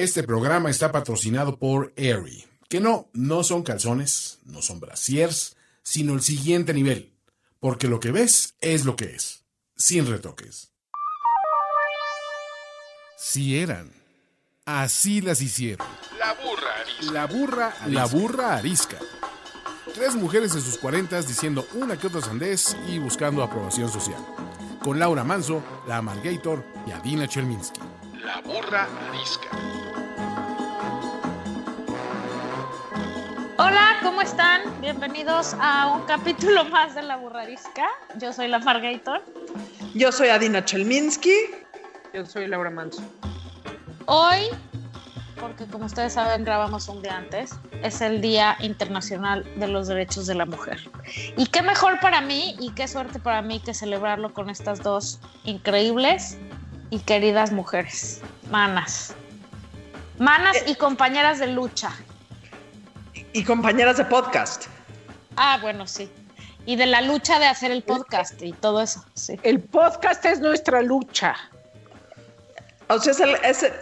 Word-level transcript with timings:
Este 0.00 0.22
programa 0.22 0.70
está 0.70 0.92
patrocinado 0.92 1.58
por 1.58 1.92
Aerie, 1.94 2.48
que 2.70 2.80
no, 2.80 3.10
no 3.12 3.44
son 3.44 3.62
calzones, 3.62 4.38
no 4.46 4.62
son 4.62 4.80
brasiers, 4.80 5.58
sino 5.82 6.14
el 6.14 6.22
siguiente 6.22 6.72
nivel, 6.72 7.12
porque 7.58 7.86
lo 7.86 8.00
que 8.00 8.10
ves 8.10 8.54
es 8.62 8.86
lo 8.86 8.96
que 8.96 9.14
es, 9.14 9.44
sin 9.76 10.06
retoques. 10.06 10.72
Si 13.18 13.58
eran, 13.58 13.92
así 14.64 15.20
las 15.20 15.42
hicieron. 15.42 15.86
La 16.18 16.32
burra 16.32 16.80
arisca. 16.80 17.12
La 17.12 17.26
burra, 17.26 17.74
la 17.86 18.06
burra 18.06 18.56
arisca. 18.56 18.96
Tres 19.92 20.14
mujeres 20.14 20.54
en 20.54 20.62
sus 20.62 20.78
cuarentas 20.78 21.28
diciendo 21.28 21.66
una 21.74 21.98
que 21.98 22.06
otra 22.06 22.22
sandez 22.22 22.74
y 22.88 22.98
buscando 22.98 23.42
aprobación 23.42 23.92
social. 23.92 24.24
Con 24.82 24.98
Laura 24.98 25.24
Manso, 25.24 25.62
la 25.86 25.98
Amalgator 25.98 26.64
y 26.86 26.92
Adina 26.92 27.28
Chelminsky. 27.28 27.80
La 28.24 28.40
burra 28.40 28.88
arisca. 29.10 29.89
Hola, 33.62 33.98
¿cómo 34.02 34.22
están? 34.22 34.62
Bienvenidos 34.80 35.54
a 35.60 35.88
un 35.88 36.06
capítulo 36.06 36.64
más 36.64 36.94
de 36.94 37.02
La 37.02 37.18
Burrarisca. 37.18 37.88
Yo 38.16 38.32
soy 38.32 38.48
la 38.48 38.58
Margator. 38.58 39.22
Yo 39.92 40.10
soy 40.12 40.28
Adina 40.28 40.64
Chelminsky. 40.64 41.34
Yo 42.14 42.24
soy 42.24 42.46
Laura 42.46 42.70
Manso. 42.70 43.02
Hoy, 44.06 44.44
porque 45.38 45.66
como 45.66 45.84
ustedes 45.84 46.14
saben, 46.14 46.42
grabamos 46.42 46.88
un 46.88 47.02
día 47.02 47.18
antes, 47.18 47.50
es 47.82 48.00
el 48.00 48.22
Día 48.22 48.56
Internacional 48.60 49.44
de 49.56 49.68
los 49.68 49.88
Derechos 49.88 50.26
de 50.26 50.36
la 50.36 50.46
Mujer. 50.46 50.80
Y 51.36 51.44
qué 51.44 51.60
mejor 51.60 52.00
para 52.00 52.22
mí 52.22 52.56
y 52.58 52.70
qué 52.70 52.88
suerte 52.88 53.18
para 53.18 53.42
mí 53.42 53.60
que 53.60 53.74
celebrarlo 53.74 54.32
con 54.32 54.48
estas 54.48 54.82
dos 54.82 55.20
increíbles 55.44 56.38
y 56.88 57.00
queridas 57.00 57.52
mujeres, 57.52 58.22
manas. 58.50 59.14
Manas 60.18 60.56
y 60.66 60.76
compañeras 60.76 61.38
de 61.38 61.48
lucha. 61.48 61.92
Y 63.32 63.44
compañeras 63.44 63.96
de 63.96 64.04
podcast. 64.04 64.66
Ah, 65.36 65.58
bueno, 65.62 65.86
sí. 65.86 66.10
Y 66.66 66.76
de 66.76 66.86
la 66.86 67.00
lucha 67.00 67.38
de 67.38 67.46
hacer 67.46 67.70
el 67.70 67.82
podcast 67.82 68.42
y 68.42 68.52
todo 68.52 68.82
eso, 68.82 69.04
sí. 69.14 69.38
El 69.42 69.60
podcast 69.60 70.24
es 70.24 70.40
nuestra 70.40 70.82
lucha. 70.82 71.36
O 72.88 72.98
sea, 72.98 73.12
es 73.12 73.20
el, 73.20 73.34
es, 73.44 73.72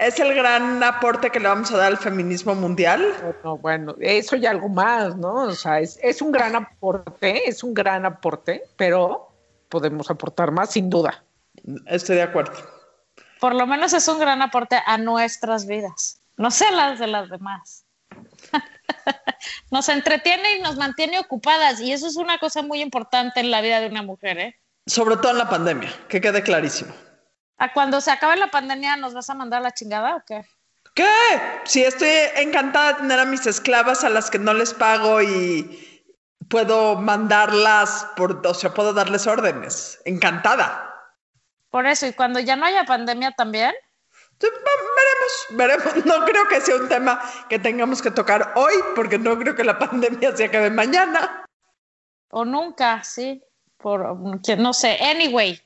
es 0.00 0.18
el 0.18 0.34
gran 0.34 0.82
aporte 0.82 1.30
que 1.30 1.38
le 1.38 1.46
vamos 1.46 1.70
a 1.70 1.76
dar 1.76 1.86
al 1.86 1.98
feminismo 1.98 2.54
mundial. 2.56 3.14
No, 3.44 3.56
bueno, 3.58 3.94
eso 4.00 4.34
y 4.34 4.44
algo 4.44 4.68
más, 4.68 5.16
¿no? 5.16 5.34
O 5.44 5.52
sea, 5.52 5.78
es, 5.78 6.00
es 6.02 6.20
un 6.20 6.32
gran 6.32 6.56
aporte, 6.56 7.48
es 7.48 7.62
un 7.62 7.74
gran 7.74 8.04
aporte, 8.04 8.64
pero 8.76 9.30
podemos 9.68 10.10
aportar 10.10 10.50
más 10.50 10.72
sin 10.72 10.90
duda. 10.90 11.22
Estoy 11.86 12.16
de 12.16 12.22
acuerdo. 12.22 12.54
Por 13.40 13.54
lo 13.54 13.66
menos 13.68 13.92
es 13.92 14.08
un 14.08 14.18
gran 14.18 14.42
aporte 14.42 14.76
a 14.84 14.98
nuestras 14.98 15.66
vidas. 15.66 16.20
No 16.36 16.50
sé 16.50 16.70
las 16.72 16.98
de 16.98 17.06
las 17.06 17.30
demás. 17.30 17.85
nos 19.70 19.88
entretiene 19.88 20.56
y 20.56 20.60
nos 20.60 20.76
mantiene 20.76 21.18
ocupadas 21.18 21.80
y 21.80 21.92
eso 21.92 22.06
es 22.06 22.16
una 22.16 22.38
cosa 22.38 22.62
muy 22.62 22.80
importante 22.80 23.40
en 23.40 23.50
la 23.50 23.60
vida 23.60 23.80
de 23.80 23.88
una 23.88 24.02
mujer, 24.02 24.38
¿eh? 24.38 24.60
Sobre 24.86 25.16
todo 25.16 25.32
en 25.32 25.38
la 25.38 25.48
pandemia, 25.48 25.90
que 26.08 26.20
quede 26.20 26.42
clarísimo. 26.42 26.94
¿A 27.58 27.72
cuando 27.72 28.00
se 28.00 28.10
acabe 28.10 28.36
la 28.36 28.50
pandemia 28.50 28.96
nos 28.96 29.14
vas 29.14 29.30
a 29.30 29.34
mandar 29.34 29.62
la 29.62 29.72
chingada 29.72 30.16
o 30.16 30.22
qué? 30.26 30.44
¿Qué? 30.94 31.04
Sí, 31.64 31.82
estoy 31.82 32.08
encantada 32.36 32.92
de 32.92 33.00
tener 33.00 33.18
a 33.18 33.24
mis 33.24 33.46
esclavas 33.46 34.04
a 34.04 34.08
las 34.08 34.30
que 34.30 34.38
no 34.38 34.54
les 34.54 34.72
pago 34.72 35.20
y 35.20 36.04
puedo 36.48 36.96
mandarlas, 36.96 38.06
por, 38.16 38.46
o 38.46 38.54
sea, 38.54 38.72
puedo 38.72 38.92
darles 38.92 39.26
órdenes. 39.26 40.00
Encantada. 40.04 40.94
Por 41.70 41.86
eso, 41.86 42.06
y 42.06 42.12
cuando 42.12 42.40
ya 42.40 42.56
no 42.56 42.64
haya 42.64 42.84
pandemia 42.84 43.32
también. 43.32 43.74
Veremos, 44.40 45.46
veremos. 45.50 46.04
No 46.06 46.24
creo 46.24 46.46
que 46.48 46.60
sea 46.60 46.76
un 46.76 46.88
tema 46.88 47.20
que 47.48 47.58
tengamos 47.58 48.02
que 48.02 48.10
tocar 48.10 48.52
hoy, 48.56 48.74
porque 48.94 49.18
no 49.18 49.38
creo 49.38 49.54
que 49.54 49.64
la 49.64 49.78
pandemia 49.78 50.36
se 50.36 50.44
acabe 50.44 50.70
mañana. 50.70 51.44
O 52.30 52.44
nunca, 52.44 53.02
sí. 53.02 53.42
Por, 53.78 54.16
no 54.58 54.72
sé. 54.72 54.98
Anyway, 55.00 55.60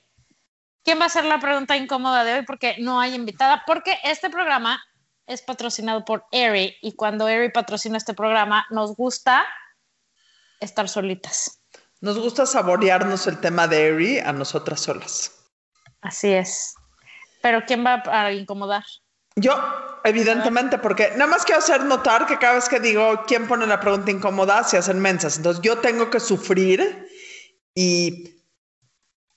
¿quién 0.84 0.98
va 0.98 1.04
a 1.04 1.06
hacer 1.06 1.24
la 1.24 1.38
pregunta 1.38 1.76
incómoda 1.76 2.24
de 2.24 2.34
hoy? 2.34 2.42
Porque 2.44 2.76
no 2.78 3.00
hay 3.00 3.14
invitada. 3.14 3.62
Porque 3.66 3.98
este 4.04 4.30
programa 4.30 4.82
es 5.26 5.42
patrocinado 5.42 6.04
por 6.04 6.26
Eri 6.32 6.76
y 6.82 6.96
cuando 6.96 7.28
Eri 7.28 7.50
patrocina 7.50 7.96
este 7.96 8.14
programa, 8.14 8.66
nos 8.70 8.96
gusta 8.96 9.46
estar 10.58 10.88
solitas. 10.88 11.60
Nos 12.00 12.18
gusta 12.18 12.46
saborearnos 12.46 13.26
el 13.26 13.40
tema 13.40 13.68
de 13.68 13.88
Eri 13.88 14.18
a 14.18 14.32
nosotras 14.32 14.80
solas. 14.80 15.32
Así 16.00 16.32
es. 16.32 16.74
Pero 17.40 17.64
¿quién 17.66 17.84
va 17.84 18.02
a 18.06 18.32
incomodar? 18.32 18.84
Yo, 19.36 19.54
evidentemente, 20.04 20.78
porque 20.78 21.12
nada 21.12 21.30
más 21.30 21.44
quiero 21.44 21.60
hacer 21.60 21.84
notar 21.84 22.26
que 22.26 22.38
cada 22.38 22.54
vez 22.54 22.68
que 22.68 22.80
digo 22.80 23.22
quién 23.26 23.46
pone 23.46 23.66
la 23.66 23.80
pregunta 23.80 24.10
incómoda, 24.10 24.64
se 24.64 24.76
hacen 24.76 25.00
mensas. 25.00 25.36
Entonces 25.36 25.62
yo 25.62 25.78
tengo 25.78 26.10
que 26.10 26.20
sufrir 26.20 27.08
y 27.74 28.34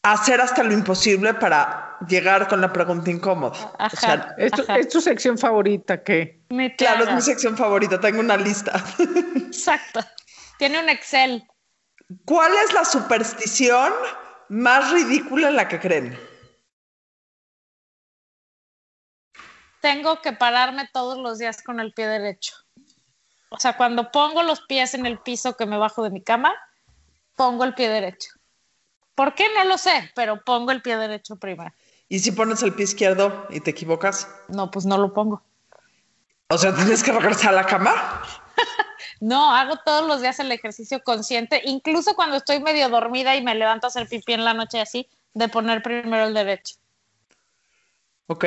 hacer 0.01 0.41
hasta 0.41 0.63
lo 0.63 0.73
imposible 0.73 1.33
para 1.35 1.97
llegar 2.07 2.47
con 2.47 2.59
la 2.59 2.73
pregunta 2.73 3.09
incómoda. 3.09 3.73
Ajá, 3.79 3.91
o 3.93 3.99
sea, 3.99 4.35
¿Es 4.37 4.51
tu, 4.51 4.61
ajá. 4.63 4.77
es 4.77 4.89
tu 4.89 4.99
sección 4.99 5.37
favorita 5.37 6.03
qué? 6.03 6.41
Me 6.49 6.75
claro, 6.75 7.05
es 7.05 7.13
mi 7.13 7.21
sección 7.21 7.55
favorita, 7.55 7.99
tengo 7.99 8.19
una 8.19 8.35
lista. 8.35 8.83
Exacto. 9.35 10.01
Tiene 10.57 10.79
un 10.79 10.89
Excel. 10.89 11.43
¿Cuál 12.25 12.51
es 12.65 12.73
la 12.73 12.83
superstición 12.83 13.93
más 14.49 14.91
ridícula 14.91 15.49
en 15.49 15.55
la 15.55 15.67
que 15.67 15.79
creen? 15.79 16.19
Tengo 19.83 20.21
que 20.21 20.31
pararme 20.31 20.87
todos 20.93 21.17
los 21.17 21.39
días 21.39 21.61
con 21.61 21.81
el 21.81 21.91
pie 21.91 22.07
derecho. 22.07 22.55
O 23.49 23.59
sea, 23.59 23.75
cuando 23.75 24.13
pongo 24.13 24.41
los 24.41 24.61
pies 24.61 24.93
en 24.93 25.05
el 25.05 25.19
piso 25.19 25.57
que 25.57 25.65
me 25.65 25.77
bajo 25.77 26.03
de 26.03 26.09
mi 26.09 26.21
cama, 26.21 26.53
pongo 27.35 27.65
el 27.65 27.73
pie 27.73 27.89
derecho. 27.89 28.29
¿Por 29.13 29.35
qué? 29.35 29.43
No 29.53 29.65
lo 29.65 29.77
sé, 29.77 30.09
pero 30.15 30.41
pongo 30.41 30.71
el 30.71 30.81
pie 30.81 30.95
derecho 30.95 31.35
primero. 31.35 31.73
¿Y 32.07 32.19
si 32.19 32.31
pones 32.31 32.63
el 32.63 32.73
pie 32.73 32.85
izquierdo 32.85 33.45
y 33.49 33.59
te 33.59 33.71
equivocas? 33.71 34.29
No, 34.47 34.71
pues 34.71 34.85
no 34.85 34.97
lo 34.97 35.13
pongo. 35.13 35.43
O 36.47 36.57
sea, 36.57 36.73
tienes 36.73 37.03
que 37.03 37.11
regresar 37.11 37.49
a 37.49 37.57
la 37.57 37.65
cama. 37.65 38.23
No, 39.19 39.55
hago 39.55 39.77
todos 39.85 40.05
los 40.05 40.21
días 40.21 40.39
el 40.39 40.51
ejercicio 40.51 41.01
consciente, 41.01 41.61
incluso 41.63 42.13
cuando 42.13 42.35
estoy 42.35 42.61
medio 42.61 42.89
dormida 42.89 43.37
y 43.37 43.41
me 43.41 43.55
levanto 43.55 43.87
a 43.87 43.89
hacer 43.89 44.07
pipí 44.07 44.33
en 44.33 44.43
la 44.43 44.53
noche 44.53 44.81
así, 44.81 45.07
de 45.33 45.47
poner 45.47 45.81
primero 45.81 46.25
el 46.25 46.33
derecho. 46.33 46.75
Ok. 48.27 48.45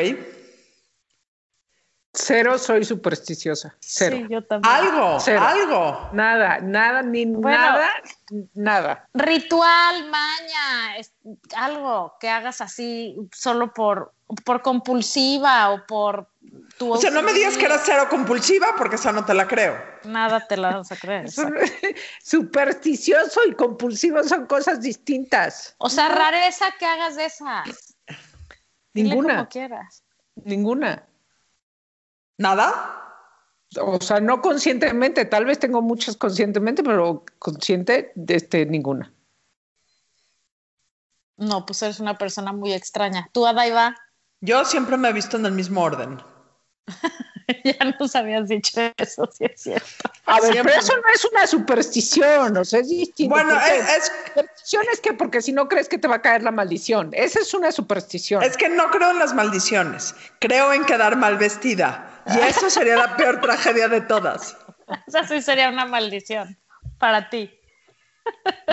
Cero 2.18 2.56
soy 2.58 2.82
supersticiosa. 2.84 3.76
Cero. 3.78 4.16
Sí, 4.16 4.26
yo 4.30 4.42
también. 4.42 4.74
Algo, 4.74 5.20
Cero. 5.20 5.42
algo. 5.42 6.08
Nada, 6.12 6.60
nada, 6.60 7.02
ni 7.02 7.26
Bueno. 7.26 7.58
nada, 7.58 7.90
nada. 8.54 9.08
Ritual, 9.12 10.08
maña, 10.08 10.96
es- 10.96 11.12
algo 11.54 12.14
que 12.18 12.30
hagas 12.30 12.62
así 12.62 13.16
solo 13.32 13.74
por, 13.74 14.14
por 14.44 14.62
compulsiva 14.62 15.70
o 15.72 15.84
por 15.86 16.30
tu... 16.78 16.92
O 16.92 16.96
sea, 16.96 17.10
no 17.10 17.22
me 17.22 17.34
digas 17.34 17.58
que 17.58 17.66
eres 17.66 17.82
cero 17.84 18.06
compulsiva 18.08 18.68
porque 18.78 18.96
esa 18.96 19.12
no 19.12 19.24
te 19.26 19.34
la 19.34 19.46
creo. 19.46 19.76
Nada 20.04 20.46
te 20.46 20.56
la 20.56 20.76
vas 20.78 20.90
a 20.92 20.96
creer. 20.96 21.26
Supersticioso 22.22 23.40
y 23.46 23.52
compulsivo 23.54 24.22
son 24.24 24.46
cosas 24.46 24.80
distintas. 24.80 25.74
O 25.78 25.90
sea, 25.90 26.08
rareza 26.08 26.66
que 26.78 26.86
hagas 26.86 27.16
de 27.16 27.26
esas. 27.26 27.94
Dile 28.94 29.10
Ninguna, 29.10 29.36
como 29.36 29.48
quieras. 29.50 30.02
ninguna. 30.44 31.04
¿Nada? 32.38 32.96
O 33.80 34.00
sea, 34.00 34.20
no 34.20 34.40
conscientemente, 34.40 35.24
tal 35.24 35.44
vez 35.44 35.58
tengo 35.58 35.82
muchas 35.82 36.16
conscientemente, 36.16 36.82
pero 36.82 37.24
consciente, 37.38 38.12
este, 38.28 38.64
ninguna. 38.66 39.12
No, 41.36 41.66
pues 41.66 41.82
eres 41.82 42.00
una 42.00 42.16
persona 42.16 42.52
muy 42.52 42.72
extraña. 42.72 43.28
Tú, 43.32 43.46
Adaiva, 43.46 43.96
Yo 44.40 44.64
siempre 44.64 44.96
me 44.96 45.08
he 45.08 45.12
visto 45.12 45.36
en 45.36 45.46
el 45.46 45.52
mismo 45.52 45.82
orden. 45.82 46.22
ya 47.64 47.96
nos 47.98 48.16
habías 48.16 48.48
dicho 48.48 48.80
eso, 48.96 49.28
sí 49.32 49.44
es 49.44 49.60
cierto. 49.62 49.86
A 50.26 50.40
ver, 50.40 50.52
Siempre. 50.52 50.72
pero 50.72 50.84
eso 50.84 50.96
no 50.96 51.08
es 51.14 51.24
una 51.24 51.46
superstición, 51.46 52.56
o 52.56 52.64
sea, 52.64 52.80
es 52.80 52.88
distinto. 52.88 53.34
Bueno, 53.34 53.54
porque 53.54 53.76
es, 53.78 53.88
es- 53.98 54.12
superstición 54.26 54.84
es 54.92 55.00
que 55.00 55.12
porque 55.12 55.42
si 55.42 55.52
no 55.52 55.68
crees 55.68 55.88
que 55.88 55.98
te 55.98 56.08
va 56.08 56.16
a 56.16 56.22
caer 56.22 56.42
la 56.42 56.50
maldición. 56.50 57.10
Esa 57.12 57.40
es 57.40 57.54
una 57.54 57.70
superstición. 57.72 58.42
es 58.42 58.56
que 58.56 58.68
no 58.68 58.90
creo 58.90 59.10
en 59.10 59.18
las 59.18 59.34
maldiciones. 59.34 60.14
Creo 60.40 60.72
en 60.72 60.84
quedar 60.84 61.16
mal 61.16 61.36
vestida. 61.36 62.22
Y 62.34 62.38
eso 62.40 62.68
sería 62.68 62.96
la 62.96 63.16
peor 63.16 63.40
tragedia 63.40 63.88
de 63.88 64.00
todas. 64.00 64.56
Esa 65.06 65.26
sí 65.26 65.40
sería 65.42 65.68
una 65.68 65.86
maldición 65.86 66.58
para 66.98 67.28
ti. 67.30 67.52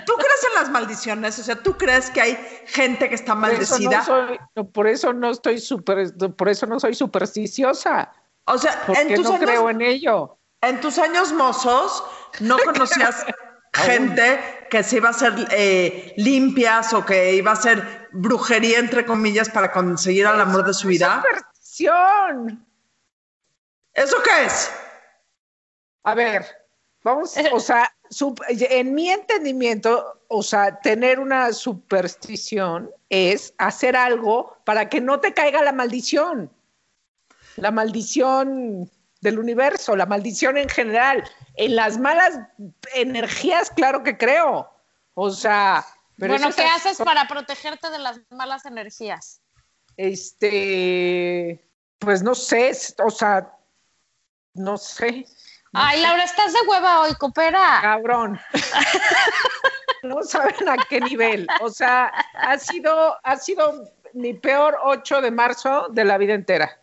¿Tú 0.06 0.14
crees 0.16 0.44
en 0.50 0.62
las 0.62 0.70
maldiciones? 0.72 1.38
O 1.38 1.44
sea, 1.44 1.56
¿tú 1.56 1.78
crees 1.78 2.10
que 2.10 2.22
hay 2.22 2.38
gente 2.66 3.08
que 3.08 3.16
está 3.16 3.36
por 3.40 3.52
eso 3.52 3.78
maldecida? 3.78 3.98
no 4.00 4.04
soy, 4.06 4.40
no, 4.56 4.66
por 4.66 4.88
eso 4.88 5.14
no 5.14 5.30
estoy 5.30 5.60
super, 5.60 6.12
por 6.36 6.50
eso 6.50 6.66
no 6.66 6.80
soy 6.80 6.96
supersticiosa, 6.96 8.12
O 8.46 8.58
sea, 8.58 8.74
en 8.74 8.86
porque 8.86 9.16
tus, 9.16 9.26
no 9.26 9.36
años, 9.36 9.46
creo 9.46 9.70
en 9.70 9.82
ello. 9.82 10.38
en 10.62 10.82
tus 10.82 10.98
años 10.98 11.32
mozos 11.32 12.04
no 12.40 12.58
conocías 12.66 13.26
gente 13.74 14.40
que 14.70 14.84
se 14.84 14.98
iba 14.98 15.10
a 15.10 15.12
hacer 15.12 15.34
eh, 15.52 16.14
limpias 16.18 16.94
o 16.94 17.06
que 17.06 17.34
iba 17.34 17.52
a 17.52 17.54
hacer 17.54 18.10
brujería, 18.12 18.80
entre 18.80 19.06
comillas, 19.06 19.50
para 19.50 19.72
conseguir 19.72 20.26
el 20.26 20.40
amor 20.40 20.66
de 20.66 20.74
su 20.74 20.88
vida. 20.88 21.24
Superstición. 21.24 22.68
¿Eso 23.94 24.18
qué 24.24 24.46
es? 24.46 24.72
A 26.04 26.16
ver, 26.16 26.46
vamos, 27.04 27.36
o 27.52 27.60
sea, 27.60 27.94
en 28.48 28.94
mi 28.94 29.10
entendimiento, 29.10 30.22
o 30.28 30.44
sea, 30.44 30.80
tener 30.82 31.20
una 31.20 31.54
superstición 31.54 32.92
es 33.10 33.54
hacer 33.58 33.96
algo 33.96 34.58
para 34.66 34.90
que 34.90 35.00
no 35.00 35.20
te 35.20 35.34
caiga 35.34 35.64
la 35.64 35.72
maldición. 35.72 36.52
La 37.58 37.72
maldición 37.72 38.90
del 39.22 39.40
universo, 39.40 39.96
la 39.96 40.06
maldición 40.06 40.58
en 40.58 40.70
general. 40.70 41.24
En 41.56 41.76
las 41.76 41.98
malas 41.98 42.38
energías, 42.94 43.70
claro 43.72 44.04
que 44.04 44.18
creo. 44.18 44.70
O 45.14 45.30
sea, 45.30 45.86
pero 46.18 46.34
bueno, 46.34 46.54
¿qué 46.56 46.66
es- 46.66 46.72
haces 46.72 46.98
para 46.98 47.28
protegerte 47.28 47.90
de 47.90 48.00
las 48.00 48.20
malas 48.30 48.66
energías? 48.66 49.42
Este, 49.98 51.64
pues 52.00 52.24
no 52.24 52.36
sé, 52.36 52.72
o 53.06 53.10
sea, 53.10 53.52
no 54.54 54.78
sé. 54.78 55.26
Ay, 55.74 56.02
Laura, 56.02 56.24
estás 56.24 56.54
de 56.54 56.60
hueva 56.68 57.02
hoy, 57.02 57.14
coopera. 57.16 57.80
Cabrón. 57.82 58.40
no 60.04 60.22
saben 60.24 60.70
a 60.70 60.78
qué 60.90 61.00
nivel. 61.02 61.48
O 61.62 61.70
sea, 61.70 62.08
ha 62.36 62.58
sido, 62.60 63.18
ha 63.24 63.38
sido 63.38 63.90
mi 64.14 64.34
peor 64.34 64.78
8 64.84 65.22
de 65.22 65.32
marzo 65.32 65.88
de 65.90 66.06
la 66.06 66.18
vida 66.18 66.34
entera. 66.34 66.80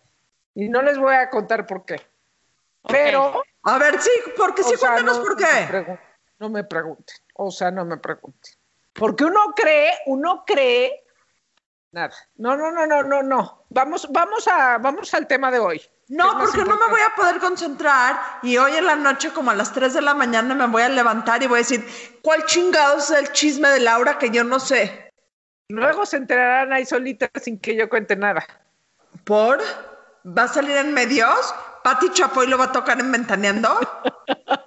Y 0.55 0.69
no 0.69 0.83
les 0.83 0.99
voy 0.99 1.15
a 1.15 1.31
contar 1.31 1.67
por 1.67 1.85
qué. 1.85 2.01
Pero. 2.89 3.43
A 3.63 3.79
ver, 3.79 4.01
sí, 4.01 4.11
porque 4.37 4.63
sí, 4.63 4.75
cuéntanos 4.77 5.19
no- 5.19 5.23
por 5.23 5.37
me, 5.41 5.47
qué. 5.47 5.99
no 6.39 6.49
me 6.49 6.65
pregunten. 6.65 7.17
O 7.35 7.51
sea, 7.51 7.71
no 7.71 7.85
me 7.85 7.99
pregunten. 7.99 8.55
Porque 8.93 9.25
uno 9.25 9.53
cree, 9.55 9.93
uno 10.07 10.45
cree. 10.47 11.05
Nada. 11.93 12.15
No, 12.37 12.57
no, 12.57 12.71
no, 12.71 12.87
no, 12.87 13.03
no, 13.03 13.23
no. 13.23 13.65
Vamos, 13.71 14.09
vamos 14.11 14.47
a, 14.49 14.79
vamos 14.79 15.13
al 15.13 15.27
tema 15.27 15.51
de 15.51 15.59
hoy. 15.59 15.83
No, 16.09 16.39
porque 16.39 16.59
no 16.65 16.77
me 16.77 16.89
voy 16.89 17.01
a 17.01 17.15
poder 17.15 17.39
concentrar 17.39 18.19
y 18.43 18.57
hoy 18.57 18.75
en 18.77 18.87
la 18.87 18.97
noche, 18.97 19.31
como 19.33 19.51
a 19.53 19.55
las 19.55 19.73
3 19.73 19.95
de 19.95 20.01
la 20.01 20.15
mañana, 20.15 20.55
me 20.55 20.67
voy 20.67 20.83
a 20.83 20.89
levantar 20.89 21.43
y 21.43 21.47
voy 21.47 21.59
a 21.59 21.63
decir, 21.63 21.87
¿cuál 22.23 22.45
chingados 22.47 23.11
es 23.11 23.19
el 23.19 23.33
chisme 23.33 23.69
de 23.69 23.81
Laura 23.81 24.19
que 24.19 24.31
yo 24.31 24.43
no 24.43 24.59
sé? 24.59 25.13
Luego 25.69 26.05
se 26.07 26.17
enterarán 26.17 26.73
ahí 26.73 26.85
solitas 26.85 27.31
sin 27.41 27.61
que 27.61 27.77
yo 27.77 27.89
cuente 27.89 28.17
nada. 28.17 28.45
¿Por? 29.25 29.61
¿Va 30.27 30.45
a 30.45 30.49
salir 30.49 30.77
en 30.77 30.93
medios? 30.93 31.55
¿Pati 31.83 32.11
Chapoy 32.11 32.47
lo 32.47 32.59
va 32.59 32.65
a 32.65 32.73
tocar 32.73 33.01
en 33.01 33.11
Ventaneando? 33.11 33.79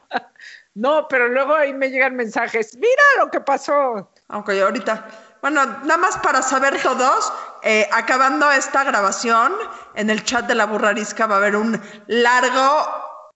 No, 0.76 1.08
pero 1.08 1.28
luego 1.28 1.54
ahí 1.54 1.74
me 1.74 1.90
llegan 1.90 2.16
mensajes. 2.16 2.76
Mira 2.78 3.04
lo 3.20 3.30
que 3.30 3.40
pasó. 3.40 4.12
Aunque 4.30 4.58
yo 4.58 4.66
ahorita. 4.66 5.08
Bueno, 5.42 5.66
nada 5.66 5.98
más 5.98 6.18
para 6.18 6.42
saber 6.42 6.82
todos, 6.82 7.32
eh, 7.64 7.88
acabando 7.92 8.50
esta 8.52 8.84
grabación, 8.84 9.54
en 9.94 10.10
el 10.10 10.24
chat 10.24 10.48
de 10.48 10.56
la 10.56 10.66
burrarisca 10.66 11.28
va 11.28 11.36
a 11.36 11.38
haber 11.38 11.58
un 11.58 11.80
largo, 12.08 12.88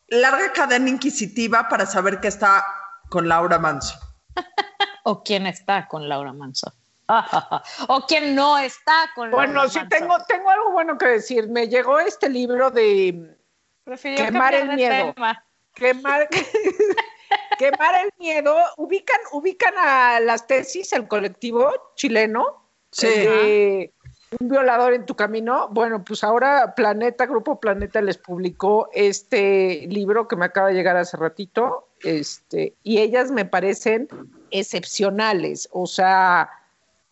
larga 0.08 0.54
cadena 0.54 0.90
inquisitiva 0.90 1.68
para 1.68 1.86
saber 1.86 2.20
qué 2.22 2.30
está 2.30 2.66
con 3.10 3.28
Laura 3.28 3.60
Manso. 3.60 4.00
¿O 5.04 5.22
quién 5.22 5.46
está 5.46 5.88
con 5.88 6.08
Laura 6.08 6.34
Manso? 6.34 6.74
¿O 7.88 8.06
quién 8.08 8.36
no 8.36 8.58
está 8.58 9.10
con 9.16 9.32
Bueno, 9.32 9.68
sí 9.70 9.80
tengo, 9.90 10.16
tengo 10.28 10.50
algo 10.50 10.72
bueno 10.72 10.98
que 10.98 11.08
decir. 11.08 11.48
Me 11.48 11.68
llegó 11.68 12.00
este 12.00 12.30
libro 12.30 12.70
de 12.72 13.36
Prefirió 13.84 14.26
quemar 14.26 14.54
el 14.54 14.76
miedo. 14.76 15.14
tema. 15.14 15.46
quemar, 15.74 16.28
quemar 17.60 17.96
el 18.04 18.12
miedo. 18.20 18.56
Ubican, 18.78 19.20
ubican 19.32 19.74
a 19.78 20.20
las 20.20 20.48
tesis, 20.48 20.92
el 20.94 21.08
colectivo 21.08 21.72
chileno. 21.96 22.64
Sí. 22.92 23.08
de 23.08 23.94
un 24.40 24.50
violador 24.50 24.94
en 24.94 25.06
tu 25.06 25.16
camino. 25.16 25.70
Bueno, 25.70 26.04
pues 26.04 26.24
ahora 26.24 26.74
Planeta, 26.76 27.26
Grupo 27.26 27.60
Planeta 27.60 28.02
les 28.02 28.18
publicó 28.18 28.90
este 28.94 29.86
libro 29.90 30.28
que 30.28 30.36
me 30.36 30.46
acaba 30.46 30.70
de 30.70 30.74
llegar 30.74 30.98
hace 30.98 31.18
ratito. 31.18 31.88
Este, 32.02 32.76
y 32.84 33.00
ellas 33.00 33.32
me 33.32 33.46
parecen 33.46 34.08
excepcionales. 34.52 35.70
O 35.72 35.88
sea, 35.88 36.50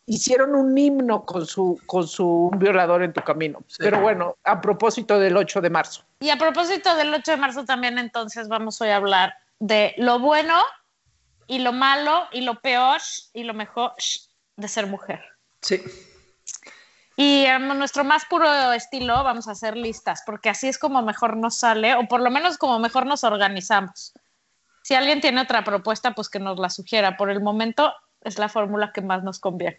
hicieron 0.08 0.56
un 0.56 0.78
himno 0.78 1.26
con 1.26 1.46
su, 1.46 1.80
con 1.86 2.08
su 2.08 2.50
Un 2.52 2.60
violador 2.60 3.04
en 3.04 3.14
tu 3.14 3.22
camino. 3.22 3.60
Pero 3.78 4.02
bueno, 4.02 4.38
a 4.44 4.62
propósito 4.62 5.20
del 5.20 5.36
8 5.36 5.62
de 5.62 5.70
marzo. 5.70 6.04
Y 6.20 6.30
a 6.30 6.38
propósito 6.38 6.96
del 6.96 7.14
8 7.14 7.32
de 7.32 7.38
marzo 7.38 7.66
también 7.66 7.98
entonces 7.98 8.48
vamos 8.48 8.80
hoy 8.82 8.90
a 8.90 8.98
hablar 8.98 9.36
de 9.60 9.94
lo 9.98 10.20
bueno 10.20 10.60
y 11.48 11.60
lo 11.60 11.74
malo 11.74 12.26
y 12.32 12.42
lo 12.42 12.60
peor 12.62 13.02
y 13.34 13.44
lo 13.44 13.54
mejor 13.54 13.94
de 14.56 14.68
ser 14.68 14.88
mujer. 14.88 15.24
Sí. 15.62 15.82
Y 17.18 17.46
en 17.46 17.68
nuestro 17.78 18.04
más 18.04 18.26
puro 18.26 18.74
estilo 18.74 19.24
vamos 19.24 19.48
a 19.48 19.52
hacer 19.52 19.78
listas, 19.78 20.22
porque 20.26 20.50
así 20.50 20.68
es 20.68 20.78
como 20.78 21.02
mejor 21.02 21.38
nos 21.38 21.58
sale, 21.58 21.96
o 21.96 22.08
por 22.08 22.22
lo 22.22 22.30
menos 22.30 22.58
como 22.58 22.78
mejor 22.80 23.06
nos 23.06 23.24
organizamos. 23.24 24.14
Si 24.84 24.94
alguien 24.94 25.22
tiene 25.22 25.42
otra 25.42 25.64
propuesta, 25.64 26.14
pues 26.14 26.30
que 26.30 26.40
nos 26.40 26.60
la 26.60 26.70
sugiera. 26.70 27.18
Por 27.18 27.32
el 27.32 27.42
momento 27.42 27.94
es 28.22 28.38
la 28.38 28.50
fórmula 28.50 28.92
que 28.94 29.02
más 29.02 29.24
nos 29.24 29.40
conviene. 29.40 29.78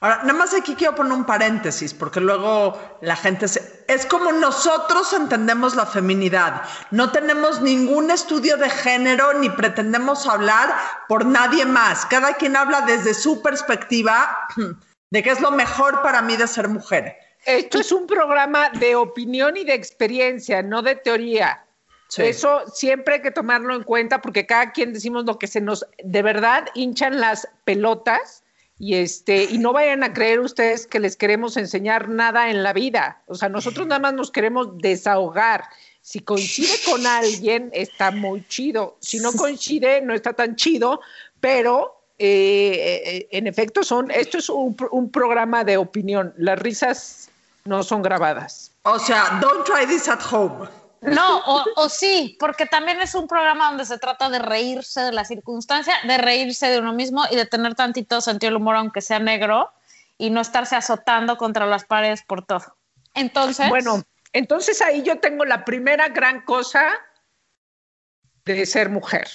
Ahora, 0.00 0.18
nada 0.18 0.34
más 0.34 0.54
aquí 0.54 0.76
quiero 0.76 0.94
poner 0.94 1.12
un 1.12 1.24
paréntesis, 1.24 1.92
porque 1.92 2.20
luego 2.20 2.78
la 3.00 3.16
gente 3.16 3.48
se... 3.48 3.84
Es 3.88 4.06
como 4.06 4.30
nosotros 4.30 5.12
entendemos 5.12 5.74
la 5.74 5.86
feminidad. 5.86 6.62
No 6.92 7.10
tenemos 7.10 7.60
ningún 7.60 8.10
estudio 8.12 8.56
de 8.56 8.70
género 8.70 9.32
ni 9.34 9.50
pretendemos 9.50 10.26
hablar 10.28 10.72
por 11.08 11.26
nadie 11.26 11.64
más. 11.64 12.06
Cada 12.06 12.34
quien 12.34 12.54
habla 12.54 12.82
desde 12.82 13.12
su 13.12 13.42
perspectiva 13.42 14.46
de 15.10 15.22
qué 15.22 15.30
es 15.30 15.40
lo 15.40 15.50
mejor 15.50 16.00
para 16.02 16.22
mí 16.22 16.36
de 16.36 16.46
ser 16.46 16.68
mujer. 16.68 17.16
Esto 17.44 17.80
es 17.80 17.90
un 17.90 18.06
programa 18.06 18.70
de 18.70 18.94
opinión 18.94 19.56
y 19.56 19.64
de 19.64 19.74
experiencia, 19.74 20.62
no 20.62 20.82
de 20.82 20.94
teoría. 20.94 21.64
Sí. 22.08 22.22
Eso 22.22 22.62
siempre 22.72 23.14
hay 23.14 23.22
que 23.22 23.30
tomarlo 23.32 23.74
en 23.74 23.82
cuenta 23.82 24.20
porque 24.20 24.46
cada 24.46 24.70
quien 24.70 24.92
decimos 24.92 25.24
lo 25.24 25.38
que 25.38 25.46
se 25.48 25.60
nos 25.60 25.84
de 26.02 26.22
verdad 26.22 26.68
hinchan 26.74 27.20
las 27.20 27.48
pelotas 27.64 28.44
y 28.78 28.94
este 28.94 29.44
y 29.44 29.58
no 29.58 29.72
vayan 29.72 30.02
a 30.04 30.12
creer 30.12 30.40
ustedes 30.40 30.86
que 30.86 31.00
les 31.00 31.16
queremos 31.16 31.56
enseñar 31.56 32.08
nada 32.08 32.50
en 32.50 32.62
la 32.62 32.72
vida. 32.72 33.22
O 33.26 33.34
sea, 33.34 33.48
nosotros 33.48 33.86
nada 33.86 34.00
más 34.00 34.14
nos 34.14 34.30
queremos 34.30 34.78
desahogar. 34.78 35.64
Si 36.00 36.20
coincide 36.20 36.78
con 36.86 37.06
alguien 37.06 37.70
está 37.72 38.10
muy 38.10 38.46
chido. 38.46 38.96
Si 39.00 39.18
no 39.18 39.32
coincide 39.32 40.00
no 40.00 40.14
está 40.14 40.32
tan 40.32 40.56
chido, 40.56 41.00
pero 41.40 42.02
eh, 42.18 43.02
eh, 43.04 43.28
en 43.32 43.46
efecto 43.46 43.82
son 43.82 44.10
esto 44.10 44.38
es 44.38 44.48
un, 44.48 44.76
un 44.90 45.10
programa 45.10 45.64
de 45.64 45.76
opinión. 45.76 46.32
Las 46.36 46.58
risas 46.58 47.30
no 47.64 47.82
son 47.82 48.02
grabadas. 48.02 48.72
O 48.84 48.98
sea, 48.98 49.38
don't 49.42 49.66
try 49.66 49.86
this 49.86 50.08
at 50.08 50.20
home. 50.20 50.68
No, 51.00 51.38
o, 51.38 51.64
o 51.76 51.88
sí, 51.88 52.36
porque 52.40 52.66
también 52.66 53.00
es 53.00 53.14
un 53.14 53.28
programa 53.28 53.68
donde 53.68 53.84
se 53.84 53.98
trata 53.98 54.28
de 54.30 54.40
reírse 54.40 55.00
de 55.00 55.12
la 55.12 55.24
circunstancia, 55.24 55.94
de 56.04 56.18
reírse 56.18 56.68
de 56.68 56.80
uno 56.80 56.92
mismo 56.92 57.24
y 57.30 57.36
de 57.36 57.46
tener 57.46 57.74
tantito 57.74 58.20
sentido 58.20 58.50
del 58.50 58.60
humor, 58.60 58.76
aunque 58.76 59.00
sea 59.00 59.18
negro, 59.20 59.72
y 60.16 60.30
no 60.30 60.40
estarse 60.40 60.74
azotando 60.74 61.36
contra 61.36 61.66
las 61.66 61.84
paredes 61.84 62.22
por 62.24 62.44
todo. 62.44 62.76
Entonces, 63.14 63.68
Bueno, 63.68 64.02
entonces 64.32 64.82
ahí 64.82 65.02
yo 65.02 65.20
tengo 65.20 65.44
la 65.44 65.64
primera 65.64 66.08
gran 66.08 66.42
cosa 66.42 66.90
de 68.44 68.66
ser 68.66 68.88
mujer. 68.88 69.28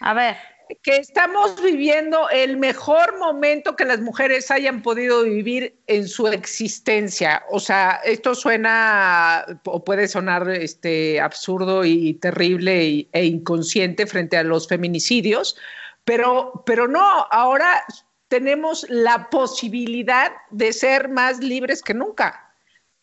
a 0.00 0.12
ver, 0.12 0.36
Que 0.82 0.96
estamos 0.96 1.60
viviendo 1.62 2.28
el 2.30 2.56
mejor 2.56 3.18
momento 3.18 3.76
que 3.76 3.84
las 3.84 4.00
mujeres 4.00 4.50
hayan 4.50 4.82
podido 4.82 5.22
vivir 5.24 5.76
en 5.86 6.08
su 6.08 6.26
existencia. 6.28 7.42
O 7.50 7.60
sea, 7.60 8.00
esto 8.04 8.34
suena 8.34 9.44
o 9.64 9.84
puede 9.84 10.08
sonar 10.08 10.48
este, 10.50 11.20
absurdo 11.20 11.84
y 11.84 12.14
terrible 12.14 12.84
y- 12.84 13.08
e 13.12 13.24
inconsciente 13.24 14.06
frente 14.06 14.36
a 14.36 14.42
los 14.42 14.66
feminicidios, 14.66 15.56
pero, 16.04 16.62
pero 16.64 16.88
no, 16.88 17.26
ahora 17.30 17.84
tenemos 18.28 18.86
la 18.88 19.28
posibilidad 19.30 20.32
de 20.50 20.72
ser 20.72 21.08
más 21.08 21.38
libres 21.40 21.82
que 21.82 21.92
nunca. 21.94 22.50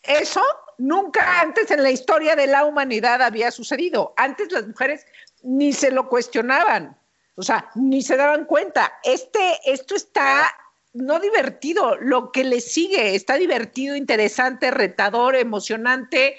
Eso 0.02 0.42
nunca 0.80 1.42
antes 1.42 1.70
en 1.72 1.84
la 1.84 1.92
historia 1.92 2.36
de 2.36 2.48
la 2.48 2.66
humanidad 2.66 3.22
había 3.22 3.52
sucedido. 3.52 4.14
Antes 4.18 4.52
las 4.52 4.66
mujeres 4.68 5.06
ni 5.44 5.72
se 5.72 5.92
lo 5.92 6.10
cuestionaban, 6.10 6.98
o 7.40 7.44
sea, 7.44 7.70
ni 7.76 8.02
se 8.02 8.18
daban 8.18 8.46
cuenta. 8.46 8.92
Este, 9.04 9.40
esto 9.66 9.96
está 9.96 10.52
no 10.94 11.20
divertido, 11.20 11.96
lo 11.96 12.32
que 12.32 12.44
le 12.44 12.60
sigue 12.60 13.16
está 13.16 13.36
divertido, 13.36 13.96
interesante, 13.96 14.72
retador, 14.72 15.36
emocionante. 15.36 16.36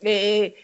eh, 0.00 0.54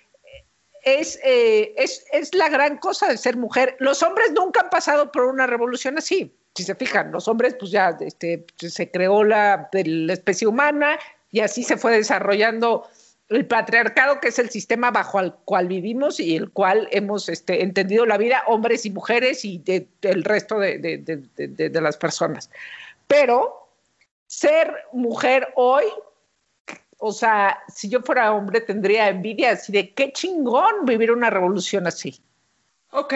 es, 0.82 1.18
eh, 1.23 1.75
es, 1.76 2.04
es 2.12 2.35
la 2.35 2.49
gran 2.49 2.78
cosa 2.78 3.09
de 3.09 3.18
ser 3.18 3.37
mujer. 3.37 3.76
Los 3.80 4.02
hombres 4.02 4.32
nunca 4.32 4.61
han 4.62 4.70
pasado 4.70 5.12
por 5.12 5.25
una 5.25 5.47
revolución 5.47 5.99
así. 5.99 6.35
Si 6.54 6.62
se 6.62 6.75
fijan, 6.75 7.12
los 7.12 7.28
hombres, 7.28 7.54
pues 7.59 7.70
ya 7.70 7.97
este, 8.00 8.47
se 8.56 8.90
creó 8.90 9.25
la, 9.25 9.68
la 9.73 10.12
especie 10.12 10.47
humana 10.47 10.99
y 11.30 11.40
así 11.40 11.64
se 11.64 11.76
fue 11.76 11.92
desarrollando 11.92 12.88
el 13.31 13.47
patriarcado, 13.47 14.21
que 14.21 14.29
es 14.29 14.39
el 14.39 14.51
sistema 14.51 14.91
bajo 14.91 15.19
el 15.21 15.33
cual 15.33 15.69
vivimos 15.69 16.21
y 16.21 16.37
el 16.37 16.51
cual 16.51 16.89
hemos 16.91 17.29
este, 17.29 17.63
entendido 17.63 18.05
la 18.05 18.19
vida, 18.19 18.43
hombres 18.47 18.85
y 18.85 18.91
mujeres 18.91 19.45
y 19.45 19.59
de- 19.59 19.89
del 20.03 20.25
resto 20.25 20.59
de 20.59 21.81
las 21.81 21.97
personas. 21.97 22.51
Pero 23.07 23.69
ser 24.27 24.75
mujer 24.93 25.49
hoy 25.57 25.85
o 27.03 27.13
sea, 27.13 27.59
si 27.75 27.89
yo 27.89 28.03
fuera 28.03 28.33
hombre 28.33 28.61
tendría 28.61 29.09
envidia 29.09 29.53
así 29.53 29.73
de 29.73 29.93
qué 29.95 30.13
chingón 30.13 30.85
vivir 30.85 31.11
una 31.11 31.31
revolución 31.31 31.87
así. 31.87 32.21
Ok, 32.91 33.15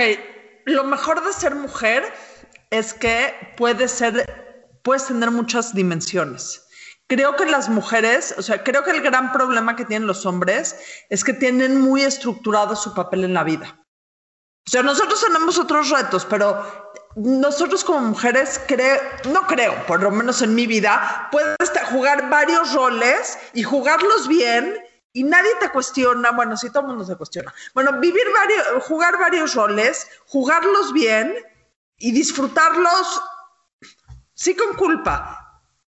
lo 0.65 0.85
mejor 0.85 1.23
de 1.25 1.33
ser 1.35 1.55
mujer 1.55 2.03
es 2.71 2.95
que 2.95 3.35
puedes 3.59 3.91
ser, 3.91 4.27
puedes 4.83 5.07
tener 5.07 5.31
muchas 5.31 5.75
dimensiones. 5.75 6.64
Creo 7.07 7.37
que 7.37 7.45
las 7.45 7.69
mujeres, 7.69 8.35
o 8.39 8.43
sea, 8.43 8.65
creo 8.65 8.83
que 8.83 8.91
el 8.91 9.03
gran 9.03 9.33
problema 9.33 9.77
que 9.77 9.85
tienen 9.85 10.07
los 10.07 10.25
hombres 10.25 10.77
es 11.11 11.23
que 11.23 11.35
tienen 11.35 11.81
muy 11.81 12.03
estructurado 12.03 12.75
su 12.77 12.95
papel 12.95 13.25
en 13.25 13.35
la 13.35 13.45
vida. 13.45 13.79
O 14.67 14.71
sea, 14.71 14.83
nosotros 14.83 15.21
tenemos 15.21 15.59
otros 15.59 15.91
retos, 15.91 16.25
pero 16.25 16.65
nosotros 17.17 17.85
como 17.85 18.01
mujeres 18.01 18.61
no 19.31 19.47
creo, 19.47 19.87
por 19.87 20.03
lo 20.03 20.11
menos 20.11 20.41
en 20.41 20.55
mi 20.55 20.67
vida, 20.67 21.29
puedes 21.31 21.57
jugar 21.91 22.31
varios 22.31 22.73
roles 22.73 23.39
y 23.53 23.63
jugarlos 23.63 24.27
bien 24.27 24.79
y 25.13 25.23
nadie 25.23 25.51
te 25.61 25.71
cuestiona, 25.71 26.33
bueno, 26.33 26.57
sí, 26.57 26.71
todo 26.71 26.81
el 26.81 26.89
mundo 26.89 27.05
se 27.05 27.17
cuestiona. 27.17 27.55
Bueno, 27.73 28.01
vivir 28.01 28.25
varios, 28.35 28.85
jugar 28.85 29.19
varios 29.19 29.55
roles, 29.55 30.09
jugarlos 30.27 30.93
bien 30.93 31.35
y 31.99 32.11
disfrutarlos, 32.11 33.23
sí 34.35 34.57
con 34.57 34.75
culpa. 34.77 35.44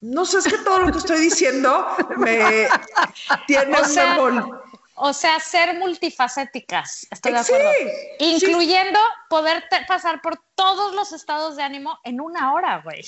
No 0.05 0.27
sé, 0.27 0.37
es 0.37 0.45
que 0.45 0.59
todo 0.59 0.81
lo 0.81 0.93
que 0.93 0.99
estoy 0.99 1.19
diciendo 1.19 1.87
me 2.19 2.69
tiene 3.47 3.75
O 3.75 3.85
sea, 3.87 4.21
un 4.21 4.61
O 4.97 5.15
sea, 5.15 5.41
ser 5.41 5.79
multifacéticas, 5.79 7.07
estoy 7.11 7.33
de 7.33 7.39
acuerdo. 7.39 7.71
Sí, 7.79 7.87
Incluyendo 8.19 9.01
poder 9.31 9.65
pasar 9.89 10.21
por 10.21 10.39
todos 10.55 10.95
los 10.95 11.13
estados 11.13 11.57
de 11.57 11.63
ánimo 11.63 11.99
en 12.05 12.21
una 12.21 12.53
hora, 12.53 12.83
güey. 12.85 13.03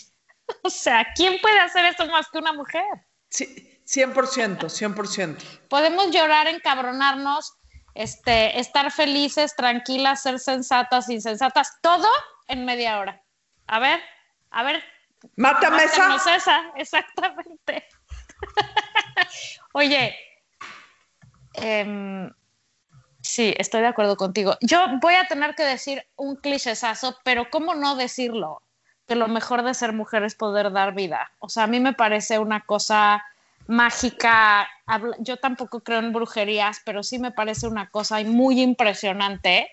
O 0.62 0.70
sea, 0.70 1.06
¿quién 1.14 1.38
puede 1.42 1.58
hacer 1.58 1.84
eso 1.84 2.06
más 2.06 2.28
que 2.30 2.38
una 2.38 2.54
mujer? 2.54 2.84
Sí, 3.28 3.78
100%, 3.84 4.58
100%. 4.58 5.36
Podemos 5.68 6.10
llorar, 6.12 6.46
encabronarnos, 6.46 7.52
este, 7.94 8.58
estar 8.58 8.90
felices, 8.90 9.54
tranquilas, 9.54 10.22
ser 10.22 10.38
sensatas, 10.38 11.10
insensatas, 11.10 11.72
todo 11.82 12.08
en 12.48 12.64
media 12.64 13.00
hora. 13.00 13.22
A 13.66 13.80
ver, 13.80 14.00
a 14.50 14.62
ver, 14.62 14.82
Mátame 15.36 15.84
esa. 15.84 16.08
Mátanos 16.08 16.26
esa, 16.26 16.72
exactamente. 16.76 17.84
Oye, 19.72 20.14
em, 21.54 22.30
sí, 23.20 23.54
estoy 23.58 23.82
de 23.82 23.88
acuerdo 23.88 24.16
contigo. 24.16 24.56
Yo 24.60 24.86
voy 25.00 25.14
a 25.14 25.26
tener 25.26 25.54
que 25.54 25.64
decir 25.64 26.06
un 26.16 26.36
clichésazo, 26.36 27.18
pero 27.24 27.50
¿cómo 27.50 27.74
no 27.74 27.96
decirlo? 27.96 28.62
Que 29.06 29.14
lo 29.16 29.28
mejor 29.28 29.62
de 29.62 29.74
ser 29.74 29.92
mujer 29.92 30.22
es 30.24 30.34
poder 30.34 30.72
dar 30.72 30.94
vida. 30.94 31.30
O 31.40 31.48
sea, 31.48 31.64
a 31.64 31.68
mí 31.68 31.80
me 31.80 31.92
parece 31.92 32.38
una 32.38 32.60
cosa 32.60 33.24
mágica. 33.66 34.68
Yo 35.18 35.36
tampoco 35.36 35.80
creo 35.80 35.98
en 35.98 36.12
brujerías, 36.12 36.80
pero 36.84 37.02
sí 37.02 37.18
me 37.18 37.32
parece 37.32 37.66
una 37.66 37.90
cosa 37.90 38.20
muy 38.24 38.60
impresionante 38.60 39.70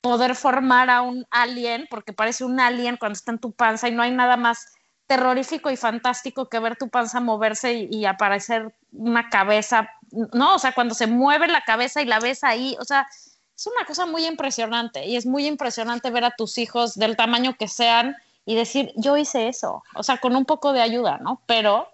poder 0.00 0.34
formar 0.34 0.90
a 0.90 1.02
un 1.02 1.26
alien, 1.30 1.86
porque 1.90 2.12
parece 2.12 2.44
un 2.44 2.60
alien 2.60 2.96
cuando 2.96 3.14
está 3.14 3.32
en 3.32 3.38
tu 3.38 3.52
panza 3.52 3.88
y 3.88 3.92
no 3.92 4.02
hay 4.02 4.10
nada 4.10 4.36
más 4.36 4.66
terrorífico 5.06 5.70
y 5.70 5.76
fantástico 5.76 6.48
que 6.48 6.60
ver 6.60 6.76
tu 6.76 6.88
panza 6.88 7.20
moverse 7.20 7.88
y, 7.90 8.04
aparecer 8.04 8.74
una 8.92 9.28
cabeza, 9.28 9.90
¿no? 10.32 10.54
O 10.54 10.58
sea, 10.58 10.72
cuando 10.72 10.94
se 10.94 11.08
mueve 11.08 11.48
la 11.48 11.62
cabeza 11.62 12.00
y 12.00 12.06
la 12.06 12.20
ves 12.20 12.44
ahí, 12.44 12.76
o 12.80 12.84
sea, 12.84 13.08
es 13.56 13.66
una 13.66 13.84
cosa 13.84 14.06
muy 14.06 14.24
impresionante 14.24 15.06
y 15.06 15.16
es 15.16 15.26
muy 15.26 15.46
impresionante 15.46 16.10
ver 16.10 16.24
a 16.24 16.30
tus 16.30 16.58
hijos 16.58 16.94
del 16.94 17.16
tamaño 17.16 17.56
que 17.58 17.66
sean 17.66 18.16
y 18.46 18.54
decir, 18.54 18.92
yo 18.96 19.16
hice 19.16 19.48
eso, 19.48 19.82
o 19.96 20.02
sea, 20.02 20.18
con 20.18 20.36
un 20.36 20.44
poco 20.44 20.72
de 20.72 20.80
ayuda, 20.80 21.18
¿no? 21.18 21.42
Pero 21.46 21.88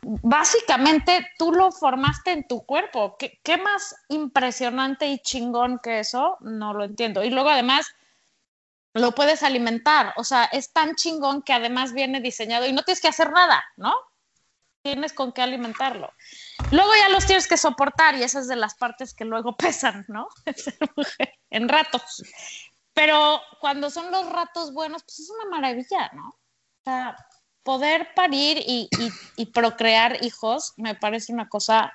básicamente 0.00 1.26
tú 1.38 1.52
lo 1.52 1.70
formaste 1.70 2.32
en 2.32 2.46
tu 2.46 2.64
cuerpo. 2.64 3.16
¿Qué, 3.18 3.56
más 3.58 3.94
impresionante 4.08 5.06
y 5.06 5.18
chingón 5.18 5.78
que 5.82 6.00
eso? 6.00 6.36
No 6.40 6.74
lo 6.74 6.84
entiendo. 6.84 7.24
Y 7.24 7.30
luego 7.30 7.50
además 7.50 7.86
lo 8.94 9.12
puedes 9.14 9.42
alimentar, 9.42 10.12
o 10.16 10.24
sea, 10.24 10.44
es 10.46 10.72
tan 10.72 10.96
chingón 10.96 11.42
que 11.42 11.52
además 11.52 11.92
viene 11.92 12.20
diseñado 12.20 12.66
y 12.66 12.72
no 12.72 12.82
tienes 12.82 13.00
que 13.00 13.08
hacer 13.08 13.30
nada, 13.30 13.62
¿no? 13.76 13.94
Tienes 14.82 15.12
con 15.12 15.32
qué 15.32 15.42
alimentarlo. 15.42 16.12
Luego 16.72 16.90
ya 16.96 17.08
los 17.10 17.26
tienes 17.26 17.46
que 17.46 17.56
soportar 17.56 18.16
y 18.16 18.22
esa 18.22 18.40
es 18.40 18.48
de 18.48 18.56
las 18.56 18.74
partes 18.74 19.14
que 19.14 19.24
luego 19.24 19.56
pesan, 19.58 20.04
¿no? 20.08 20.28
En 21.50 21.68
ratos. 21.68 22.22
Pero 22.92 23.40
cuando 23.60 23.90
son 23.90 24.10
los 24.10 24.28
ratos 24.28 24.72
buenos, 24.72 25.02
pues 25.04 25.20
es 25.20 25.30
una 25.30 25.50
maravilla, 25.50 26.10
¿no? 26.14 26.28
O 26.28 26.84
sea, 26.84 27.16
poder 27.68 28.14
parir 28.14 28.56
y, 28.66 28.88
y- 28.98 29.12
y 29.36 29.46
procrear 29.52 30.24
hijos 30.24 30.72
me 30.78 30.94
parece 30.94 31.34
una 31.34 31.50
cosa 31.50 31.92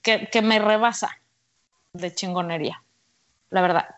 que, 0.00 0.30
que 0.30 0.40
me 0.40 0.58
rebasa 0.58 1.10
de 1.92 2.14
chingonería, 2.14 2.82
la 3.50 3.60
verdad. 3.60 3.94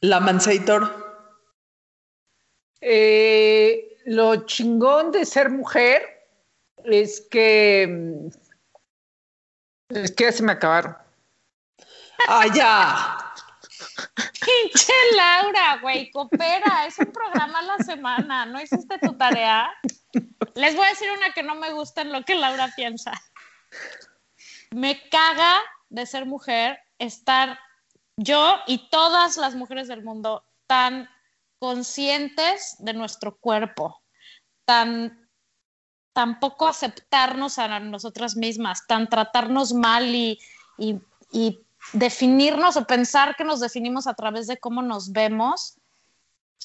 La 0.00 0.18
Mansator. 0.18 1.28
Eh, 2.80 3.98
lo 4.06 4.46
chingón 4.46 5.12
de 5.12 5.26
ser 5.26 5.50
mujer 5.50 6.26
es 6.82 7.20
que 7.30 8.30
es 9.90 10.10
que 10.12 10.24
ya 10.24 10.32
se 10.32 10.42
me 10.42 10.52
acabaron. 10.52 10.96
Ah, 12.28 12.46
ya. 12.54 13.34
Pinche 14.14 14.92
Laura, 15.16 15.78
güey, 15.80 16.10
coopera, 16.10 16.86
es 16.86 16.98
un 16.98 17.12
programa 17.12 17.60
a 17.60 17.62
la 17.62 17.78
semana, 17.78 18.46
¿no 18.46 18.60
hiciste 18.60 18.98
tu 18.98 19.16
tarea? 19.16 19.70
Les 20.54 20.74
voy 20.74 20.86
a 20.86 20.90
decir 20.90 21.10
una 21.10 21.32
que 21.32 21.42
no 21.42 21.54
me 21.54 21.72
gusta 21.72 22.02
en 22.02 22.12
lo 22.12 22.22
que 22.22 22.34
Laura 22.34 22.72
piensa. 22.74 23.12
Me 24.70 25.08
caga 25.08 25.60
de 25.90 26.06
ser 26.06 26.26
mujer 26.26 26.78
estar 26.98 27.58
yo 28.16 28.58
y 28.66 28.88
todas 28.90 29.36
las 29.36 29.54
mujeres 29.54 29.88
del 29.88 30.02
mundo 30.02 30.44
tan 30.66 31.08
conscientes 31.58 32.76
de 32.78 32.94
nuestro 32.94 33.36
cuerpo, 33.36 34.02
tan, 34.64 35.28
tan 36.12 36.40
poco 36.40 36.66
aceptarnos 36.66 37.58
a 37.58 37.80
nosotras 37.80 38.36
mismas, 38.36 38.86
tan 38.86 39.08
tratarnos 39.08 39.72
mal 39.72 40.14
y 40.14 40.38
definirnos 41.92 42.76
o 42.76 42.86
pensar 42.86 43.36
que 43.36 43.44
nos 43.44 43.60
definimos 43.60 44.06
a 44.06 44.14
través 44.14 44.46
de 44.46 44.58
cómo 44.58 44.82
nos 44.82 45.12
vemos, 45.12 45.76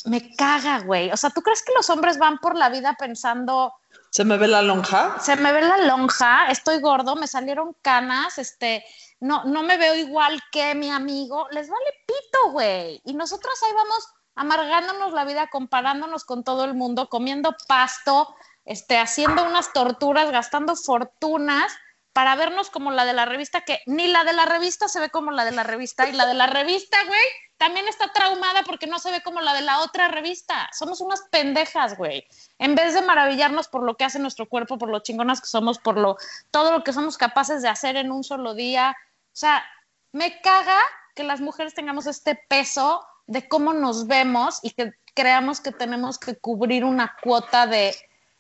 me 0.06 0.36
caga, 0.36 0.80
güey. 0.80 1.12
O 1.12 1.18
sea, 1.18 1.30
¿tú 1.32 1.42
crees 1.42 1.64
que 1.64 1.74
los 1.76 1.90
hombres 1.90 2.18
van 2.18 2.38
por 2.38 2.56
la 2.56 2.70
vida 2.70 2.96
pensando, 2.98 3.74
¿Se 4.10 4.24
me 4.24 4.38
ve 4.38 4.48
la 4.48 4.62
lonja? 4.62 5.20
se 5.20 5.36
me 5.36 5.52
ve 5.52 5.62
la 5.62 5.78
lonja, 5.80 6.48
estoy 6.50 6.80
gordo, 6.80 7.16
me 7.16 7.28
salieron 7.28 7.76
canas, 7.82 8.38
este, 8.38 8.86
no, 9.20 9.44
no 9.46 9.64
me 9.64 9.78
veo 9.78 9.96
igual 9.96 10.42
que 10.52 10.76
mi 10.76 10.90
amigo, 10.90 11.48
les 11.52 11.70
vale 11.70 11.86
pito, 12.06 12.52
güey. 12.52 13.02
Y 13.06 13.14
nosotros 13.14 13.54
ahí 13.64 13.74
vamos 13.74 14.08
amargándonos 14.36 15.14
la 15.14 15.26
vida, 15.26 15.50
comparándonos 15.52 16.24
con 16.24 16.44
todo 16.44 16.64
el 16.64 16.76
mundo, 16.76 17.10
comiendo 17.10 17.56
pasto, 17.68 18.36
este, 18.66 18.98
haciendo 18.98 19.44
unas 19.44 19.74
torturas, 19.74 20.32
gastando 20.32 20.76
fortunas 20.76 21.74
para 22.18 22.36
vernos 22.36 22.72
como 22.72 22.90
la 22.90 23.06
de 23.06 23.14
la 23.14 23.26
revista, 23.26 23.62
que 23.62 23.84
ni 23.86 24.08
la 24.08 24.24
de 24.24 24.34
la 24.34 24.46
revista 24.46 24.88
se 24.88 25.00
ve 25.00 25.12
como 25.12 25.30
la 25.30 25.46
de 25.46 25.52
la 25.52 25.62
revista, 25.62 26.10
y 26.10 26.14
la 26.14 26.26
de 26.26 26.34
la 26.34 26.48
revista, 26.48 26.98
güey, 27.06 27.22
también 27.58 27.88
está 27.88 28.12
traumada 28.12 28.64
porque 28.64 28.88
no 28.88 28.98
se 28.98 29.12
ve 29.12 29.22
como 29.22 29.40
la 29.40 29.54
de 29.54 29.62
la 29.62 29.82
otra 29.82 30.08
revista. 30.08 30.68
Somos 30.74 31.00
unas 31.00 31.22
pendejas, 31.30 31.96
güey. 31.96 32.26
En 32.58 32.74
vez 32.74 32.96
de 32.96 33.04
maravillarnos 33.04 33.68
por 33.68 33.84
lo 33.84 33.98
que 33.98 34.04
hace 34.04 34.18
nuestro 34.18 34.50
cuerpo, 34.50 34.80
por 34.80 34.90
lo 34.90 35.02
chingonas 35.02 35.42
que 35.42 35.46
somos, 35.46 35.78
por 35.78 35.96
lo, 35.96 36.18
todo 36.50 36.72
lo 36.72 36.84
que 36.84 36.92
somos 36.92 37.20
capaces 37.20 37.62
de 37.62 37.68
hacer 37.68 37.98
en 37.98 38.12
un 38.12 38.24
solo 38.24 38.56
día. 38.56 38.98
O 39.28 39.36
sea, 39.36 39.64
me 40.12 40.42
caga 40.42 40.80
que 41.14 41.24
las 41.24 41.40
mujeres 41.40 41.76
tengamos 41.76 42.08
este 42.08 42.34
peso 42.34 43.06
de 43.28 43.48
cómo 43.48 43.74
nos 43.74 44.08
vemos 44.08 44.58
y 44.64 44.72
que 44.72 44.92
creamos 45.14 45.62
que 45.62 45.72
tenemos 45.72 46.18
que 46.18 46.36
cubrir 46.36 46.84
una 46.84 47.16
cuota 47.22 47.68
de, 47.68 47.96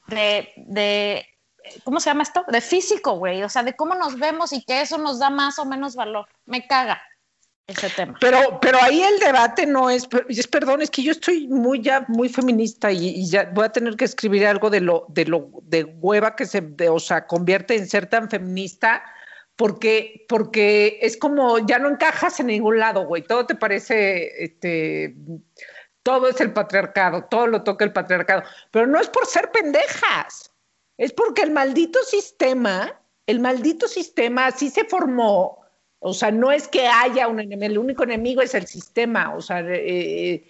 de, 0.07 0.51
de 0.55 1.27
¿cómo 1.84 2.00
se 2.00 2.10
llama 2.10 2.24
esto? 2.24 2.44
De 2.48 2.62
físico, 2.62 3.14
güey. 3.14 3.44
O 3.44 3.50
sea, 3.50 3.64
de 3.64 3.76
cómo 3.76 3.96
nos 3.96 4.18
vemos 4.20 4.54
y 4.54 4.64
que 4.64 4.82
eso 4.82 4.98
nos 4.98 5.20
da 5.20 5.30
más 5.30 5.60
o 5.60 5.66
menos 5.66 5.96
valor. 5.96 6.28
Me 6.46 6.68
caga 6.68 7.02
ese 7.68 7.90
tema. 7.90 8.16
Pero, 8.20 8.60
pero 8.62 8.78
ahí 8.82 9.02
el 9.02 9.20
debate 9.20 9.66
no 9.66 9.90
es, 9.90 10.08
es 10.30 10.48
perdón, 10.48 10.82
es 10.82 10.90
que 10.90 11.04
yo 11.04 11.12
estoy 11.12 11.48
muy 11.48 11.82
ya 11.82 12.06
muy 12.08 12.30
feminista 12.30 12.92
y, 12.92 13.30
ya 13.30 13.52
voy 13.54 13.66
a 13.66 13.72
tener 13.72 13.96
que 13.96 14.06
escribir 14.06 14.48
algo 14.48 14.70
de 14.70 14.80
lo, 14.80 15.06
de 15.10 15.26
lo 15.26 15.50
de 15.64 15.84
hueva 15.84 16.36
que 16.36 16.46
se, 16.46 16.64
o 16.90 17.00
sea, 17.00 17.28
convierte 17.28 17.76
en 17.76 17.88
ser 17.88 18.08
tan 18.08 18.30
feminista, 18.30 19.04
porque, 19.58 20.26
porque 20.30 21.00
es 21.02 21.18
como 21.18 21.60
ya 21.60 21.78
no 21.78 21.90
encajas 21.90 22.40
en 22.40 22.48
ningún 22.48 22.80
lado, 22.80 23.06
güey. 23.06 23.24
Todo 23.24 23.46
te 23.46 23.56
parece, 23.56 24.44
este, 24.44 25.16
todo 26.04 26.30
es 26.30 26.40
el 26.40 26.54
patriarcado, 26.54 27.26
todo 27.26 27.48
lo 27.48 27.64
toca 27.64 27.84
el 27.84 27.92
patriarcado, 27.92 28.44
pero 28.72 28.88
no 28.88 28.98
es 28.98 29.10
por 29.10 29.26
ser 29.26 29.52
pendejas, 29.52 30.54
es 30.98 31.13
porque 31.13 31.44
el 31.44 31.51
maldito 31.51 32.00
sistema, 32.04 33.00
el 33.25 33.39
maldito 33.39 33.88
sistema 33.88 34.48
así 34.48 34.70
se 34.70 34.86
formó. 34.86 35.62
O 36.00 36.13
sea, 36.13 36.32
no 36.32 36.51
es 36.51 36.68
que 36.68 36.88
haya 36.88 37.27
un 37.27 37.39
enemigo, 37.39 37.72
el 37.72 37.77
único 37.77 38.04
enemigo 38.04 38.42
es 38.42 38.54
el 38.56 38.68
sistema. 38.68 39.36
O 39.36 39.42
sea, 39.42 39.62
eh, 39.62 40.44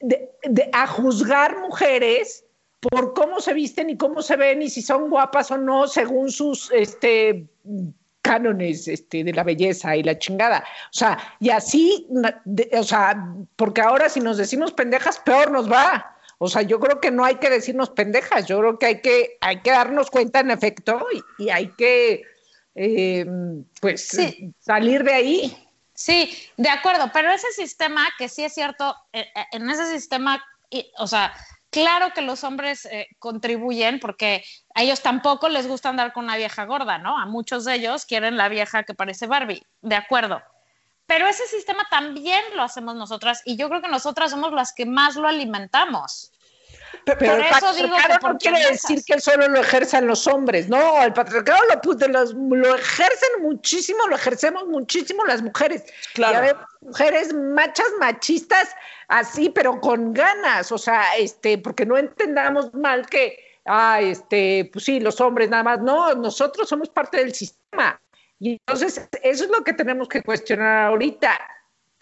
de, 0.00 0.70
a 0.72 0.86
juzgar 0.86 1.58
mujeres 1.60 2.44
por 2.80 3.14
cómo 3.14 3.40
se 3.40 3.52
visten 3.52 3.90
y 3.90 3.96
cómo 3.96 4.22
se 4.22 4.36
ven 4.36 4.62
y 4.62 4.68
si 4.68 4.82
son 4.82 5.08
guapas 5.08 5.50
o 5.52 5.58
no 5.58 5.86
según 5.86 6.30
sus 6.32 6.70
este 6.72 7.46
cánones 8.22 8.88
este, 8.88 9.24
de 9.24 9.32
la 9.32 9.44
belleza 9.44 9.96
y 9.96 10.02
la 10.02 10.18
chingada. 10.18 10.64
O 10.90 10.92
sea, 10.92 11.18
y 11.40 11.50
así, 11.50 12.08
o 12.72 12.82
sea, 12.82 13.34
porque 13.56 13.80
ahora 13.80 14.08
si 14.08 14.20
nos 14.20 14.38
decimos 14.38 14.72
pendejas, 14.72 15.18
peor 15.18 15.50
nos 15.50 15.70
va. 15.70 16.16
O 16.44 16.48
sea, 16.48 16.62
yo 16.62 16.80
creo 16.80 17.00
que 17.00 17.12
no 17.12 17.24
hay 17.24 17.36
que 17.36 17.48
decirnos 17.48 17.90
pendejas, 17.90 18.46
yo 18.46 18.58
creo 18.58 18.76
que 18.76 18.86
hay 18.86 19.00
que, 19.00 19.38
hay 19.40 19.60
que 19.60 19.70
darnos 19.70 20.10
cuenta 20.10 20.40
en 20.40 20.50
efecto 20.50 21.06
y, 21.38 21.50
hay 21.50 21.68
que, 21.68 22.22
eh, 22.74 23.24
pues, 23.80 24.10
salir 24.58 25.04
de 25.04 25.12
ahí. 25.12 25.68
Sí, 25.94 26.36
de 26.56 26.68
acuerdo, 26.68 27.10
pero 27.12 27.30
ese 27.30 27.52
sistema, 27.52 28.08
que 28.18 28.28
sí 28.28 28.42
es 28.42 28.54
cierto, 28.54 28.92
eh, 29.12 29.20
eh, 29.20 29.44
en 29.52 29.70
ese 29.70 29.86
sistema, 29.86 30.44
o 30.98 31.06
sea, 31.06 31.32
Claro 31.72 32.12
que 32.12 32.20
los 32.20 32.44
hombres 32.44 32.84
eh, 32.84 33.08
contribuyen 33.18 33.98
porque 33.98 34.44
a 34.74 34.82
ellos 34.82 35.00
tampoco 35.00 35.48
les 35.48 35.66
gusta 35.66 35.88
andar 35.88 36.12
con 36.12 36.24
una 36.24 36.36
vieja 36.36 36.66
gorda, 36.66 36.98
¿no? 36.98 37.18
A 37.18 37.24
muchos 37.24 37.64
de 37.64 37.76
ellos 37.76 38.04
quieren 38.04 38.36
la 38.36 38.50
vieja 38.50 38.82
que 38.82 38.92
parece 38.92 39.26
Barbie, 39.26 39.62
de 39.80 39.94
acuerdo. 39.94 40.42
Pero 41.12 41.26
ese 41.26 41.46
sistema 41.46 41.86
también 41.90 42.42
lo 42.56 42.62
hacemos 42.62 42.94
nosotras 42.94 43.42
y 43.44 43.56
yo 43.56 43.68
creo 43.68 43.82
que 43.82 43.88
nosotras 43.88 44.30
somos 44.30 44.50
las 44.54 44.72
que 44.72 44.86
más 44.86 45.14
lo 45.14 45.28
alimentamos. 45.28 46.32
Pero, 47.04 47.18
Por 47.18 47.28
el 47.28 47.42
eso 47.42 47.74
digo 47.74 47.94
que 47.94 48.26
no 48.26 48.38
quiere 48.38 48.70
decir 48.70 49.04
que 49.04 49.20
solo 49.20 49.46
lo 49.48 49.60
ejerzan 49.60 50.06
los 50.06 50.26
hombres, 50.26 50.70
no, 50.70 51.02
el 51.02 51.12
patriarcado 51.12 51.58
lo, 52.08 52.56
lo 52.56 52.74
ejercen 52.76 53.42
muchísimo, 53.42 54.06
lo 54.08 54.16
ejercemos 54.16 54.66
muchísimo 54.68 55.22
las 55.26 55.42
mujeres. 55.42 55.84
Claro. 56.14 56.58
mujeres 56.80 57.34
machas, 57.34 57.88
machistas, 58.00 58.70
así, 59.08 59.50
pero 59.50 59.82
con 59.82 60.14
ganas, 60.14 60.72
o 60.72 60.78
sea, 60.78 61.14
este, 61.18 61.58
porque 61.58 61.84
no 61.84 61.98
entendamos 61.98 62.72
mal 62.72 63.04
que, 63.06 63.58
ah, 63.66 64.00
este, 64.00 64.70
pues 64.72 64.86
sí, 64.86 64.98
los 64.98 65.20
hombres 65.20 65.50
nada 65.50 65.62
más, 65.62 65.80
no, 65.80 66.14
nosotros 66.14 66.70
somos 66.70 66.88
parte 66.88 67.18
del 67.18 67.34
sistema. 67.34 68.00
Y 68.42 68.58
entonces, 68.66 69.08
eso 69.22 69.44
es 69.44 69.50
lo 69.50 69.62
que 69.62 69.72
tenemos 69.72 70.08
que 70.08 70.20
cuestionar 70.20 70.86
ahorita 70.86 71.38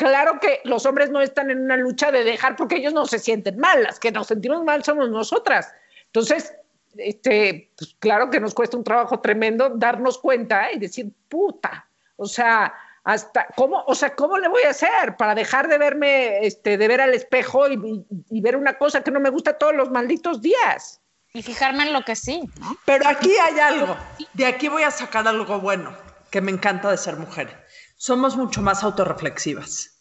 Claro 0.01 0.41
que 0.41 0.63
los 0.65 0.87
hombres 0.87 1.11
no 1.11 1.21
están 1.21 1.51
en 1.51 1.61
una 1.61 1.77
lucha 1.77 2.11
de 2.11 2.25
dejar 2.25 2.57
porque 2.57 2.77
ellos 2.77 2.95
no 2.95 3.05
se 3.05 3.19
sienten 3.19 3.59
mal, 3.59 3.83
las 3.83 4.01
que 4.01 4.11
nos 4.11 4.29
sentimos 4.29 4.65
mal 4.65 4.83
somos 4.83 5.11
nosotras. 5.11 5.75
Entonces, 6.07 6.55
este, 6.97 7.71
pues 7.77 7.95
claro 7.99 8.31
que 8.31 8.41
nos 8.41 8.55
cuesta 8.55 8.79
un 8.79 8.85
trabajo 8.85 9.21
tremendo 9.21 9.69
darnos 9.69 10.17
cuenta 10.17 10.73
y 10.73 10.79
decir, 10.79 11.13
puta, 11.29 11.87
o 12.17 12.25
sea, 12.25 12.73
hasta 13.05 13.47
cómo, 13.57 13.85
o 13.87 13.95
sea, 13.95 14.15
¿cómo 14.15 14.39
le 14.39 14.49
voy 14.49 14.63
a 14.63 14.71
hacer 14.71 15.19
para 15.19 15.35
dejar 15.35 15.69
de 15.69 15.77
verme, 15.77 16.47
este, 16.47 16.79
de 16.79 16.89
ver 16.89 17.03
al 17.03 17.13
espejo 17.13 17.69
y, 17.69 18.07
y 18.31 18.41
ver 18.41 18.57
una 18.57 18.79
cosa 18.79 19.03
que 19.03 19.11
no 19.11 19.21
me 19.21 19.29
gusta 19.29 19.59
todos 19.59 19.75
los 19.75 19.91
malditos 19.91 20.41
días? 20.41 20.99
Y 21.35 21.43
fijarme 21.43 21.83
en 21.83 21.93
lo 21.93 22.07
que 22.07 22.17
sí. 22.17 22.41
¿no? 22.59 22.75
Pero 22.87 23.07
aquí 23.07 23.33
hay 23.37 23.61
algo, 23.61 23.99
de 24.33 24.47
aquí 24.47 24.69
voy 24.69 24.85
a 24.85 24.91
sacar 24.91 25.29
algo 25.29 25.61
bueno 25.61 25.95
que 26.31 26.41
me 26.41 26.51
encanta 26.51 26.91
de 26.91 26.97
ser 26.97 27.17
mujer 27.17 27.67
somos 28.01 28.35
mucho 28.35 28.63
más 28.63 28.83
autorreflexivas. 28.83 30.01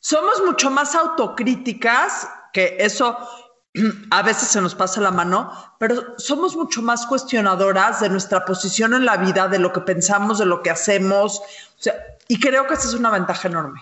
Somos 0.00 0.42
mucho 0.44 0.70
más 0.72 0.96
autocríticas, 0.96 2.28
que 2.52 2.76
eso 2.80 3.16
a 4.10 4.22
veces 4.22 4.48
se 4.48 4.60
nos 4.60 4.74
pasa 4.74 5.00
la 5.00 5.12
mano, 5.12 5.52
pero 5.78 6.18
somos 6.18 6.56
mucho 6.56 6.82
más 6.82 7.06
cuestionadoras 7.06 8.00
de 8.00 8.08
nuestra 8.08 8.44
posición 8.44 8.92
en 8.92 9.04
la 9.04 9.18
vida, 9.18 9.46
de 9.46 9.60
lo 9.60 9.72
que 9.72 9.82
pensamos, 9.82 10.38
de 10.38 10.46
lo 10.46 10.62
que 10.62 10.70
hacemos. 10.70 11.40
y 12.26 12.40
creo 12.40 12.66
que 12.66 12.74
esa 12.74 12.88
es 12.88 12.94
una 12.94 13.10
ventaja 13.10 13.46
enorme. 13.46 13.80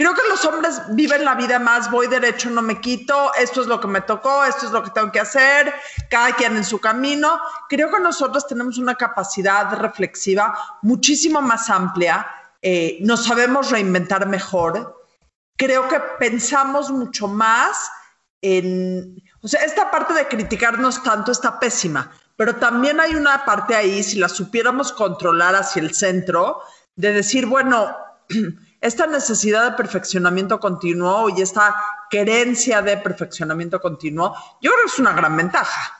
Creo 0.00 0.14
que 0.14 0.22
los 0.30 0.42
hombres 0.46 0.80
viven 0.88 1.26
la 1.26 1.34
vida 1.34 1.58
más, 1.58 1.90
voy 1.90 2.06
derecho, 2.06 2.48
no 2.48 2.62
me 2.62 2.80
quito, 2.80 3.34
esto 3.34 3.60
es 3.60 3.66
lo 3.66 3.82
que 3.82 3.86
me 3.86 4.00
tocó, 4.00 4.44
esto 4.44 4.64
es 4.64 4.72
lo 4.72 4.82
que 4.82 4.88
tengo 4.92 5.12
que 5.12 5.20
hacer, 5.20 5.74
cada 6.08 6.32
quien 6.32 6.56
en 6.56 6.64
su 6.64 6.80
camino. 6.80 7.38
Creo 7.68 7.90
que 7.90 8.00
nosotros 8.00 8.46
tenemos 8.46 8.78
una 8.78 8.94
capacidad 8.94 9.70
reflexiva 9.78 10.58
muchísimo 10.80 11.42
más 11.42 11.68
amplia 11.68 12.26
eh, 12.62 12.98
nos 13.00 13.24
sabemos 13.24 13.70
reinventar 13.70 14.26
mejor. 14.26 15.06
Creo 15.56 15.88
que 15.88 16.00
pensamos 16.18 16.90
mucho 16.90 17.26
más 17.26 17.90
en, 18.42 19.22
o 19.42 19.48
sea, 19.48 19.64
esta 19.64 19.90
parte 19.90 20.14
de 20.14 20.28
criticarnos 20.28 21.02
tanto 21.02 21.32
está 21.32 21.58
pésima, 21.58 22.10
pero 22.36 22.56
también 22.56 23.00
hay 23.00 23.14
una 23.14 23.44
parte 23.44 23.74
ahí, 23.74 24.02
si 24.02 24.18
la 24.18 24.28
supiéramos 24.28 24.92
controlar 24.92 25.54
hacia 25.54 25.82
el 25.82 25.94
centro, 25.94 26.62
de 26.96 27.12
decir, 27.12 27.46
bueno, 27.46 27.96
esta 28.80 29.06
necesidad 29.06 29.70
de 29.70 29.76
perfeccionamiento 29.76 30.58
continuo 30.58 31.28
y 31.28 31.42
esta 31.42 31.74
querencia 32.10 32.82
de 32.82 32.96
perfeccionamiento 32.96 33.80
continuo, 33.80 34.34
yo 34.60 34.70
creo 34.70 34.84
que 34.84 34.92
es 34.92 34.98
una 34.98 35.12
gran 35.12 35.36
ventaja. 35.36 35.98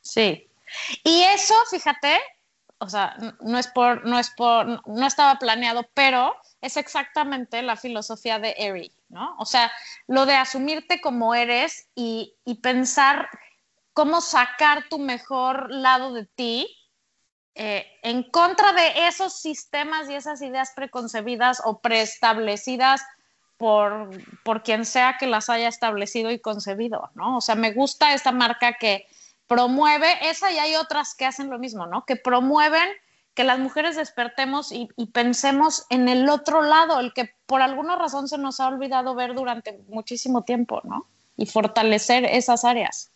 Sí. 0.00 0.50
Y 1.04 1.22
eso, 1.22 1.54
fíjate, 1.70 2.18
o 2.78 2.88
sea, 2.88 3.16
no 3.40 3.58
es 3.58 3.66
por, 3.68 4.06
no 4.06 4.18
es 4.18 4.30
por, 4.30 4.66
no 4.86 5.06
estaba 5.06 5.38
planeado, 5.38 5.88
pero 5.94 6.34
es 6.60 6.76
exactamente 6.76 7.62
la 7.62 7.76
filosofía 7.76 8.38
de 8.38 8.54
Eri, 8.56 8.92
¿no? 9.08 9.36
O 9.38 9.44
sea, 9.44 9.70
lo 10.06 10.26
de 10.26 10.34
asumirte 10.34 11.00
como 11.00 11.34
eres 11.34 11.88
y, 11.94 12.36
pensar 12.62 13.28
cómo 13.92 14.20
sacar 14.20 14.88
tu 14.88 14.98
mejor 14.98 15.70
lado 15.70 16.12
de 16.12 16.26
ti 16.26 16.68
eh, 17.62 17.86
en 18.00 18.22
contra 18.22 18.72
de 18.72 19.06
esos 19.06 19.34
sistemas 19.34 20.08
y 20.08 20.14
esas 20.14 20.40
ideas 20.40 20.72
preconcebidas 20.74 21.60
o 21.62 21.80
preestablecidas 21.80 23.02
por, 23.58 24.08
por 24.44 24.62
quien 24.62 24.86
sea 24.86 25.18
que 25.20 25.26
las 25.26 25.50
haya 25.50 25.68
establecido 25.68 26.30
y 26.30 26.38
concebido, 26.38 27.10
¿no? 27.14 27.36
O 27.36 27.42
sea, 27.42 27.56
me 27.56 27.72
gusta 27.72 28.14
esta 28.14 28.32
marca 28.32 28.78
que 28.80 29.06
promueve, 29.46 30.06
esa 30.30 30.50
y 30.50 30.56
hay 30.56 30.74
otras 30.76 31.14
que 31.14 31.26
hacen 31.26 31.50
lo 31.50 31.58
mismo, 31.58 31.86
¿no? 31.86 32.06
Que 32.06 32.16
promueven 32.16 32.88
que 33.34 33.44
las 33.44 33.58
mujeres 33.58 33.94
despertemos 33.94 34.72
y, 34.72 34.88
pensemos 35.12 35.84
en 35.90 36.08
el 36.08 36.30
otro 36.30 36.62
lado, 36.62 36.98
el 36.98 37.12
que 37.12 37.34
por 37.44 37.60
alguna 37.60 37.94
razón 37.94 38.26
se 38.26 38.38
nos 38.38 38.60
ha 38.60 38.68
olvidado 38.68 39.14
ver 39.14 39.34
durante 39.34 39.78
muchísimo 39.90 40.44
tiempo, 40.44 40.80
¿no? 40.84 41.08
Y 41.36 41.44
fortalecer 41.44 42.24
esas 42.24 42.64
áreas. 42.64 43.12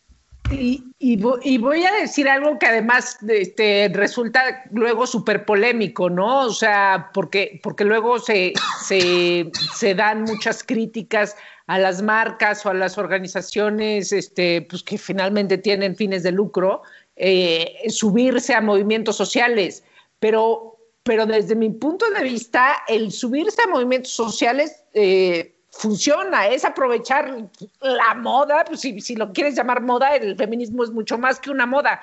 Y, 0.51 1.17
voy 1.17 1.85
a 1.85 1.93
decir 1.93 2.29
algo 2.29 2.59
que 2.59 2.67
además 2.67 3.19
este, 3.29 3.91
resulta 3.93 4.65
luego 4.73 5.07
súper 5.07 5.45
polémico, 5.45 6.11
¿no? 6.11 6.41
O 6.41 6.53
sea, 6.53 7.11
porque, 7.15 7.61
porque 7.63 7.85
luego 7.85 8.19
se, 8.19 8.53
se, 8.85 9.95
dan 9.95 10.23
muchas 10.23 10.63
críticas 10.63 11.37
a 11.67 11.79
las 11.79 12.03
marcas 12.03 12.65
o 12.67 12.71
a 12.71 12.75
las 12.75 12.99
organizaciones 12.99 14.13
este, 14.13 14.63
pues, 14.69 14.83
que 14.83 14.99
finalmente 14.99 15.57
tienen 15.57 15.97
fines 15.97 16.23
de 16.23 16.33
lucro, 16.33 16.83
eh, 17.17 17.75
subirse 17.89 18.55
a 18.55 18.61
movimientos 18.61 19.17
sociales. 19.17 19.83
Pero, 20.21 20.77
pero 21.03 21.27
desde 21.27 21.55
mi 21.55 21.71
punto 21.71 22.09
de 22.11 22.23
vista, 22.23 22.83
el 22.87 23.13
subirse 23.13 23.63
a 23.63 23.67
movimientos 23.67 24.13
sociales 24.13 24.85
eh, 24.93 25.54
funciona, 25.77 26.47
es 26.47 26.65
aprovechar 26.65 27.49
la 27.81 28.15
moda, 28.15 28.65
pues 28.65 28.81
si, 28.81 29.01
si, 29.01 29.17
lo 29.17 29.33
quieres 29.33 29.55
llamar 29.55 29.83
moda, 29.83 30.15
el 30.17 30.37
feminismo 30.37 30.85
es 30.85 30.91
mucho 30.91 31.19
más 31.19 31.41
que 31.41 31.51
una 31.51 31.67
moda, 31.67 32.01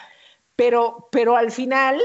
pero, 0.56 1.08
pero 1.12 1.38
al 1.38 1.52
final 1.52 2.02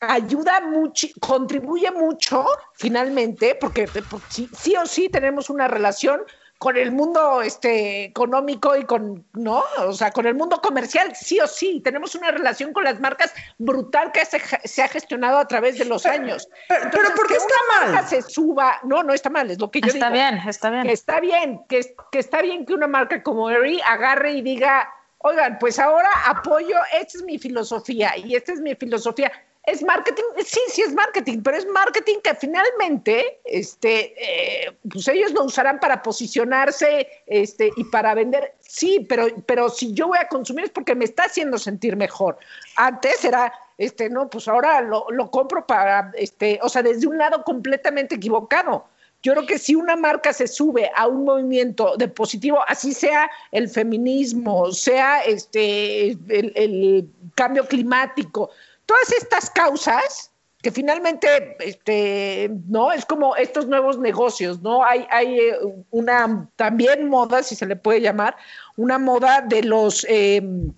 ayuda 0.00 0.60
mucho, 0.60 1.08
contribuye 1.20 1.90
mucho 1.90 2.44
finalmente, 2.74 3.54
porque, 3.54 3.86
porque 4.10 4.26
sí, 4.56 4.76
o 4.76 4.86
sí 4.86 5.08
tenemos 5.08 5.50
una 5.50 5.68
relación 5.68 6.22
con 6.62 6.76
el 6.76 6.92
mundo 6.92 7.42
este, 7.42 8.04
económico 8.04 8.76
y 8.76 8.84
con, 8.84 9.26
¿no? 9.32 9.64
O 9.78 9.92
sea, 9.92 10.12
con 10.12 10.28
el 10.28 10.36
mundo 10.36 10.60
comercial, 10.60 11.12
sí 11.12 11.40
o 11.40 11.48
sí. 11.48 11.80
Tenemos 11.80 12.14
una 12.14 12.30
relación 12.30 12.72
con 12.72 12.84
las 12.84 13.00
marcas 13.00 13.34
brutal 13.58 14.12
que 14.12 14.24
se, 14.24 14.40
se 14.62 14.80
ha 14.80 14.86
gestionado 14.86 15.38
a 15.38 15.48
través 15.48 15.76
de 15.76 15.86
los 15.86 16.06
años. 16.06 16.48
Pero, 16.68 17.14
¿por 17.16 17.26
qué 17.26 17.34
está 17.34 17.54
mal? 17.90 18.08
se 18.08 18.22
suba, 18.22 18.78
no, 18.84 19.02
no 19.02 19.12
está 19.12 19.28
mal, 19.28 19.50
es 19.50 19.58
lo 19.58 19.72
que 19.72 19.80
yo 19.80 19.88
está 19.88 20.08
digo. 20.08 20.14
Está 20.14 20.30
bien, 20.30 20.48
está 20.48 20.70
bien. 20.70 20.82
Que 20.84 20.92
está 20.92 21.20
bien, 21.20 21.60
que, 21.68 21.96
que 22.12 22.18
está 22.20 22.42
bien 22.42 22.64
que 22.64 22.74
una 22.74 22.86
marca 22.86 23.20
como 23.24 23.50
Eri 23.50 23.80
agarre 23.84 24.34
y 24.34 24.42
diga, 24.42 24.88
oigan, 25.18 25.58
pues 25.58 25.80
ahora 25.80 26.10
apoyo, 26.26 26.76
esta 26.92 27.18
es 27.18 27.24
mi 27.24 27.40
filosofía 27.40 28.16
y 28.16 28.36
esta 28.36 28.52
es 28.52 28.60
mi 28.60 28.76
filosofía 28.76 29.32
es 29.64 29.80
marketing, 29.82 30.24
sí, 30.44 30.60
sí 30.68 30.82
es 30.82 30.92
marketing, 30.92 31.40
pero 31.42 31.56
es 31.56 31.66
marketing 31.68 32.16
que 32.24 32.34
finalmente, 32.34 33.40
este, 33.44 34.14
eh, 34.16 34.76
pues 34.90 35.06
ellos 35.06 35.30
lo 35.32 35.44
usarán 35.44 35.78
para 35.78 36.02
posicionarse, 36.02 37.06
este, 37.26 37.70
y 37.76 37.84
para 37.84 38.14
vender. 38.14 38.54
Sí, 38.60 39.06
pero, 39.08 39.28
pero 39.46 39.68
si 39.68 39.94
yo 39.94 40.08
voy 40.08 40.18
a 40.18 40.26
consumir 40.26 40.64
es 40.64 40.70
porque 40.70 40.96
me 40.96 41.04
está 41.04 41.24
haciendo 41.24 41.58
sentir 41.58 41.94
mejor. 41.94 42.38
Antes 42.74 43.24
era, 43.24 43.52
este, 43.78 44.10
no, 44.10 44.28
pues 44.28 44.48
ahora 44.48 44.80
lo, 44.80 45.06
lo 45.10 45.30
compro 45.30 45.64
para, 45.64 46.10
este, 46.14 46.58
o 46.62 46.68
sea, 46.68 46.82
desde 46.82 47.06
un 47.06 47.18
lado 47.18 47.44
completamente 47.44 48.16
equivocado. 48.16 48.86
Yo 49.22 49.34
creo 49.34 49.46
que 49.46 49.60
si 49.60 49.76
una 49.76 49.94
marca 49.94 50.32
se 50.32 50.48
sube 50.48 50.90
a 50.96 51.06
un 51.06 51.24
movimiento 51.24 51.96
de 51.96 52.08
positivo, 52.08 52.58
así 52.66 52.92
sea 52.92 53.30
el 53.52 53.68
feminismo, 53.68 54.72
sea 54.72 55.20
este, 55.22 56.10
el, 56.10 56.52
el 56.56 57.08
cambio 57.36 57.64
climático, 57.68 58.50
todas 58.86 59.12
estas 59.12 59.50
causas 59.50 60.32
que 60.62 60.70
finalmente, 60.70 61.56
este, 61.58 62.48
no, 62.68 62.92
es 62.92 63.04
como 63.04 63.34
estos 63.34 63.66
nuevos 63.66 63.98
negocios, 63.98 64.62
¿no? 64.62 64.84
Hay, 64.84 65.06
hay 65.10 65.40
eh, 65.40 65.58
una 65.90 66.48
también 66.54 67.08
moda, 67.08 67.42
si 67.42 67.56
se 67.56 67.66
le 67.66 67.74
puede 67.74 68.00
llamar, 68.00 68.36
una 68.76 68.96
moda 68.98 69.40
de 69.40 69.64
los, 69.64 70.06
em, 70.08 70.72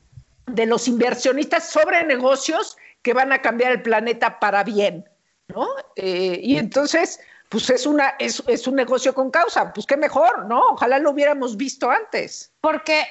de 0.47 0.67
los 0.67 0.88
inversionistas 0.88 1.69
sobre 1.69 2.03
negocios 2.05 2.79
que 3.03 3.12
van 3.12 3.31
a 3.33 3.43
cambiar 3.43 3.73
el 3.73 3.83
planeta 3.83 4.40
para 4.40 4.64
bien, 4.64 5.05
¿no? 5.49 5.69
Eh, 5.97 6.40
y 6.43 6.57
entonces, 6.57 7.21
pues 7.51 7.69
es, 7.69 7.85
una, 7.85 8.14
es, 8.19 8.43
es 8.47 8.67
un 8.67 8.77
negocio 8.77 9.14
con 9.14 9.31
causa, 9.31 9.71
pues 9.75 9.85
qué 9.85 9.99
mejor, 9.99 10.47
¿no? 10.47 10.62
Ojalá 10.71 10.99
lo 10.99 11.11
hubiéramos 11.11 11.59
visto 11.59 11.90
antes. 11.90 12.51
Porque 12.62 13.05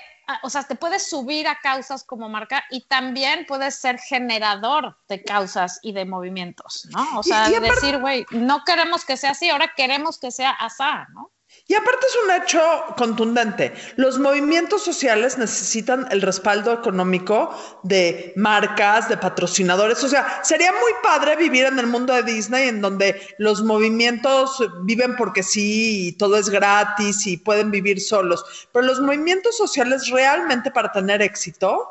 o 0.43 0.49
sea, 0.49 0.63
te 0.63 0.75
puedes 0.75 1.09
subir 1.09 1.47
a 1.47 1.59
causas 1.59 2.03
como 2.03 2.29
marca 2.29 2.63
y 2.69 2.81
también 2.87 3.45
puedes 3.47 3.75
ser 3.75 3.99
generador 3.99 4.97
de 5.07 5.23
causas 5.23 5.79
y 5.81 5.91
de 5.93 6.05
movimientos, 6.05 6.87
¿no? 6.91 7.19
O 7.19 7.23
sea, 7.23 7.49
Y- 7.49 7.53
y 7.53 7.55
aparte- 7.55 7.75
decir, 7.75 7.99
güey, 7.99 8.25
no 8.31 8.63
queremos 8.63 9.05
que 9.05 9.17
sea 9.17 9.31
así, 9.31 9.49
ahora 9.49 9.71
queremos 9.75 10.17
que 10.19 10.31
sea 10.31 10.51
asá, 10.51 11.07
¿no? 11.13 11.31
Y 11.65 11.75
aparte 11.75 12.05
es 12.05 12.17
un 12.25 12.43
hecho 12.43 12.61
contundente. 12.97 13.73
Los 13.95 14.19
movimientos 14.19 14.83
sociales 14.83 15.37
necesitan 15.37 16.05
el 16.11 16.21
respaldo 16.21 16.73
económico 16.73 17.55
de 17.83 18.33
marcas, 18.35 19.07
de 19.07 19.15
patrocinadores. 19.15 20.03
O 20.03 20.09
sea, 20.09 20.43
sería 20.43 20.73
muy 20.73 20.91
padre 21.01 21.37
vivir 21.37 21.65
en 21.65 21.79
el 21.79 21.87
mundo 21.87 22.13
de 22.13 22.23
Disney 22.23 22.67
en 22.67 22.81
donde 22.81 23.19
los 23.37 23.63
movimientos 23.63 24.61
viven 24.81 25.15
porque 25.15 25.41
sí 25.41 26.09
y 26.09 26.11
todo 26.17 26.35
es 26.35 26.49
gratis 26.49 27.25
y 27.27 27.37
pueden 27.37 27.71
vivir 27.71 28.01
solos. 28.01 28.67
Pero 28.73 28.85
los 28.85 28.99
movimientos 28.99 29.55
sociales 29.55 30.09
realmente 30.09 30.69
para 30.69 30.91
tener 30.91 31.21
éxito 31.21 31.87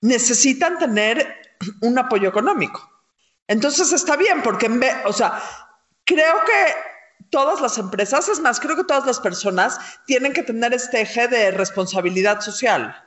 necesitan 0.00 0.78
tener 0.78 1.32
un 1.80 1.96
apoyo 1.96 2.28
económico. 2.28 2.90
Entonces 3.46 3.92
está 3.92 4.16
bien 4.16 4.42
porque, 4.42 4.66
en 4.66 4.80
vez, 4.80 4.96
o 5.04 5.12
sea, 5.12 5.40
creo 6.04 6.34
que 6.44 6.95
todas 7.30 7.60
las 7.60 7.78
empresas, 7.78 8.28
es 8.28 8.40
más, 8.40 8.60
creo 8.60 8.76
que 8.76 8.84
todas 8.84 9.06
las 9.06 9.20
personas 9.20 9.78
tienen 10.06 10.32
que 10.32 10.42
tener 10.42 10.72
este 10.74 11.00
eje 11.00 11.28
de 11.28 11.50
responsabilidad 11.50 12.40
social. 12.40 13.04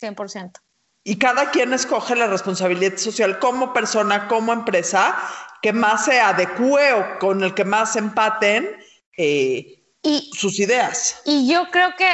100%. 0.00 0.60
Y 1.04 1.18
cada 1.18 1.50
quien 1.50 1.72
escoge 1.72 2.16
la 2.16 2.26
responsabilidad 2.26 2.96
social 2.96 3.38
como 3.38 3.72
persona, 3.72 4.26
como 4.26 4.52
empresa, 4.52 5.16
que 5.62 5.72
más 5.72 6.04
se 6.04 6.20
adecue 6.20 6.92
o 6.92 7.18
con 7.18 7.42
el 7.42 7.54
que 7.54 7.64
más 7.64 7.96
empaten 7.96 8.76
eh, 9.16 9.84
Y, 10.02 10.30
sus 10.34 10.58
ideas. 10.58 11.22
y 11.24 11.48
yo 11.48 11.70
creo 11.70 11.94
que, 11.96 12.10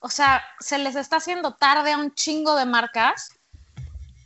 o 0.00 0.08
sea, 0.08 0.44
se 0.60 0.78
les 0.78 0.96
está 0.96 1.16
haciendo 1.16 1.54
tarde 1.54 1.92
a 1.92 1.98
un 1.98 2.14
chingo 2.14 2.56
de 2.56 2.66
marcas 2.66 3.30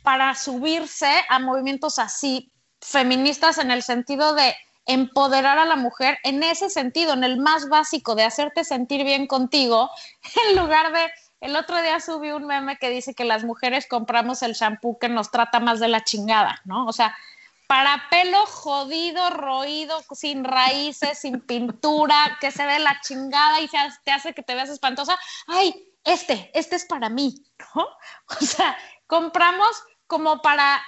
para 0.03 0.35
subirse 0.35 1.11
a 1.29 1.39
movimientos 1.39 1.99
así 1.99 2.51
feministas 2.81 3.57
en 3.59 3.71
el 3.71 3.83
sentido 3.83 4.33
de 4.33 4.55
empoderar 4.85 5.57
a 5.57 5.65
la 5.65 5.75
mujer 5.75 6.17
en 6.23 6.43
ese 6.43 6.69
sentido, 6.69 7.13
en 7.13 7.23
el 7.23 7.37
más 7.37 7.69
básico 7.69 8.15
de 8.15 8.23
hacerte 8.23 8.63
sentir 8.63 9.03
bien 9.03 9.27
contigo, 9.27 9.89
en 10.49 10.57
lugar 10.57 10.91
de 10.93 11.11
el 11.41 11.55
otro 11.55 11.81
día 11.81 11.99
subí 11.99 12.31
un 12.31 12.45
meme 12.45 12.77
que 12.77 12.91
dice 12.91 13.15
que 13.15 13.25
las 13.25 13.43
mujeres 13.43 13.87
compramos 13.87 14.43
el 14.43 14.53
shampoo 14.53 14.99
que 14.99 15.09
nos 15.09 15.31
trata 15.31 15.59
más 15.59 15.79
de 15.79 15.87
la 15.87 16.03
chingada, 16.03 16.61
¿no? 16.65 16.85
O 16.85 16.93
sea, 16.93 17.17
para 17.65 18.09
pelo 18.11 18.45
jodido, 18.45 19.29
roído, 19.31 20.03
sin 20.11 20.43
raíces, 20.43 21.19
sin 21.19 21.39
pintura, 21.41 22.37
que 22.39 22.51
se 22.51 22.65
ve 22.65 22.77
la 22.79 22.99
chingada 23.01 23.59
y 23.59 23.69
te 24.03 24.11
hace 24.11 24.33
que 24.33 24.43
te 24.43 24.53
veas 24.53 24.69
espantosa. 24.69 25.17
Ay, 25.47 25.73
este, 26.03 26.51
este 26.53 26.75
es 26.75 26.85
para 26.85 27.09
mí, 27.09 27.43
¿no? 27.75 27.87
O 28.41 28.45
sea, 28.45 28.77
compramos 29.07 29.83
como 30.05 30.41
para 30.41 30.83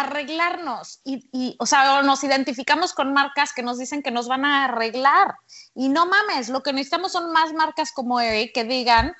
arreglarnos 0.00 1.00
y, 1.04 1.28
y, 1.32 1.56
o 1.58 1.66
sea, 1.66 2.02
nos 2.02 2.24
identificamos 2.24 2.92
con 2.92 3.12
marcas 3.12 3.52
que 3.52 3.62
nos 3.62 3.78
dicen 3.78 4.02
que 4.02 4.10
nos 4.10 4.28
van 4.28 4.44
a 4.44 4.64
arreglar. 4.64 5.34
Y 5.74 5.88
no 5.88 6.06
mames, 6.06 6.48
lo 6.48 6.62
que 6.62 6.72
necesitamos 6.72 7.12
son 7.12 7.32
más 7.32 7.52
marcas 7.52 7.92
como 7.92 8.20
Eri 8.20 8.52
que 8.52 8.64
digan, 8.64 9.14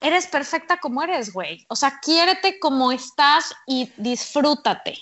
eres 0.00 0.26
perfecta 0.26 0.78
como 0.78 1.02
eres, 1.02 1.32
güey. 1.32 1.66
O 1.68 1.76
sea, 1.76 1.98
quiérete 2.02 2.58
como 2.58 2.92
estás 2.92 3.54
y 3.66 3.92
disfrútate. 3.96 4.96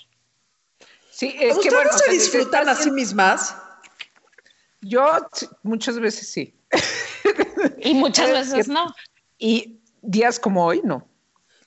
Sí, 1.11 1.35
es 1.39 1.57
que 1.59 1.69
¿Ustedes 1.69 1.73
bueno, 1.73 1.89
se 1.91 1.95
o 1.95 1.99
sea, 1.99 2.13
disfrutan 2.13 2.69
a 2.69 2.75
sí 2.75 2.91
mismas? 2.91 3.55
Yo 4.81 5.27
muchas 5.63 5.99
veces 5.99 6.29
sí. 6.29 6.53
Y 7.79 7.93
muchas 7.93 8.29
Es 8.31 8.51
veces 8.51 8.67
no. 8.67 8.93
Y 9.37 9.79
días 10.01 10.39
como 10.39 10.65
hoy, 10.65 10.81
no. 10.83 11.07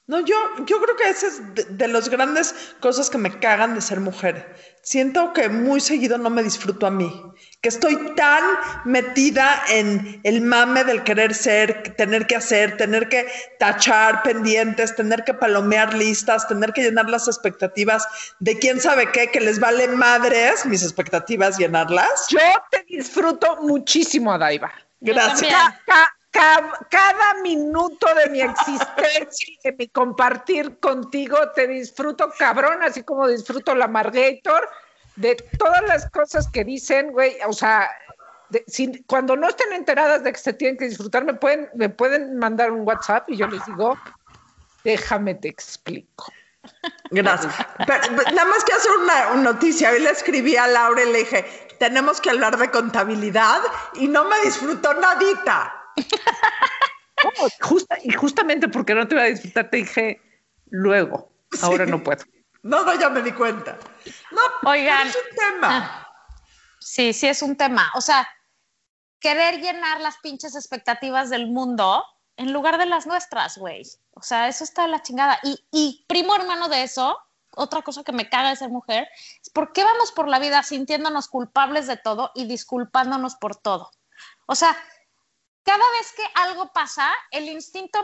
No, 0.09 0.21
yo, 0.21 0.37
yo 0.65 0.81
creo 0.81 0.97
que 0.97 1.11
esa 1.11 1.27
es 1.27 1.55
de, 1.55 1.65
de 1.65 1.87
las 1.87 2.09
grandes 2.09 2.55
cosas 2.81 3.11
que 3.11 3.19
me 3.19 3.39
cagan 3.41 3.75
de 3.75 3.83
ser 3.83 4.01
mujer. 4.01 4.57
Siento 4.81 5.35
que 5.35 5.51
muy 5.51 5.81
seguido 5.83 6.17
no 6.17 6.31
me 6.31 6.43
disfruto 6.43 6.87
a 6.87 6.91
mí, 6.91 7.13
que 7.61 7.69
estoy 7.69 8.15
tan 8.15 8.43
metida 8.87 9.63
en 9.69 10.19
el 10.25 10.41
mame 10.41 10.83
del 10.85 11.05
querer 11.05 11.35
ser, 11.35 11.95
tener 11.99 12.27
que 12.27 12.37
hacer, 12.37 12.79
tener 12.79 13.11
que 13.11 13.27
tachar 13.59 14.23
pendientes, 14.23 14.97
tener 14.97 15.25
que 15.25 15.35
palomear 15.35 15.93
listas, 15.93 16.49
tener 16.49 16.73
que 16.73 16.85
llenar 16.85 17.11
las 17.11 17.29
expectativas 17.29 18.09
de 18.39 18.59
quién 18.59 18.81
sabe 18.81 19.13
qué, 19.13 19.31
que 19.31 19.43
les 19.43 19.61
vale 19.61 19.89
madres 19.89 20.65
mis 20.65 20.83
expectativas 20.83 21.59
llenarlas. 21.59 22.29
Yo 22.31 22.39
te 22.71 22.83
disfruto 22.89 23.59
muchísimo, 23.61 24.33
Adaiva. 24.33 24.73
Yo 25.01 25.13
Gracias. 25.13 25.53
Ca- 25.85 26.18
ca- 26.31 26.71
ca- 26.71 26.87
cada 26.91 27.35
minuto 27.43 28.07
de 28.15 28.31
mi 28.31 28.41
existencia 28.41 29.49
y 29.53 29.59
de 29.65 29.73
mi 29.73 29.89
compartir 29.89 30.79
contigo 30.79 31.37
te 31.55 31.67
disfruto 31.67 32.31
cabrón, 32.39 32.83
así 32.83 33.03
como 33.03 33.27
disfruto 33.29 33.75
la 33.75 33.89
Margator, 33.89 34.69
de 35.17 35.35
todas 35.59 35.83
las 35.83 36.09
cosas 36.11 36.49
que 36.49 36.65
dicen, 36.65 37.11
güey, 37.13 37.37
o 37.47 37.53
sea, 37.53 37.91
de- 38.51 38.65
cuando 39.07 39.37
no 39.37 39.49
estén 39.49 39.73
enteradas 39.73 40.23
de 40.23 40.33
que 40.33 40.39
se 40.39 40.53
tienen 40.53 40.77
que 40.77 40.87
disfrutar, 40.87 41.25
me 41.25 41.35
pueden, 41.35 41.69
me 41.75 41.89
pueden 41.89 42.39
mandar 42.39 42.71
un 42.71 42.87
WhatsApp 42.87 43.29
y 43.31 43.37
yo 43.37 43.47
les 43.47 43.65
digo, 43.67 43.99
déjame 44.85 45.35
te 45.35 45.49
explico. 45.49 46.27
Gracias. 47.11 47.55
Pero, 47.87 48.01
pero, 48.17 48.31
nada 48.33 48.45
más 48.45 48.63
que 48.65 48.73
hacer 48.73 48.91
una, 49.03 49.29
una 49.33 49.43
noticia. 49.53 49.91
Hoy 49.91 50.01
le 50.01 50.11
escribí 50.11 50.57
a 50.57 50.67
Laura 50.67 51.03
y 51.03 51.13
le 51.13 51.19
dije, 51.21 51.45
tenemos 51.79 52.21
que 52.21 52.31
hablar 52.31 52.57
de 52.59 52.71
contabilidad 52.71 53.61
y 53.95 54.07
no 54.09 54.25
me 54.25 54.39
disfrutó 54.43 54.93
nadita. 54.95 55.75
¿Cómo? 57.23 57.49
Justa- 57.61 57.99
y 58.03 58.13
justamente 58.13 58.69
porque 58.69 58.95
no 58.95 59.07
te 59.09 59.15
voy 59.15 59.25
a 59.25 59.29
disfrutar, 59.29 59.71
te 59.71 59.79
dije 59.79 60.21
luego, 60.71 61.33
ahora 61.63 61.85
no 61.87 62.03
puedo. 62.03 62.25
No, 62.63 62.85
no, 62.85 62.95
ya 62.99 63.09
me 63.09 63.23
di 63.23 63.33
cuenta. 63.33 63.77
No, 64.31 64.71
Oigan. 64.71 65.07
es 65.09 65.17
un 65.17 65.37
tema. 65.37 66.09
Sí, 66.81 67.13
sí 67.13 67.27
es 67.29 67.43
un 67.43 67.57
tema. 67.57 67.91
O 67.95 68.01
sea, 68.01 68.29
querer 69.21 69.61
llenar 69.61 70.01
las 70.01 70.19
pinches 70.19 70.55
expectativas 70.55 71.31
del 71.31 71.47
mundo 71.49 72.05
en 72.37 72.53
lugar 72.53 72.79
de 72.79 72.87
las 72.87 73.07
nuestras, 73.07 73.59
güey. 73.59 73.83
O 74.13 74.23
sea, 74.23 74.49
eso 74.49 74.63
está 74.65 74.83
de 74.83 74.89
la 74.89 75.03
chingada. 75.03 75.39
Y, 75.43 75.65
y 75.73 76.05
primo 76.09 76.35
hermano 76.37 76.69
de 76.69 76.83
eso, 76.85 77.19
otra 77.57 77.83
cosa 77.83 78.05
que 78.05 78.13
me 78.13 78.29
caga 78.29 78.51
de 78.51 78.57
ser 78.57 78.71
mujer, 78.71 79.09
es 79.43 79.51
por 79.51 79.73
qué 79.73 79.83
vamos 79.83 80.13
por 80.13 80.29
la 80.29 80.39
vida 80.39 80.63
sintiéndonos 80.63 81.29
culpables 81.29 81.87
de 81.89 81.97
todo 81.97 82.31
y 82.35 82.47
disculpándonos 82.47 83.35
por 83.37 83.57
todo. 83.57 83.91
O 84.47 84.55
sea, 84.55 84.77
cada 85.69 85.85
vez 85.99 86.13
que 86.17 86.23
algo 86.35 86.73
pasa, 86.73 87.13
el 87.31 87.45
instinto, 87.49 87.99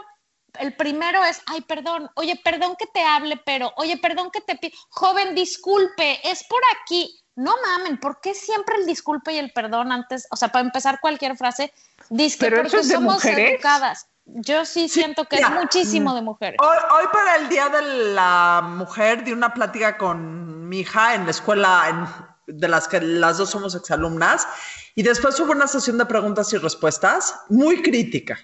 el 0.60 0.76
primero 0.76 1.24
es, 1.24 1.40
ay, 1.46 1.62
perdón, 1.62 2.10
oye, 2.14 2.38
perdón 2.44 2.76
que 2.78 2.86
te 2.86 3.02
hable, 3.02 3.40
pero, 3.46 3.72
oye, 3.76 3.96
perdón 3.96 4.30
que 4.30 4.42
te 4.42 4.56
pido, 4.56 4.76
joven, 4.90 5.34
disculpe, 5.34 6.20
es 6.28 6.44
por 6.44 6.60
aquí. 6.78 7.18
No 7.36 7.54
mamen, 7.66 7.98
¿por 7.98 8.20
qué 8.20 8.34
siempre 8.34 8.76
el 8.76 8.86
disculpe 8.86 9.32
y 9.32 9.38
el 9.38 9.50
perdón 9.52 9.90
antes? 9.92 10.28
O 10.30 10.36
sea, 10.36 10.48
para 10.48 10.64
empezar 10.64 11.00
cualquier 11.00 11.36
frase, 11.38 11.72
dice 12.10 12.36
Pero 12.38 12.56
eso 12.56 12.62
porque 12.64 12.76
es 12.80 12.88
de 12.88 12.94
somos 12.94 13.14
mujeres. 13.14 13.54
educadas. 13.54 14.08
Yo 14.26 14.64
sí, 14.66 14.88
siento 14.88 15.24
que 15.24 15.36
mira, 15.36 15.48
es 15.48 15.54
muchísimo 15.54 16.14
de 16.14 16.22
mujeres. 16.22 16.58
Hoy, 16.62 16.76
hoy 16.98 17.04
para 17.12 17.36
el 17.36 17.48
Día 17.48 17.68
de 17.70 17.82
la 18.14 18.60
Mujer 18.62 19.24
di 19.24 19.32
una 19.32 19.52
plática 19.54 19.96
con 19.98 20.68
mi 20.68 20.80
hija 20.80 21.14
en 21.14 21.24
la 21.24 21.30
escuela 21.30 21.86
en- 21.88 22.33
de 22.46 22.68
las 22.68 22.88
que 22.88 23.00
las 23.00 23.38
dos 23.38 23.50
somos 23.50 23.74
exalumnas 23.74 24.46
y 24.94 25.02
después 25.02 25.38
hubo 25.40 25.52
una 25.52 25.66
sesión 25.66 25.98
de 25.98 26.06
preguntas 26.06 26.52
y 26.52 26.58
respuestas 26.58 27.34
muy 27.48 27.82
crítica. 27.82 28.38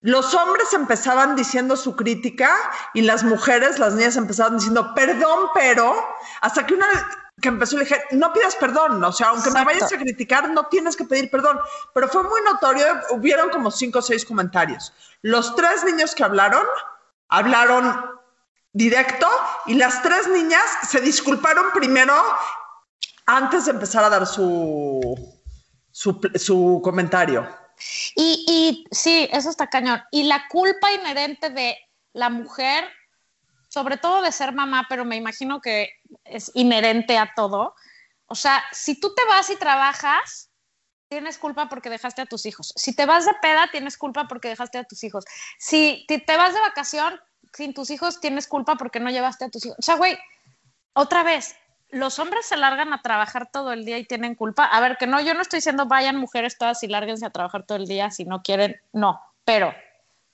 Los 0.00 0.32
hombres 0.34 0.72
empezaban 0.72 1.34
diciendo 1.34 1.76
su 1.76 1.96
crítica 1.96 2.54
y 2.94 3.02
las 3.02 3.24
mujeres, 3.24 3.78
las 3.78 3.94
niñas 3.94 4.16
empezaban 4.16 4.56
diciendo 4.56 4.94
perdón, 4.94 5.48
pero 5.54 5.94
hasta 6.40 6.66
que 6.66 6.74
una 6.74 6.86
que 7.40 7.48
empezó 7.48 7.76
le 7.76 7.84
dije, 7.84 8.02
no 8.12 8.32
pidas 8.32 8.56
perdón, 8.56 9.02
o 9.02 9.12
sea, 9.12 9.28
aunque 9.28 9.50
me 9.50 9.64
vayas 9.64 9.92
a 9.92 9.98
criticar, 9.98 10.50
no 10.50 10.66
tienes 10.66 10.96
que 10.96 11.04
pedir 11.04 11.30
perdón. 11.30 11.58
Pero 11.94 12.08
fue 12.08 12.22
muy 12.24 12.40
notorio, 12.42 12.84
hubieron 13.10 13.50
como 13.50 13.70
cinco 13.70 14.00
o 14.00 14.02
seis 14.02 14.24
comentarios. 14.24 14.92
Los 15.22 15.54
tres 15.54 15.84
niños 15.84 16.14
que 16.14 16.24
hablaron, 16.24 16.66
hablaron 17.28 18.18
directo 18.72 19.28
y 19.66 19.74
las 19.74 20.02
tres 20.02 20.28
niñas 20.28 20.62
se 20.88 21.00
disculparon 21.00 21.66
primero 21.72 22.14
antes 23.28 23.66
de 23.66 23.72
empezar 23.72 24.02
a 24.04 24.10
dar 24.10 24.26
su, 24.26 25.00
su, 25.92 26.80
comentario. 26.82 27.48
Y, 28.16 28.44
y 28.48 28.84
sí, 28.90 29.28
eso 29.30 29.50
está 29.50 29.68
cañón. 29.68 30.02
Y 30.10 30.24
la 30.24 30.48
culpa 30.48 30.92
inherente 30.92 31.50
de 31.50 31.76
la 32.12 32.30
mujer 32.30 32.84
sobre 33.68 33.98
todo 33.98 34.22
de 34.22 34.32
ser 34.32 34.52
mamá, 34.52 34.86
pero 34.88 35.04
me 35.04 35.16
imagino 35.16 35.60
que 35.60 35.90
es 36.24 36.50
inherente 36.54 37.18
a 37.18 37.32
todo. 37.34 37.74
O 38.26 38.34
sea, 38.34 38.64
si 38.72 38.98
tú 38.98 39.14
te 39.14 39.24
vas 39.26 39.50
y 39.50 39.56
trabajas, 39.56 40.50
tienes 41.08 41.38
culpa 41.38 41.68
porque 41.68 41.90
dejaste 41.90 42.22
a 42.22 42.26
tus 42.26 42.46
hijos. 42.46 42.72
Si 42.76 42.94
te 42.94 43.06
vas 43.06 43.26
de 43.26 43.34
peda, 43.40 43.68
tienes 43.70 43.96
culpa 43.96 44.26
porque 44.26 44.48
dejaste 44.48 44.78
a 44.78 44.84
tus 44.84 45.04
hijos. 45.04 45.24
Si 45.58 46.06
te 46.08 46.36
vas 46.36 46.54
de 46.54 46.60
vacación 46.60 47.20
sin 47.52 47.74
tus 47.74 47.90
hijos, 47.90 48.20
tienes 48.20 48.46
culpa 48.46 48.76
porque 48.76 49.00
no 49.00 49.10
llevaste 49.10 49.44
a 49.44 49.50
tus 49.50 49.64
hijos. 49.66 49.78
O 49.78 49.82
sea, 49.82 49.96
güey, 49.96 50.18
otra 50.94 51.22
vez, 51.22 51.54
los 51.90 52.18
hombres 52.18 52.46
se 52.46 52.56
largan 52.56 52.92
a 52.92 53.02
trabajar 53.02 53.50
todo 53.50 53.72
el 53.72 53.84
día 53.84 53.98
y 53.98 54.04
tienen 54.04 54.34
culpa. 54.34 54.64
A 54.64 54.80
ver, 54.80 54.96
que 54.96 55.06
no, 55.06 55.20
yo 55.20 55.34
no 55.34 55.42
estoy 55.42 55.58
diciendo 55.58 55.86
vayan 55.86 56.16
mujeres 56.16 56.58
todas 56.58 56.82
y 56.82 56.88
lárguense 56.88 57.26
a 57.26 57.30
trabajar 57.30 57.64
todo 57.64 57.78
el 57.78 57.86
día 57.86 58.10
si 58.10 58.24
no 58.24 58.42
quieren, 58.42 58.80
no, 58.92 59.20
pero 59.44 59.74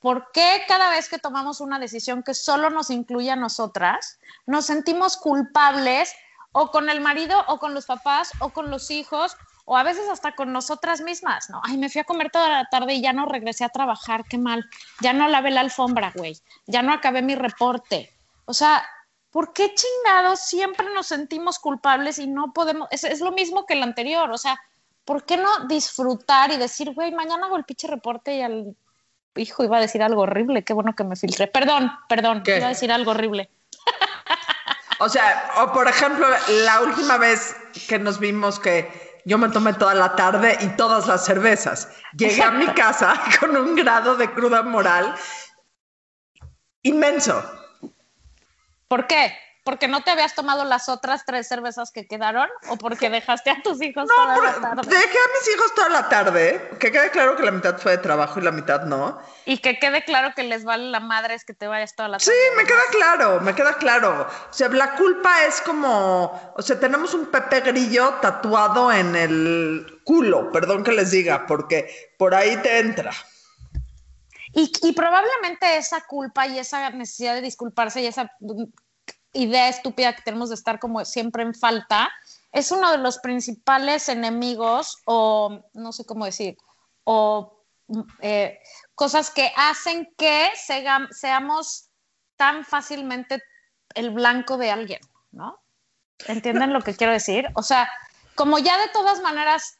¿por 0.00 0.32
qué 0.32 0.62
cada 0.68 0.90
vez 0.90 1.08
que 1.08 1.18
tomamos 1.18 1.60
una 1.60 1.78
decisión 1.78 2.22
que 2.22 2.34
solo 2.34 2.70
nos 2.70 2.90
incluye 2.90 3.30
a 3.30 3.36
nosotras, 3.36 4.18
nos 4.46 4.66
sentimos 4.66 5.16
culpables 5.16 6.14
o 6.52 6.70
con 6.70 6.88
el 6.88 7.00
marido 7.00 7.44
o 7.48 7.58
con 7.58 7.74
los 7.74 7.86
papás 7.86 8.32
o 8.40 8.50
con 8.50 8.70
los 8.70 8.90
hijos 8.90 9.36
o 9.64 9.76
a 9.76 9.82
veces 9.82 10.08
hasta 10.08 10.34
con 10.34 10.52
nosotras 10.52 11.00
mismas, 11.00 11.48
¿no? 11.48 11.60
Ay, 11.64 11.78
me 11.78 11.88
fui 11.88 12.00
a 12.00 12.04
comer 12.04 12.30
toda 12.30 12.48
la 12.48 12.64
tarde 12.66 12.94
y 12.94 13.00
ya 13.00 13.12
no 13.12 13.26
regresé 13.26 13.64
a 13.64 13.70
trabajar, 13.70 14.24
qué 14.24 14.36
mal. 14.36 14.68
Ya 15.00 15.12
no 15.12 15.26
lavé 15.26 15.50
la 15.50 15.62
alfombra, 15.62 16.12
güey. 16.14 16.38
Ya 16.66 16.82
no 16.82 16.92
acabé 16.92 17.22
mi 17.22 17.34
reporte. 17.34 18.12
O 18.44 18.52
sea, 18.52 18.84
¿por 19.34 19.52
qué 19.52 19.74
chingados 19.74 20.38
siempre 20.38 20.86
nos 20.94 21.08
sentimos 21.08 21.58
culpables 21.58 22.20
y 22.20 22.28
no 22.28 22.52
podemos? 22.52 22.86
Es, 22.92 23.02
es 23.02 23.18
lo 23.18 23.32
mismo 23.32 23.66
que 23.66 23.74
el 23.74 23.82
anterior, 23.82 24.30
o 24.30 24.38
sea, 24.38 24.60
¿por 25.04 25.24
qué 25.24 25.36
no 25.36 25.66
disfrutar 25.66 26.52
y 26.52 26.56
decir, 26.56 26.92
güey, 26.94 27.10
mañana 27.10 27.46
hago 27.46 27.56
el 27.56 27.64
pinche 27.64 27.88
reporte 27.88 28.36
y 28.36 28.42
al 28.42 28.76
hijo 29.34 29.64
iba 29.64 29.78
a 29.78 29.80
decir 29.80 30.04
algo 30.04 30.22
horrible, 30.22 30.62
qué 30.62 30.72
bueno 30.72 30.94
que 30.94 31.02
me 31.02 31.16
filtré. 31.16 31.48
Perdón, 31.48 31.90
perdón, 32.08 32.44
¿Qué? 32.44 32.58
iba 32.58 32.66
a 32.66 32.68
decir 32.68 32.92
algo 32.92 33.10
horrible. 33.10 33.50
O 35.00 35.08
sea, 35.08 35.50
o 35.58 35.72
por 35.72 35.88
ejemplo, 35.88 36.24
la 36.48 36.82
última 36.82 37.18
vez 37.18 37.56
que 37.88 37.98
nos 37.98 38.20
vimos 38.20 38.60
que 38.60 39.20
yo 39.24 39.36
me 39.36 39.48
tomé 39.48 39.72
toda 39.72 39.96
la 39.96 40.14
tarde 40.14 40.56
y 40.60 40.68
todas 40.76 41.08
las 41.08 41.24
cervezas. 41.24 41.88
Llegué 42.16 42.40
a 42.40 42.52
mi 42.52 42.66
casa 42.74 43.20
con 43.40 43.56
un 43.56 43.74
grado 43.74 44.14
de 44.14 44.30
cruda 44.30 44.62
moral 44.62 45.12
inmenso. 46.84 47.42
¿Por 48.94 49.06
qué? 49.08 49.36
¿Porque 49.64 49.88
no 49.88 50.02
te 50.04 50.10
habías 50.10 50.34
tomado 50.34 50.62
las 50.64 50.88
otras 50.90 51.24
tres 51.24 51.48
cervezas 51.48 51.90
que 51.90 52.06
quedaron 52.06 52.48
o 52.68 52.76
porque 52.76 53.08
dejaste 53.10 53.48
a 53.50 53.62
tus 53.62 53.80
hijos 53.82 54.04
No, 54.08 54.14
toda 54.14 54.36
la 54.52 54.60
tarde? 54.60 54.82
dejé 54.88 55.18
a 55.18 55.38
mis 55.38 55.54
hijos 55.54 55.74
toda 55.74 55.88
la 55.88 56.08
tarde, 56.08 56.70
que 56.78 56.92
quede 56.92 57.10
claro 57.10 57.34
que 57.34 57.42
la 57.42 57.50
mitad 57.50 57.78
fue 57.78 57.92
de 57.92 57.98
trabajo 57.98 58.38
y 58.38 58.42
la 58.44 58.52
mitad 58.52 58.82
no. 58.84 59.18
Y 59.46 59.58
que 59.58 59.78
quede 59.78 60.04
claro 60.04 60.32
que 60.36 60.42
les 60.44 60.64
vale 60.64 60.84
la 60.90 61.00
madre 61.00 61.34
es 61.34 61.44
que 61.46 61.54
te 61.54 61.66
vayas 61.66 61.96
toda 61.96 62.08
la 62.10 62.18
Sí, 62.20 62.26
tarde. 62.26 62.62
me 62.62 62.68
queda 62.68 62.82
claro, 62.92 63.40
me 63.40 63.54
queda 63.54 63.74
claro. 63.78 64.28
O 64.50 64.52
sea, 64.52 64.68
la 64.68 64.94
culpa 64.96 65.44
es 65.46 65.60
como, 65.62 66.52
o 66.54 66.62
sea, 66.62 66.78
tenemos 66.78 67.14
un 67.14 67.26
Pepe 67.32 67.62
Grillo 67.62 68.14
tatuado 68.20 68.92
en 68.92 69.16
el 69.16 70.00
culo, 70.04 70.52
perdón 70.52 70.84
que 70.84 70.92
les 70.92 71.10
diga, 71.10 71.46
porque 71.46 72.12
por 72.18 72.34
ahí 72.34 72.56
te 72.58 72.80
entra. 72.80 73.12
Y, 74.56 74.70
y 74.82 74.92
probablemente 74.92 75.78
esa 75.78 76.02
culpa 76.02 76.46
y 76.46 76.58
esa 76.60 76.88
necesidad 76.90 77.34
de 77.34 77.40
disculparse 77.40 78.02
y 78.02 78.06
esa 78.06 78.30
idea 79.34 79.68
estúpida 79.68 80.14
que 80.14 80.22
tenemos 80.22 80.48
de 80.48 80.54
estar 80.54 80.78
como 80.78 81.04
siempre 81.04 81.42
en 81.42 81.54
falta 81.54 82.10
es 82.52 82.70
uno 82.70 82.90
de 82.92 82.98
los 82.98 83.18
principales 83.18 84.08
enemigos 84.08 84.98
o 85.06 85.60
no 85.74 85.92
sé 85.92 86.04
cómo 86.06 86.24
decir, 86.24 86.56
o 87.04 87.60
eh, 88.20 88.58
cosas 88.94 89.30
que 89.30 89.52
hacen 89.56 90.08
que 90.16 90.50
sega- 90.54 91.08
seamos 91.10 91.88
tan 92.36 92.64
fácilmente 92.64 93.42
el 93.94 94.10
blanco 94.10 94.56
de 94.56 94.70
alguien, 94.70 95.00
¿no? 95.32 95.60
¿Entienden 96.26 96.72
lo 96.72 96.80
que 96.80 96.94
quiero 96.94 97.12
decir? 97.12 97.48
O 97.54 97.62
sea, 97.62 97.90
como 98.36 98.58
ya 98.58 98.78
de 98.78 98.88
todas 98.88 99.20
maneras 99.20 99.78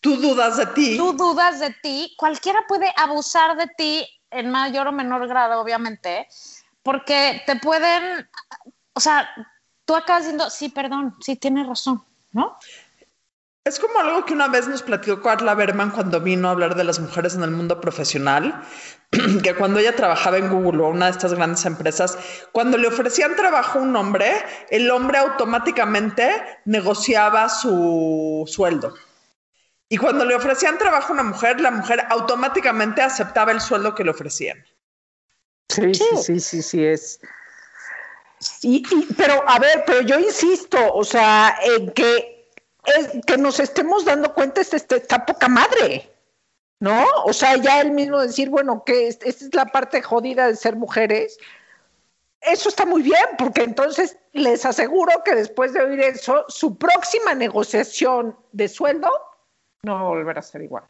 Tú 0.00 0.16
dudas 0.16 0.56
de 0.56 0.66
ti. 0.66 0.96
tú 0.96 1.12
dudas 1.12 1.60
de 1.60 1.70
ti, 1.82 2.14
cualquiera 2.18 2.60
puede 2.66 2.92
abusar 2.96 3.56
de 3.56 3.66
ti 3.76 4.08
en 4.30 4.50
mayor 4.50 4.86
o 4.88 4.92
menor 4.92 5.28
grado, 5.28 5.60
obviamente, 5.60 6.26
porque 6.82 7.42
te 7.46 7.56
pueden, 7.56 8.28
o 8.94 9.00
sea, 9.00 9.28
tú 9.84 9.94
acabas 9.94 10.22
diciendo, 10.22 10.50
sí, 10.50 10.68
perdón, 10.68 11.16
sí, 11.20 11.36
tienes 11.36 11.66
razón, 11.66 12.04
¿no? 12.32 12.58
Es 13.64 13.78
como 13.78 13.98
algo 13.98 14.24
que 14.24 14.32
una 14.32 14.48
vez 14.48 14.66
nos 14.68 14.82
platicó 14.82 15.20
Carla 15.20 15.54
Berman 15.54 15.90
cuando 15.90 16.18
vino 16.20 16.48
a 16.48 16.52
hablar 16.52 16.76
de 16.76 16.84
las 16.84 16.98
mujeres 16.98 17.34
en 17.34 17.42
el 17.42 17.50
mundo 17.50 17.80
profesional, 17.80 18.62
que 19.42 19.54
cuando 19.54 19.78
ella 19.78 19.94
trabajaba 19.94 20.38
en 20.38 20.48
Google 20.48 20.82
o 20.82 20.88
una 20.88 21.06
de 21.06 21.12
estas 21.12 21.34
grandes 21.34 21.66
empresas, 21.66 22.18
cuando 22.52 22.78
le 22.78 22.88
ofrecían 22.88 23.36
trabajo 23.36 23.78
a 23.78 23.82
un 23.82 23.94
hombre, 23.96 24.32
el 24.70 24.90
hombre 24.90 25.18
automáticamente 25.18 26.30
negociaba 26.64 27.50
su 27.50 28.44
sueldo. 28.46 28.94
Y 29.90 29.98
cuando 29.98 30.24
le 30.24 30.36
ofrecían 30.36 30.78
trabajo 30.78 31.08
a 31.08 31.14
una 31.14 31.24
mujer, 31.24 31.60
la 31.60 31.70
mujer 31.70 32.06
automáticamente 32.08 33.02
aceptaba 33.02 33.52
el 33.52 33.60
sueldo 33.60 33.94
que 33.94 34.04
le 34.04 34.10
ofrecían. 34.10 34.64
Sí, 35.68 35.94
Sí. 35.94 36.04
sí, 36.16 36.16
sí, 36.16 36.40
sí, 36.40 36.62
sí 36.62 36.84
es. 36.84 37.20
Y, 38.62 38.76
y- 38.78 39.12
pero, 39.16 39.42
a 39.46 39.58
ver, 39.58 39.84
pero 39.86 40.00
yo 40.02 40.18
insisto, 40.18 40.78
o 40.94 41.04
sea, 41.04 41.56
en 41.62 41.90
que, 41.92 42.50
que 43.26 43.36
nos 43.36 43.60
estemos 43.60 44.04
dando 44.04 44.32
cuenta, 44.34 44.60
este, 44.60 44.76
este, 44.76 44.96
está 44.96 45.26
poca 45.26 45.48
madre, 45.48 46.10
¿no? 46.80 47.04
O 47.24 47.32
sea, 47.32 47.56
ya 47.56 47.80
el 47.80 47.90
mismo 47.92 48.18
decir, 48.20 48.48
bueno, 48.48 48.82
que 48.84 49.08
es- 49.08 49.18
esta 49.22 49.44
es 49.44 49.54
la 49.54 49.66
parte 49.66 50.00
jodida 50.02 50.46
de 50.46 50.56
ser 50.56 50.76
mujeres, 50.76 51.38
eso 52.40 52.70
está 52.70 52.86
muy 52.86 53.02
bien, 53.02 53.22
porque 53.36 53.62
entonces 53.62 54.16
les 54.32 54.64
aseguro 54.64 55.22
que 55.24 55.34
después 55.34 55.74
de 55.74 55.82
oír 55.82 56.00
eso, 56.00 56.46
su 56.48 56.78
próxima 56.78 57.34
negociación 57.34 58.34
de 58.52 58.68
sueldo 58.68 59.10
no 59.82 59.94
va 59.94 60.00
a 60.00 60.04
volver 60.04 60.38
a 60.38 60.42
ser 60.42 60.62
igual. 60.62 60.84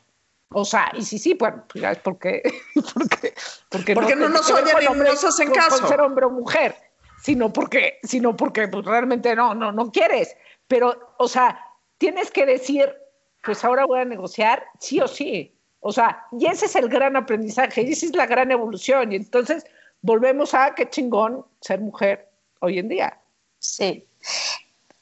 O 0.53 0.65
sea, 0.65 0.91
y 0.95 1.03
sí, 1.05 1.19
sí, 1.19 1.35
bueno, 1.35 1.65
pues 1.69 1.83
ya 1.83 1.93
es 1.93 1.99
porque, 1.99 2.43
porque, 2.95 3.35
porque, 3.69 3.95
Porque 3.95 4.15
no 4.17 4.27
tiene 4.27 4.29
nos 4.29 4.49
oyen 4.51 4.77
y 4.81 4.95
no 4.97 5.11
hacen 5.11 5.51
caso. 5.51 5.89
ser 5.89 6.01
hombre 6.01 6.27
o 6.27 6.31
mujer, 6.31 6.77
sino 7.23 7.53
porque, 7.53 7.99
sino 8.03 8.37
porque 8.37 8.69
pues, 8.69 8.85
realmente 8.85 9.35
no, 9.35 9.55
no, 9.55 9.73
no 9.73 9.91
quieres. 9.91 10.37
Pero, 10.67 11.15
o 11.19 11.29
sea, 11.29 11.61
tienes 11.99 12.31
que 12.31 12.47
decir, 12.47 12.93
pues 13.43 13.65
ahora 13.65 13.85
voy 13.85 14.01
a 14.01 14.05
negociar, 14.05 14.65
sí 14.79 15.01
o 15.01 15.09
sí. 15.09 15.55
O 15.81 15.93
sea, 15.93 16.27
y 16.33 16.47
ese 16.47 16.67
es 16.67 16.77
el 16.77 16.89
gran 16.89 17.17
aprendizaje, 17.17 17.83
y 17.83 17.93
esa 17.93 18.07
es 18.07 18.15
la 18.15 18.27
gran 18.27 18.51
evolución. 18.51 19.13
Y 19.13 19.17
entonces 19.17 19.65
volvemos 20.03 20.55
a 20.55 20.75
qué 20.75 20.89
chingón 20.89 21.45
ser 21.61 21.81
mujer 21.81 22.29
hoy 22.61 22.79
en 22.79 22.89
día. 22.89 23.19
Sí. 23.59 24.07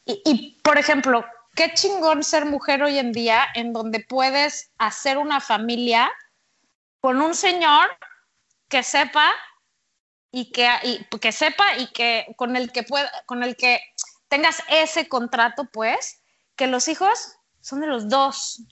Y, 0.04 0.22
y, 0.24 0.60
por 0.62 0.78
ejemplo, 0.78 1.24
qué 1.54 1.72
chingón 1.74 2.22
ser 2.22 2.44
mujer 2.46 2.82
hoy 2.82 2.98
en 2.98 3.12
día 3.12 3.46
en 3.54 3.72
donde 3.72 4.00
puedes 4.00 4.70
hacer 4.78 5.18
una 5.18 5.40
familia 5.40 6.10
con 7.00 7.20
un 7.20 7.34
señor 7.34 7.88
que 8.68 8.82
sepa 8.82 9.30
y 10.30 10.52
que, 10.52 10.68
y 10.82 11.04
que 11.18 11.32
sepa 11.32 11.76
y 11.78 11.86
que 11.88 12.26
con 12.36 12.56
el 12.56 12.70
que 12.72 12.82
pueda, 12.82 13.10
con 13.26 13.42
el 13.42 13.56
que 13.56 13.80
tengas 14.28 14.62
ese 14.68 15.08
contrato, 15.08 15.64
pues, 15.72 16.22
que 16.56 16.66
los 16.66 16.88
hijos 16.88 17.36
son 17.60 17.80
de 17.80 17.86
los 17.86 18.08
dos, 18.08 18.62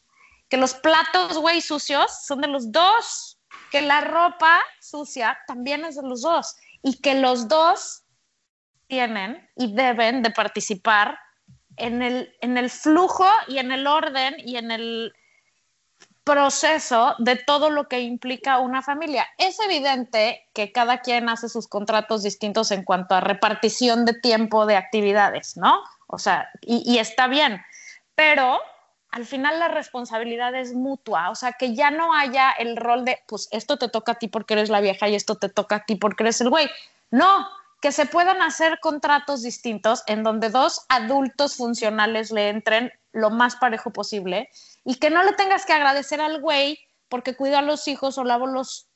que 0.48 0.56
los 0.56 0.74
platos, 0.74 1.38
güey, 1.38 1.60
sucios 1.60 2.24
son 2.26 2.40
de 2.40 2.48
los 2.48 2.70
dos, 2.72 3.38
que 3.70 3.80
la 3.80 4.00
ropa 4.00 4.60
sucia 4.80 5.38
también 5.46 5.84
es 5.84 5.96
de 5.96 6.02
los 6.02 6.22
dos 6.22 6.56
y 6.82 7.00
que 7.00 7.14
los 7.14 7.48
dos 7.48 8.04
tienen 8.86 9.48
y 9.56 9.74
deben 9.74 10.22
de 10.22 10.30
participar 10.30 11.18
en 11.76 12.02
el, 12.02 12.34
en 12.40 12.56
el 12.56 12.70
flujo 12.70 13.26
y 13.48 13.58
en 13.58 13.72
el 13.72 13.86
orden 13.86 14.36
y 14.38 14.56
en 14.56 14.70
el 14.70 15.12
proceso 16.26 17.14
de 17.18 17.36
todo 17.36 17.70
lo 17.70 17.86
que 17.86 18.00
implica 18.00 18.58
una 18.58 18.82
familia. 18.82 19.28
Es 19.38 19.60
evidente 19.60 20.44
que 20.52 20.72
cada 20.72 21.00
quien 21.00 21.28
hace 21.28 21.48
sus 21.48 21.68
contratos 21.68 22.24
distintos 22.24 22.72
en 22.72 22.82
cuanto 22.82 23.14
a 23.14 23.20
repartición 23.20 24.04
de 24.04 24.12
tiempo 24.12 24.66
de 24.66 24.74
actividades, 24.74 25.56
¿no? 25.56 25.78
O 26.08 26.18
sea, 26.18 26.50
y, 26.62 26.98
está 26.98 27.28
bien, 27.28 27.62
pero 28.16 28.58
al 29.12 29.24
final 29.24 29.60
la 29.60 29.68
responsabilidad 29.68 30.52
es 30.56 30.74
mutua, 30.74 31.30
o 31.30 31.36
sea, 31.36 31.52
que 31.52 31.76
ya 31.76 31.92
no 31.92 32.12
haya 32.12 32.50
el 32.50 32.76
rol 32.76 33.04
de, 33.04 33.20
pues 33.28 33.46
esto 33.52 33.76
te 33.76 33.88
toca 33.88 34.12
a 34.12 34.14
ti 34.16 34.26
porque 34.26 34.54
eres 34.54 34.68
la 34.68 34.80
vieja 34.80 35.08
y 35.08 35.14
esto 35.14 35.36
te 35.36 35.48
toca 35.48 35.76
a 35.76 35.84
ti 35.84 35.94
porque 35.94 36.24
eres 36.24 36.40
el 36.40 36.50
güey. 36.50 36.68
No, 37.12 37.48
que 37.80 37.92
se 37.92 38.06
puedan 38.06 38.42
hacer 38.42 38.80
contratos 38.80 39.44
distintos 39.44 40.02
en 40.08 40.24
donde 40.24 40.50
dos 40.50 40.86
adultos 40.88 41.54
funcionales 41.54 42.32
le 42.32 42.48
entren 42.48 42.92
lo 43.12 43.30
más 43.30 43.54
parejo 43.54 43.92
posible 43.92 44.50
y 44.86 44.94
que 44.94 45.10
no 45.10 45.22
le 45.24 45.32
tengas 45.32 45.66
que 45.66 45.72
agradecer 45.72 46.20
al 46.20 46.40
güey 46.40 46.78
porque 47.08 47.36
cuida 47.36 47.58
a 47.58 47.62
los 47.62 47.88
hijos 47.88 48.16
o 48.18 48.24
lavo 48.24 48.46
los 48.46 48.88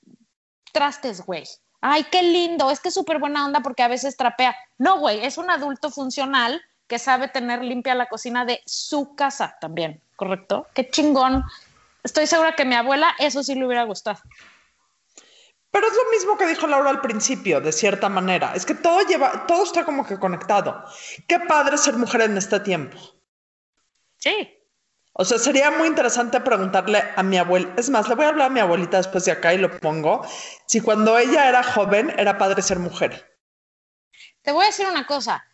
trastes, 0.73 1.27
güey. 1.27 1.45
Ay, 1.81 2.05
qué 2.13 2.23
lindo, 2.23 2.71
es 2.71 2.79
que 2.79 2.89
es 2.89 2.95
súper 2.95 3.19
buena 3.19 3.45
onda 3.45 3.61
porque 3.61 3.83
a 3.83 3.89
veces 3.89 4.17
trapea. 4.17 4.57
No, 4.79 5.01
güey, 5.01 5.25
es 5.25 5.37
un 5.37 5.51
adulto 5.51 5.91
funcional 5.91 6.63
que 6.87 7.01
sabe 7.01 7.29
tener 7.29 7.63
limpia 7.63 7.95
la 7.97 8.09
cocina 8.09 8.45
de 8.45 8.63
su 8.67 9.17
casa 9.17 9.57
también, 9.61 10.01
¿correcto? 10.15 10.69
Qué 10.75 10.89
chingón. 10.89 11.45
Estoy 12.05 12.27
segura 12.29 12.55
que 12.55 12.63
a 12.63 12.67
mi 12.67 12.77
abuela 12.77 13.15
eso 13.19 13.43
sí 13.43 13.57
le 13.57 13.67
hubiera 13.67 13.83
gustado. 13.83 14.21
Pero 15.73 15.87
es 15.89 15.93
lo 15.93 16.11
mismo 16.11 16.37
que 16.37 16.47
dijo 16.47 16.69
Laura 16.69 16.91
al 16.91 17.01
principio, 17.01 17.61
de 17.61 17.73
cierta 17.73 18.09
manera. 18.09 18.55
Es 18.55 18.65
que 18.65 18.75
todo 18.75 19.01
lleva, 19.03 19.47
todo 19.47 19.65
está 19.65 19.85
como 19.85 20.07
que 20.07 20.19
conectado. 20.19 20.85
Qué 21.27 21.41
padre 21.41 21.79
ser 21.79 21.95
mujer 21.95 22.23
en 22.23 22.37
este 22.37 22.61
tiempo. 22.61 22.97
Sí. 24.19 24.60
O 25.21 25.25
sea, 25.27 25.39
sería 25.39 25.71
muy 25.71 25.87
interesante 25.87 26.41
preguntarle 26.41 27.05
a 27.15 27.23
mi 27.23 27.37
abuela. 27.37 27.71
Es 27.77 27.91
más, 27.91 28.09
le 28.09 28.15
voy 28.15 28.25
a 28.25 28.29
hablar 28.29 28.47
a 28.47 28.55
mi 28.55 28.59
abuelita 28.59 28.97
después 28.97 29.27
de 29.27 29.33
acá 29.33 29.53
y 29.53 29.59
lo 29.59 29.79
pongo. 29.79 30.27
Si 30.65 30.81
cuando 30.81 31.19
ella 31.19 31.47
era 31.47 31.63
joven 31.63 32.11
era 32.17 32.39
padre 32.39 32.63
ser 32.63 32.79
mujer. 32.79 33.39
Te 34.41 34.51
voy 34.53 34.65
a 34.65 34.69
decir 34.69 34.87
una 34.89 35.07
cosa. 35.07 35.45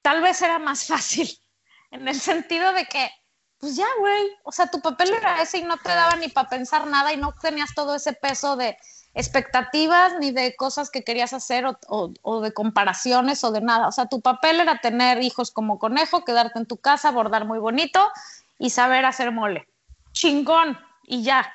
Tal 0.00 0.22
vez 0.22 0.40
era 0.40 0.58
más 0.58 0.86
fácil 0.86 1.28
en 1.90 2.08
el 2.08 2.18
sentido 2.18 2.72
de 2.72 2.86
que, 2.86 3.10
pues 3.58 3.76
ya, 3.76 3.86
güey, 3.98 4.30
o 4.44 4.50
sea, 4.50 4.70
tu 4.70 4.80
papel 4.80 5.12
era 5.12 5.42
ese 5.42 5.58
y 5.58 5.64
no 5.64 5.76
te 5.76 5.90
daba 5.90 6.16
ni 6.16 6.28
para 6.28 6.48
pensar 6.48 6.86
nada 6.86 7.12
y 7.12 7.18
no 7.18 7.34
tenías 7.34 7.74
todo 7.74 7.96
ese 7.96 8.14
peso 8.14 8.56
de 8.56 8.78
expectativas 9.14 10.14
ni 10.18 10.30
de 10.30 10.54
cosas 10.56 10.90
que 10.90 11.02
querías 11.04 11.32
hacer 11.32 11.66
o, 11.66 11.78
o- 11.88 12.12
o 12.22 12.40
de 12.40 12.52
comparaciones 12.52 13.42
o 13.44 13.50
de 13.52 13.60
nada. 13.60 13.88
O 13.88 13.92
sea, 13.92 14.06
tu 14.06 14.20
papel 14.20 14.60
era 14.60 14.78
tener 14.78 15.22
hijos 15.22 15.50
como 15.50 15.78
conejo, 15.78 16.24
quedarte 16.24 16.58
en 16.58 16.66
tu 16.66 16.76
casa, 16.78 17.10
bordar 17.10 17.44
muy 17.44 17.58
bonito 17.58 18.10
y 18.58 18.70
saber 18.70 19.04
hacer 19.04 19.32
mole. 19.32 19.68
Chingón 20.12 20.78
y 21.04 21.22
ya. 21.22 21.52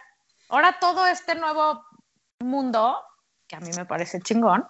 Ahora 0.50 0.78
todo 0.80 1.08
este 1.08 1.36
nuevo 1.36 1.84
mundo, 2.40 2.98
que 3.48 3.56
a 3.56 3.60
mí 3.60 3.70
me 3.76 3.86
parece 3.86 4.22
chingón, 4.22 4.68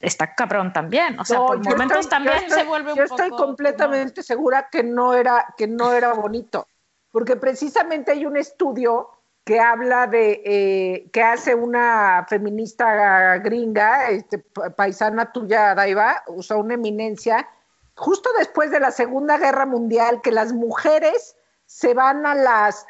está 0.00 0.34
cabrón 0.34 0.72
también. 0.72 1.18
O 1.18 1.24
sea, 1.24 1.38
No, 1.38 1.46
por 1.48 1.56
yo 1.64 1.70
momentos 1.70 1.98
estoy- 1.98 2.10
también 2.10 2.38
yo 2.40 2.46
estoy- 2.46 2.60
se 2.60 2.64
vuelve 2.66 2.92
un 2.92 2.98
Yo 2.98 3.04
poco... 3.06 3.22
estoy 3.22 3.36
completamente 3.36 4.22
segura 4.22 4.68
que 4.70 4.82
no 4.82 5.14
era 5.14 5.54
que 5.56 5.66
no 5.66 5.92
era 5.92 6.12
bonito, 6.12 6.66
porque 7.10 7.36
precisamente 7.36 8.12
hay 8.12 8.24
un 8.26 8.36
estudio 8.36 9.10
que 9.48 9.60
habla 9.60 10.06
de 10.06 10.42
eh, 10.44 11.08
que 11.10 11.22
hace 11.22 11.54
una 11.54 12.26
feminista 12.28 13.38
gringa, 13.38 14.10
este, 14.10 14.40
pa- 14.40 14.68
paisana 14.68 15.32
tuya, 15.32 15.74
Daiva, 15.74 16.22
o 16.26 16.42
sea, 16.42 16.58
una 16.58 16.74
eminencia, 16.74 17.48
justo 17.94 18.28
después 18.38 18.70
de 18.70 18.78
la 18.78 18.90
Segunda 18.90 19.38
Guerra 19.38 19.64
Mundial, 19.64 20.20
que 20.20 20.32
las 20.32 20.52
mujeres 20.52 21.34
se 21.64 21.94
van 21.94 22.26
a 22.26 22.34
las, 22.34 22.84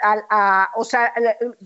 o 0.75 0.83
sea, 0.83 1.13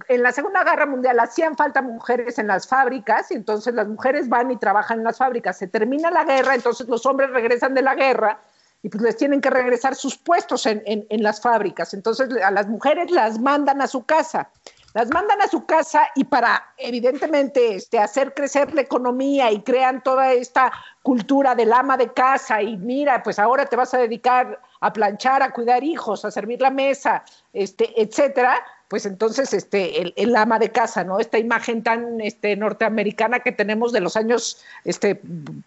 en 0.09 0.23
la 0.23 0.31
Segunda 0.33 0.63
Guerra 0.63 0.85
Mundial 0.85 1.19
hacían 1.21 1.57
falta 1.57 1.81
mujeres 1.81 2.39
en 2.39 2.47
las 2.49 2.69
fábricas 2.69 3.31
y 3.31 3.35
entonces 3.35 3.73
las 3.73 3.89
mujeres 3.89 4.29
van 4.29 4.51
y 4.51 4.59
trabajan 4.59 4.99
en 4.99 5.05
las 5.05 5.17
fábricas. 5.17 5.57
Se 5.57 5.69
termina 5.69 6.11
la 6.11 6.25
guerra, 6.25 6.55
entonces 6.55 6.87
los 6.87 7.07
hombres 7.07 7.31
regresan 7.31 7.73
de 7.73 7.81
la 7.81 7.95
guerra 7.95 8.41
y 8.83 8.91
pues 8.91 9.03
les 9.03 9.17
tienen 9.17 9.41
que 9.41 9.49
regresar 9.49 9.95
sus 9.95 10.19
puestos 10.19 10.67
en, 10.67 10.83
en- 10.85 11.07
en 11.09 11.23
las 11.23 11.41
fábricas. 11.41 11.95
Entonces 11.95 12.29
a 12.43 12.51
las 12.51 12.67
mujeres 12.69 13.11
las 13.11 13.39
mandan 13.39 13.81
a 13.81 13.87
su 13.87 14.05
casa. 14.05 14.51
Las 14.95 15.09
mandan 15.11 15.41
a 15.41 15.49
su 15.49 15.65
casa 15.65 16.09
y 16.15 16.25
para, 16.25 16.75
evidentemente, 16.77 17.75
este, 17.77 17.99
hacer 17.99 18.35
crecer 18.35 18.75
la 18.75 18.83
economía 18.83 19.51
y 19.51 19.63
crean 19.63 20.03
toda 20.03 20.33
esta 20.33 20.71
cultura 21.03 21.55
del 21.55 21.73
ama 21.73 21.97
de 21.97 22.13
casa 22.13 22.61
y 22.61 22.77
mira, 22.77 23.23
pues 23.23 23.39
ahora 23.39 23.65
te 23.67 23.77
vas 23.77 23.95
a 23.95 23.99
dedicar 23.99 24.61
a 24.81 24.93
planchar, 24.93 25.43
a 25.43 25.53
cuidar 25.53 25.83
hijos, 25.83 26.25
a 26.25 26.31
servir 26.31 26.61
la 26.61 26.71
mesa, 26.71 27.25
este, 27.53 28.01
etcétera, 28.01 28.61
pues 28.89 29.07
entonces 29.07 29.55
este, 29.55 30.03
el, 30.03 30.13
el 30.17 30.37
ama 30.37 30.59
de 30.59 30.71
casa, 30.71 31.03
¿no? 31.05 31.19
Esta 31.19 31.39
imagen 31.39 31.83
tan 31.83 32.21
este, 32.21 32.55
norteamericana 32.57 33.41
que 33.41 33.53
tenemos 33.53 33.93
de 33.93 34.01
los 34.01 34.17
años 34.17 34.63
este, 34.85 35.21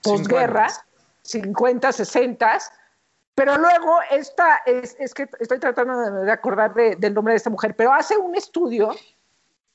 posguerra, 0.03 0.67
50, 1.23 1.91
60, 1.91 2.59
pero 3.33 3.57
luego 3.57 3.97
esta, 4.11 4.61
es, 4.65 4.95
es 4.99 5.13
que 5.13 5.27
estoy 5.39 5.59
tratando 5.59 5.97
de, 5.99 6.25
de 6.25 6.31
acordar 6.31 6.73
de- 6.75 6.95
del 6.95 7.13
nombre 7.13 7.33
de 7.33 7.37
esta 7.37 7.49
mujer, 7.49 7.75
pero 7.75 7.91
hace 7.91 8.15
un 8.15 8.35
estudio 8.35 8.91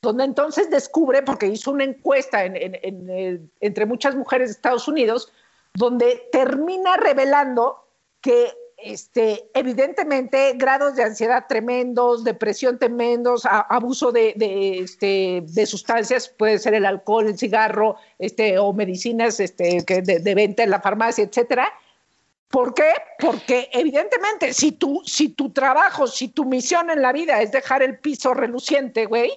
donde 0.03 0.25
entonces 0.25 0.71
descubre, 0.71 1.23
porque 1.23 1.47
hizo 1.47 1.71
una 1.71 1.85
encuesta 1.85 2.45
en- 2.45 2.57
en- 2.57 2.79
en, 2.83 3.11
eh, 3.11 3.41
entre 3.61 3.87
muchas 3.87 4.15
mujeres 4.15 4.49
de 4.49 4.53
Estados 4.53 4.89
Unidos, 4.89 5.33
donde 5.75 6.29
termina 6.33 6.97
revelando 6.97 7.85
que 8.21 8.53
este, 8.83 9.51
evidentemente 9.53 10.55
grados 10.57 10.97
de 10.97 11.03
ansiedad 11.03 11.45
tremendos, 11.47 12.25
depresión 12.25 12.79
tremendos, 12.79 13.43
abuso 13.45 14.11
de, 14.11 14.33
este, 14.83 15.43
de 15.47 15.67
sustancias, 15.67 16.31
puede 16.31 16.59
ser 16.59 16.73
el 16.73 16.87
alcohol, 16.87 17.27
el 17.27 17.37
cigarro, 17.37 17.97
este, 18.19 18.59
o 18.59 18.73
medicinas 18.73 19.39
este, 19.39 19.85
que 19.85 20.01
de, 20.01 20.21
de 20.21 20.35
venta 20.35 20.63
en 20.63 20.71
la 20.71 20.81
farmacia, 20.81 21.25
etcétera. 21.25 21.71
¿Por 22.49 22.73
qué? 22.73 22.91
Porque 23.19 23.69
evidentemente 23.75 24.55
si 24.55 24.73
tu, 24.73 25.03
si 25.05 25.29
tu 25.29 25.51
trabajo, 25.53 26.07
si 26.07 26.29
tu 26.29 26.47
misión 26.47 26.89
en 26.89 27.03
la 27.03 27.13
vida 27.13 27.43
es 27.43 27.53
dejar 27.53 27.83
el 27.83 27.99
piso 27.99 28.33
reluciente, 28.33 29.05
güey, 29.05 29.31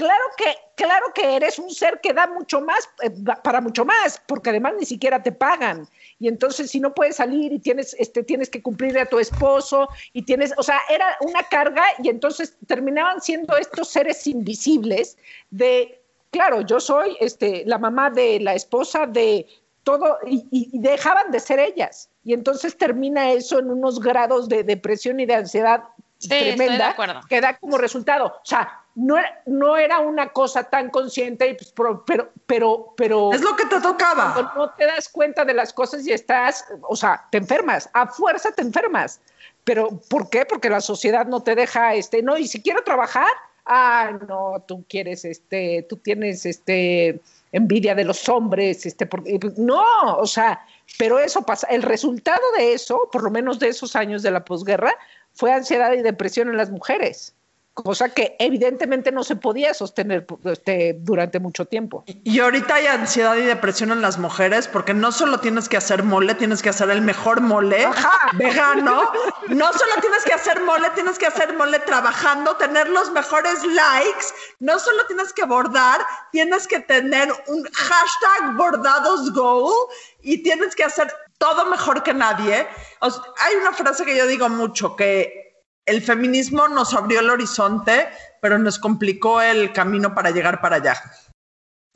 claro 0.00 0.24
que, 0.38 0.54
claro 0.76 1.06
que 1.14 1.36
eres 1.36 1.58
un 1.58 1.68
ser 1.68 2.00
que 2.02 2.14
da 2.14 2.26
mucho 2.26 2.62
más, 2.62 2.88
eh, 3.02 3.10
para 3.44 3.60
mucho 3.60 3.84
más, 3.84 4.18
porque 4.26 4.48
además 4.48 4.72
ni 4.78 4.86
siquiera 4.86 5.22
te 5.22 5.30
pagan. 5.30 5.86
Y 6.18 6.26
entonces 6.26 6.70
si 6.70 6.80
no 6.80 6.94
puedes 6.94 7.16
salir 7.16 7.52
y 7.52 7.58
tienes, 7.58 7.94
este, 7.98 8.22
tienes 8.22 8.48
que 8.48 8.62
cumplirle 8.62 9.00
a 9.02 9.06
tu 9.06 9.18
esposo 9.18 9.88
y 10.14 10.22
tienes, 10.22 10.54
o 10.56 10.62
sea, 10.62 10.80
era 10.88 11.18
una 11.20 11.42
carga 11.42 11.84
y 12.02 12.08
entonces 12.08 12.56
terminaban 12.66 13.20
siendo 13.20 13.58
estos 13.58 13.88
seres 13.90 14.26
invisibles 14.26 15.18
de, 15.50 16.00
claro, 16.30 16.62
yo 16.62 16.80
soy 16.80 17.14
este, 17.20 17.64
la 17.66 17.76
mamá 17.76 18.08
de 18.08 18.40
la 18.40 18.54
esposa 18.54 19.06
de 19.06 19.46
todo 19.84 20.18
y- 20.26 20.46
y 20.50 20.78
dejaban 20.78 21.30
de 21.30 21.40
ser 21.40 21.58
ellas. 21.58 22.08
Y 22.24 22.32
entonces 22.32 22.76
termina 22.78 23.32
eso 23.32 23.58
en 23.58 23.70
unos 23.70 24.00
grados 24.00 24.48
de 24.48 24.64
depresión 24.64 25.20
y 25.20 25.26
de 25.26 25.34
ansiedad 25.34 25.82
Sí, 26.20 26.28
tremenda 26.28 26.94
que 27.28 27.40
da 27.40 27.56
como 27.56 27.78
resultado. 27.78 28.26
O 28.26 28.44
sea, 28.44 28.82
no 28.94 29.16
era, 29.16 29.42
no 29.46 29.76
era 29.78 30.00
una 30.00 30.28
cosa 30.28 30.64
tan 30.64 30.90
consciente, 30.90 31.48
y 31.48 31.54
pues, 31.54 31.72
pero, 31.74 32.04
pero, 32.04 32.30
pero, 32.46 32.94
pero 32.94 33.32
Es 33.32 33.40
lo 33.40 33.56
que 33.56 33.64
te 33.64 33.80
tocaba. 33.80 34.34
cuando 34.34 34.52
no 34.54 34.70
te 34.74 34.84
das 34.84 35.08
cuenta 35.08 35.46
de 35.46 35.54
las 35.54 35.72
cosas 35.72 36.06
y 36.06 36.12
estás, 36.12 36.66
o 36.82 36.94
sea, 36.94 37.26
te 37.30 37.38
enfermas, 37.38 37.88
a 37.94 38.06
fuerza 38.06 38.52
te 38.52 38.60
enfermas. 38.60 39.20
Pero 39.64 39.88
¿por 40.10 40.28
qué? 40.28 40.44
Porque 40.44 40.68
la 40.68 40.82
sociedad 40.82 41.26
no 41.26 41.42
te 41.42 41.54
deja, 41.54 41.94
este, 41.94 42.22
no, 42.22 42.36
y 42.36 42.46
si 42.46 42.60
quiero 42.60 42.82
trabajar, 42.84 43.30
ah, 43.64 44.18
no, 44.28 44.62
tú 44.68 44.84
quieres, 44.88 45.24
este, 45.24 45.86
tú 45.88 45.96
tienes, 45.96 46.44
este, 46.44 47.20
envidia 47.52 47.94
de 47.94 48.04
los 48.04 48.28
hombres, 48.28 48.84
este, 48.84 49.06
porque, 49.06 49.38
no, 49.56 50.16
o 50.18 50.26
sea, 50.26 50.64
pero 50.98 51.18
eso 51.18 51.42
pasa, 51.42 51.66
el 51.68 51.82
resultado 51.82 52.42
de 52.56 52.74
eso, 52.74 53.08
por 53.10 53.22
lo 53.22 53.30
menos 53.30 53.58
de 53.58 53.68
esos 53.68 53.96
años 53.96 54.22
de 54.22 54.30
la 54.30 54.44
posguerra, 54.44 54.94
fue 55.40 55.54
ansiedad 55.54 55.92
y 55.94 56.02
depresión 56.02 56.50
en 56.50 56.58
las 56.58 56.68
mujeres, 56.68 57.34
cosa 57.72 58.10
que 58.10 58.36
evidentemente 58.38 59.10
no 59.10 59.24
se 59.24 59.36
podía 59.36 59.72
sostener 59.72 60.26
este, 60.44 60.98
durante 61.00 61.40
mucho 61.40 61.64
tiempo. 61.64 62.04
Y 62.24 62.40
ahorita 62.40 62.74
hay 62.74 62.86
ansiedad 62.88 63.34
y 63.36 63.40
depresión 63.46 63.90
en 63.90 64.02
las 64.02 64.18
mujeres 64.18 64.68
porque 64.68 64.92
no 64.92 65.10
solo 65.12 65.40
tienes 65.40 65.66
que 65.66 65.78
hacer 65.78 66.02
mole, 66.02 66.34
tienes 66.34 66.60
que 66.60 66.68
hacer 66.68 66.90
el 66.90 67.00
mejor 67.00 67.40
mole 67.40 67.86
Ajá. 67.86 68.10
vegano. 68.34 69.10
No 69.48 69.72
solo 69.72 69.92
tienes 70.02 70.24
que 70.26 70.34
hacer 70.34 70.60
mole, 70.60 70.90
tienes 70.94 71.18
que 71.18 71.28
hacer 71.28 71.56
mole 71.56 71.78
trabajando, 71.78 72.54
tener 72.56 72.86
los 72.90 73.10
mejores 73.12 73.64
likes. 73.64 74.26
No 74.58 74.78
solo 74.78 75.06
tienes 75.06 75.32
que 75.32 75.46
bordar, 75.46 76.02
tienes 76.32 76.66
que 76.66 76.80
tener 76.80 77.32
un 77.46 77.64
hashtag 77.72 78.56
bordados 78.58 79.32
goal 79.32 79.72
y 80.20 80.42
tienes 80.42 80.76
que 80.76 80.84
hacer 80.84 81.10
todo 81.40 81.64
mejor 81.66 82.02
que 82.02 82.12
nadie. 82.12 82.68
O 83.00 83.10
sea, 83.10 83.22
hay 83.38 83.56
una 83.56 83.72
frase 83.72 84.04
que 84.04 84.16
yo 84.16 84.26
digo 84.26 84.48
mucho 84.50 84.94
que 84.94 85.64
el 85.86 86.02
feminismo 86.02 86.68
nos 86.68 86.92
abrió 86.94 87.20
el 87.20 87.30
horizonte, 87.30 88.08
pero 88.42 88.58
nos 88.58 88.78
complicó 88.78 89.40
el 89.40 89.72
camino 89.72 90.14
para 90.14 90.30
llegar 90.30 90.60
para 90.60 90.76
allá. 90.76 91.02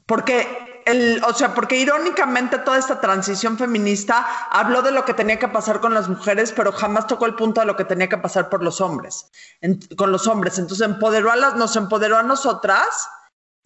Porque, 0.07 0.83
el, 0.87 1.23
o 1.25 1.33
sea, 1.35 1.55
porque 1.55 1.77
irónicamente 1.77 2.59
toda 2.59 2.79
esta 2.79 3.01
transición 3.01 3.57
feminista 3.59 4.27
habló 4.51 4.83
de 4.83 4.93
lo 4.93 5.05
que 5.05 5.15
tenía 5.15 5.39
que 5.39 5.49
pasar 5.49 5.81
con 5.81 5.93
las 5.95 6.09
mujeres, 6.09 6.53
pero 6.53 6.73
jamás 6.73 7.07
tocó 7.07 7.27
el 7.27 7.35
punto 7.35 7.61
de 7.61 7.67
lo 7.67 7.77
que 7.77 7.85
tenía 7.85 8.09
que 8.09 8.19
pasar 8.19 8.49
por 8.49 8.63
los 8.63 8.81
hombres, 8.81 9.31
en- 9.61 9.79
con 9.97 10.11
los 10.11 10.27
hombres. 10.27 10.59
Entonces 10.59 10.87
empoderó 10.87 11.31
a 11.31 11.37
las, 11.37 11.55
nos 11.57 11.77
empoderó 11.77 12.17
a 12.19 12.23
nosotras 12.23 13.09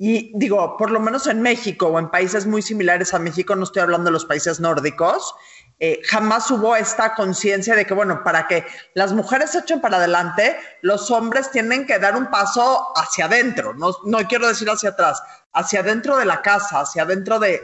y 0.01 0.31
digo, 0.39 0.77
por 0.77 0.93
lo 0.93 1.01
menos 1.01 1.27
en 1.27 1.43
México 1.43 1.89
o 1.89 1.99
en 1.99 2.09
países 2.09 2.47
muy 2.47 2.63
similares 2.63 3.15
a 3.15 3.19
México, 3.19 3.57
no 3.57 3.65
estoy 3.65 3.83
hablando 3.83 4.07
de 4.07 4.13
los 4.13 4.25
países 4.25 4.61
nórdicos, 4.61 5.35
eh, 5.81 6.01
jamás 6.05 6.51
hubo 6.51 6.75
esta 6.75 7.15
conciencia 7.15 7.77
de 7.77 7.87
que, 7.87 7.95
bueno, 7.95 8.25
para 8.25 8.49
que 8.49 8.65
las 8.95 9.13
mujeres 9.13 9.51
se 9.51 9.61
echen 9.61 9.81
para 9.81 9.99
adelante, 9.99 10.59
los 10.83 11.11
hombres 11.11 11.51
tienen 11.51 11.87
que 11.87 11.99
dar 11.99 12.17
un 12.17 12.31
paso 12.31 12.93
hacia 12.97 13.27
adentro, 13.27 13.75
no, 13.75 13.95
no 14.05 14.19
quiero 14.27 14.49
decir 14.49 14.69
hacia 14.69 14.91
atrás, 14.91 15.23
hacia 15.53 15.81
adentro 15.81 16.17
de 16.17 16.25
la 16.25 16.43
casa, 16.43 16.81
hacia 16.81 17.03
adentro 17.03 17.39
de 17.39 17.63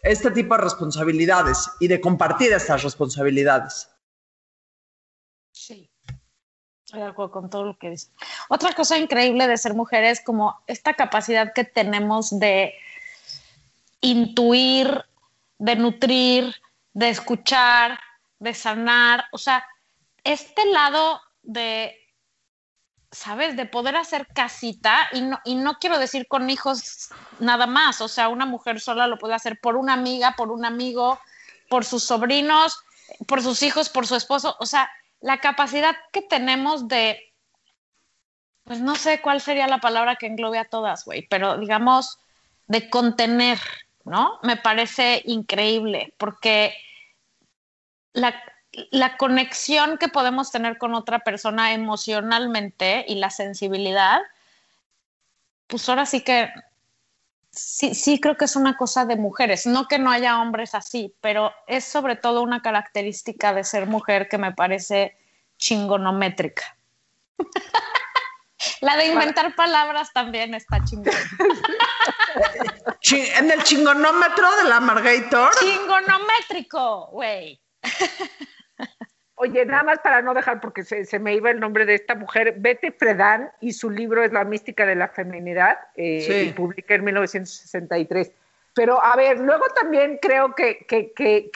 este 0.00 0.30
tipo 0.30 0.54
de 0.54 0.62
responsabilidades 0.62 1.68
y 1.80 1.88
de 1.88 2.00
compartir 2.00 2.52
estas 2.52 2.84
responsabilidades. 2.84 3.90
Sí. 5.52 5.90
Estoy 6.84 7.00
de 7.00 7.06
acuerdo 7.06 7.32
con 7.32 7.50
todo 7.50 7.64
lo 7.64 7.78
que 7.78 7.90
dice. 7.90 8.08
Otra 8.48 8.72
cosa 8.72 8.96
increíble 8.96 9.46
de 9.46 9.58
ser 9.58 9.74
mujer 9.74 10.04
es 10.04 10.22
como 10.22 10.62
esta 10.66 10.94
capacidad 10.94 11.52
que 11.52 11.64
tenemos 11.64 12.38
de 12.38 12.74
intuir, 14.00 15.04
de 15.58 15.76
nutrir, 15.76 16.54
de 16.98 17.10
escuchar, 17.10 18.00
de 18.40 18.54
sanar. 18.54 19.24
O 19.30 19.38
sea, 19.38 19.64
este 20.24 20.66
lado 20.66 21.20
de 21.42 21.96
¿sabes? 23.10 23.56
De 23.56 23.64
poder 23.64 23.96
hacer 23.96 24.26
casita 24.34 25.08
y 25.12 25.22
no, 25.22 25.38
y 25.44 25.54
no 25.54 25.78
quiero 25.78 25.98
decir 25.98 26.26
con 26.28 26.50
hijos 26.50 27.08
nada 27.38 27.66
más, 27.66 28.02
o 28.02 28.08
sea, 28.08 28.28
una 28.28 28.44
mujer 28.44 28.80
sola 28.80 29.06
lo 29.06 29.16
puede 29.16 29.32
hacer 29.32 29.58
por 29.60 29.76
una 29.76 29.94
amiga, 29.94 30.34
por 30.36 30.50
un 30.50 30.66
amigo, 30.66 31.18
por 31.70 31.86
sus 31.86 32.04
sobrinos, 32.04 32.78
por 33.26 33.42
sus 33.42 33.62
hijos, 33.62 33.88
por 33.88 34.06
su 34.06 34.14
esposo, 34.14 34.56
o 34.60 34.66
sea, 34.66 34.90
la 35.20 35.38
capacidad 35.38 35.96
que 36.12 36.20
tenemos 36.20 36.86
de, 36.86 37.32
pues 38.64 38.80
no 38.80 38.94
sé 38.94 39.22
cuál 39.22 39.40
sería 39.40 39.68
la 39.68 39.78
palabra 39.78 40.16
que 40.16 40.26
englobe 40.26 40.58
a 40.58 40.66
todas, 40.66 41.06
güey, 41.06 41.26
pero 41.28 41.56
digamos, 41.56 42.18
de 42.66 42.90
contener, 42.90 43.58
¿no? 44.04 44.38
Me 44.42 44.58
parece 44.58 45.22
increíble, 45.24 46.12
porque 46.18 46.74
la, 48.12 48.34
la 48.90 49.16
conexión 49.16 49.98
que 49.98 50.08
podemos 50.08 50.50
tener 50.50 50.78
con 50.78 50.94
otra 50.94 51.20
persona 51.20 51.72
emocionalmente 51.72 53.04
y 53.08 53.16
la 53.16 53.30
sensibilidad, 53.30 54.20
pues 55.66 55.88
ahora 55.88 56.06
sí 56.06 56.22
que 56.22 56.50
sí, 57.50 57.94
sí 57.94 58.20
creo 58.20 58.36
que 58.36 58.44
es 58.44 58.56
una 58.56 58.76
cosa 58.76 59.04
de 59.04 59.16
mujeres, 59.16 59.66
no 59.66 59.88
que 59.88 59.98
no 59.98 60.10
haya 60.10 60.40
hombres 60.40 60.74
así, 60.74 61.14
pero 61.20 61.52
es 61.66 61.84
sobre 61.84 62.16
todo 62.16 62.42
una 62.42 62.62
característica 62.62 63.52
de 63.52 63.64
ser 63.64 63.86
mujer 63.86 64.28
que 64.28 64.38
me 64.38 64.52
parece 64.52 65.16
chingonométrica. 65.56 66.76
La 68.80 68.96
de 68.96 69.06
inventar 69.06 69.54
palabras 69.54 70.12
también 70.12 70.54
está 70.54 70.84
chingón. 70.84 71.14
en 73.10 73.50
el 73.50 73.62
chingonómetro 73.62 74.56
de 74.56 74.64
la 74.64 74.80
Margator. 74.80 75.50
Chingonométrico, 75.60 77.06
güey. 77.12 77.60
Oye, 79.40 79.64
nada 79.64 79.84
más 79.84 80.00
para 80.00 80.20
no 80.20 80.34
dejar, 80.34 80.60
porque 80.60 80.82
se, 80.82 81.18
me 81.20 81.34
iba 81.34 81.50
el 81.50 81.60
nombre 81.60 81.86
de 81.86 81.94
esta 81.94 82.16
mujer, 82.16 82.56
Betty 82.58 82.90
Friedan, 82.90 83.52
y 83.60 83.72
su 83.72 83.88
libro 83.88 84.24
es 84.24 84.32
La 84.32 84.44
mística 84.44 84.84
de 84.84 84.96
la 84.96 85.08
feminidad, 85.08 85.78
eh, 85.94 86.46
y 86.48 86.52
publica 86.52 86.96
en 86.96 87.04
1963. 87.04 88.32
Pero, 88.74 89.02
a 89.02 89.14
ver, 89.14 89.38
luego 89.38 89.64
también 89.80 90.18
creo 90.20 90.56
que, 90.56 90.84
que, 90.88 91.12
que, 91.12 91.50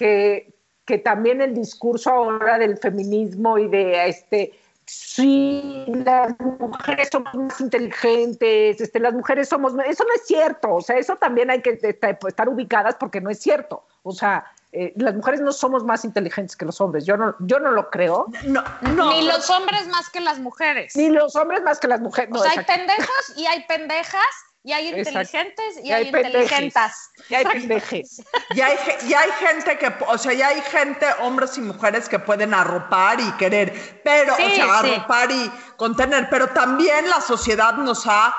que, 0.87 0.99
también 0.99 1.41
el 1.41 1.55
discurso 1.55 2.11
ahora 2.11 2.59
del 2.59 2.77
feminismo 2.79 3.59
y 3.59 3.69
de 3.69 4.09
este 4.09 4.53
sí, 4.85 5.85
las 5.89 6.39
mujeres 6.39 7.09
somos 7.11 7.35
más 7.35 7.61
inteligentes, 7.61 8.81
este, 8.81 9.01
las 9.01 9.15
mujeres 9.15 9.49
somos, 9.49 9.73
eso 9.87 10.05
no 10.05 10.15
es 10.15 10.27
cierto, 10.27 10.75
o 10.75 10.81
sea, 10.81 10.99
eso 10.99 11.17
también 11.17 11.51
hay 11.51 11.63
que 11.63 11.79
estar 11.81 12.49
ubicadas 12.49 12.97
porque 12.97 13.21
no 13.21 13.31
es 13.31 13.39
cierto, 13.39 13.87
o 14.03 14.13
sea, 14.13 14.45
eh, 14.73 14.95
las 14.97 15.15
mujeres 15.15 15.43
no 15.43 15.53
somos 15.53 15.85
más 15.85 16.05
inteligentes 16.05 16.57
que 16.57 16.65
los 16.65 16.81
hombres. 16.81 17.05
Yo 17.05 17.17
no, 17.19 17.37
yo 17.41 17.61
no 17.61 17.71
lo 17.73 17.91
creo. 17.91 18.27
No, 18.45 18.65
Ni 18.81 19.23
los 19.23 19.51
hombres 19.51 19.87
más 19.89 20.09
que 20.09 20.21
las 20.21 20.39
mujeres. 20.39 20.97
Ni 20.97 21.11
los 21.11 21.37
hombres 21.37 21.63
más 21.63 21.79
que 21.79 21.89
las 21.89 22.01
mujeres. 22.01 22.31
o 22.35 22.39
sea, 22.39 22.53
hay 22.53 22.65
pendejos 22.65 23.37
y 23.37 23.47
hay 23.47 23.65
pendejas 23.67 24.25
y 24.65 24.73
hay 24.73 24.89
inteligentes 24.89 25.79
y, 25.83 25.93
hay, 25.93 26.07
inteligentas. 26.07 27.11
Y 27.29 27.35
hay 27.35 27.45
pendejes. 27.45 28.23
Y 28.55 28.61
hay, 28.63 28.79
y 29.09 29.13
hay 29.13 29.31
gente 29.33 29.77
que, 29.77 29.93
o 30.07 30.17
sea, 30.17 30.33
ya 30.33 30.49
hay 30.49 30.61
gente, 30.63 31.07
hombres 31.21 31.59
y 31.59 31.61
mujeres 31.61 32.09
que 32.09 32.19
pueden 32.19 32.55
arropar 32.55 33.21
y 33.21 33.31
querer, 33.33 34.01
pero, 34.05 34.33
o 34.33 34.37
sea, 34.37 34.79
arropar 34.79 35.31
y 35.31 35.53
contener, 35.77 36.29
pero 36.31 36.49
también 36.49 37.11
la 37.11 37.21
sociedad 37.21 37.75
nos 37.75 38.07
ha 38.07 38.35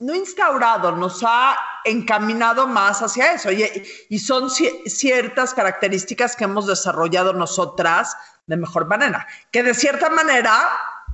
no 0.00 0.14
instaurado, 0.14 0.92
nos 0.92 1.22
ha 1.22 1.56
encaminado 1.84 2.66
más 2.66 3.02
hacia 3.02 3.32
eso. 3.32 3.50
Y, 3.52 4.18
son 4.18 4.50
ciertas 4.50 5.54
características 5.54 6.34
que 6.34 6.44
hemos 6.44 6.66
desarrollado 6.66 7.32
nosotras 7.32 8.16
de 8.46 8.56
mejor 8.56 8.86
manera, 8.86 9.26
que 9.52 9.62
de 9.62 9.74
cierta 9.74 10.10
manera, 10.10 10.68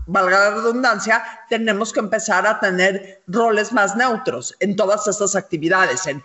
valga 0.06 0.38
la 0.38 0.50
redundancia, 0.50 1.22
tenemos 1.48 1.92
que 1.92 2.00
empezar 2.00 2.46
a 2.46 2.58
tener 2.60 3.22
roles 3.26 3.72
más 3.72 3.96
neutros 3.96 4.54
en 4.60 4.76
todas 4.76 5.06
estas 5.06 5.36
actividades, 5.36 6.06
en, 6.06 6.22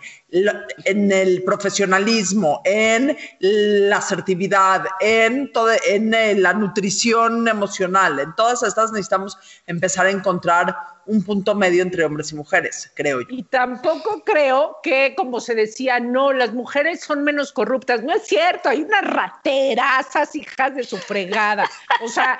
en 0.84 1.12
el 1.12 1.42
profesionalismo, 1.44 2.60
en 2.64 3.16
la 3.40 3.98
asertividad, 3.98 4.84
en, 5.00 5.52
todo, 5.52 5.70
en 5.86 6.42
la 6.42 6.52
nutrición 6.54 7.46
emocional, 7.48 8.18
en 8.20 8.34
todas 8.34 8.62
estas 8.62 8.92
necesitamos 8.92 9.36
empezar 9.66 10.06
a 10.06 10.10
encontrar 10.10 10.76
un 11.06 11.22
punto 11.24 11.54
medio 11.54 11.82
entre 11.82 12.04
hombres 12.04 12.32
y 12.32 12.36
mujeres, 12.36 12.90
creo 12.94 13.20
yo. 13.20 13.26
Y 13.30 13.42
tampoco 13.44 14.22
creo 14.24 14.78
que, 14.82 15.14
como 15.16 15.40
se 15.40 15.54
decía, 15.54 15.98
no, 15.98 16.32
las 16.32 16.52
mujeres 16.52 17.00
son 17.00 17.24
menos 17.24 17.52
corruptas. 17.52 18.02
No 18.02 18.14
es 18.14 18.22
cierto, 18.24 18.68
hay 18.68 18.82
unas 18.82 19.02
raterazas, 19.02 20.34
hijas 20.36 20.74
de 20.74 20.84
su 20.84 20.96
fregada. 20.98 21.68
O 22.04 22.08
sea, 22.08 22.38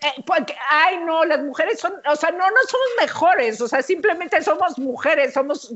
eh, 0.00 0.22
porque, 0.26 0.54
ay, 0.70 0.98
no, 1.04 1.24
las 1.24 1.42
mujeres 1.42 1.80
son, 1.80 1.92
o 2.06 2.16
sea, 2.16 2.30
no, 2.30 2.38
no 2.38 2.60
somos 2.68 2.86
mejores, 3.00 3.60
o 3.60 3.68
sea, 3.68 3.82
simplemente 3.82 4.40
somos 4.42 4.78
mujeres, 4.78 5.34
somos, 5.34 5.72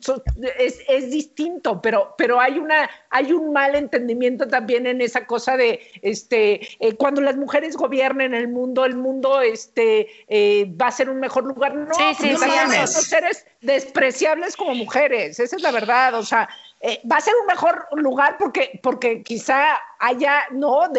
es, 0.59 0.81
es, 0.89 1.11
distinto, 1.11 1.81
pero, 1.81 2.14
pero 2.17 2.41
hay 2.41 2.59
una, 2.59 2.89
hay 3.11 3.33
un 3.33 3.53
mal 3.53 3.75
entendimiento 3.75 4.49
también 4.49 4.87
en 4.87 5.01
esa 5.01 5.27
cosa 5.27 5.57
de, 5.57 5.81
este, 6.03 6.69
eh, 6.81 6.95
cuando 6.97 7.21
las 7.21 7.37
mujeres 7.37 7.77
gobiernen 7.77 8.35
el 8.35 8.49
mundo, 8.49 8.85
el 8.85 8.97
mundo, 8.97 9.41
este, 9.41 10.09
eh, 10.29 10.71
va 10.81 10.89
a 10.89 10.93
ser 10.93 11.11
un 11.11 11.21
mejor 11.21 11.45
lugar. 11.45 11.75
No, 11.75 11.95
sí, 11.95 12.14
sí, 12.19 12.37
somos 12.37 12.91
seres 12.91 13.47
despreciables 13.61 14.57
como 14.57 14.75
mujeres, 14.75 15.41
esa 15.41 15.57
es 15.57 15.62
la 15.62 15.71
verdad, 15.71 16.14
o 16.14 16.23
sea, 16.23 16.49
eh, 16.81 17.01
va 17.11 17.16
a 17.16 17.20
ser 17.20 17.35
un 17.41 17.47
mejor 17.47 17.89
lugar 17.93 18.37
porque, 18.39 18.79
porque 18.83 19.22
quizá 19.22 19.79
haya 19.99 20.45
no 20.51 20.91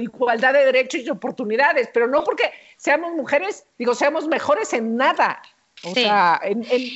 igualdad 0.00 0.52
de 0.52 0.64
derechos 0.66 1.02
y 1.02 1.10
oportunidades, 1.10 1.88
pero 1.94 2.08
no 2.08 2.24
porque 2.24 2.52
seamos 2.76 3.12
mujeres, 3.12 3.64
digo, 3.78 3.94
seamos 3.94 4.26
mejores 4.26 4.72
en 4.72 4.96
nada. 4.96 5.40
O 5.84 5.94
sea, 5.94 6.40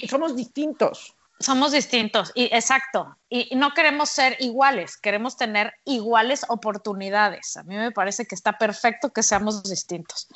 somos 0.08 0.36
distintos. 0.36 1.14
Somos 1.40 1.72
distintos, 1.72 2.30
y 2.34 2.44
exacto. 2.54 3.16
Y, 3.28 3.54
no 3.56 3.74
queremos 3.74 4.08
ser 4.08 4.36
iguales, 4.38 4.96
queremos 4.96 5.36
tener 5.36 5.74
iguales 5.84 6.44
oportunidades. 6.48 7.56
A 7.56 7.64
mí 7.64 7.76
me 7.76 7.90
parece 7.90 8.24
que 8.24 8.36
está 8.36 8.56
perfecto 8.56 9.12
que 9.12 9.22
seamos 9.22 9.62
distintos. 9.64 10.28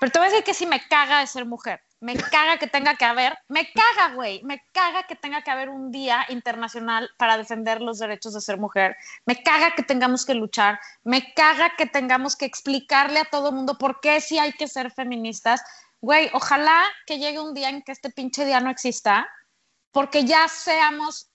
Pero 0.00 0.12
te 0.12 0.18
voy 0.18 0.28
a 0.28 0.30
decir 0.30 0.44
que 0.44 0.54
si 0.54 0.66
me 0.66 0.86
caga 0.88 1.20
de 1.20 1.28
ser 1.28 1.46
mujer. 1.46 1.80
Me 2.02 2.16
caga 2.16 2.58
que 2.58 2.66
tenga 2.66 2.96
que 2.96 3.04
haber, 3.04 3.38
me 3.46 3.70
caga, 3.72 4.14
güey, 4.16 4.42
me 4.42 4.60
caga 4.72 5.04
que 5.04 5.14
tenga 5.14 5.42
que 5.42 5.52
haber 5.52 5.68
un 5.68 5.92
día 5.92 6.26
internacional 6.30 7.08
para 7.16 7.38
defender 7.38 7.80
los 7.80 8.00
derechos 8.00 8.34
de 8.34 8.40
ser 8.40 8.58
mujer. 8.58 8.96
Me 9.24 9.40
caga 9.40 9.76
que 9.76 9.84
tengamos 9.84 10.26
que 10.26 10.34
luchar, 10.34 10.80
me 11.04 11.32
caga 11.34 11.76
que 11.76 11.86
tengamos 11.86 12.34
que 12.34 12.44
explicarle 12.44 13.20
a 13.20 13.24
todo 13.26 13.50
el 13.50 13.54
mundo 13.54 13.78
por 13.78 14.00
qué 14.00 14.20
sí 14.20 14.36
hay 14.36 14.52
que 14.52 14.66
ser 14.66 14.90
feministas. 14.90 15.62
Güey, 16.00 16.28
ojalá 16.32 16.82
que 17.06 17.20
llegue 17.20 17.38
un 17.38 17.54
día 17.54 17.68
en 17.68 17.82
que 17.82 17.92
este 17.92 18.10
pinche 18.10 18.44
día 18.44 18.58
no 18.58 18.70
exista, 18.70 19.28
porque 19.92 20.24
ya 20.24 20.48
seamos 20.48 21.28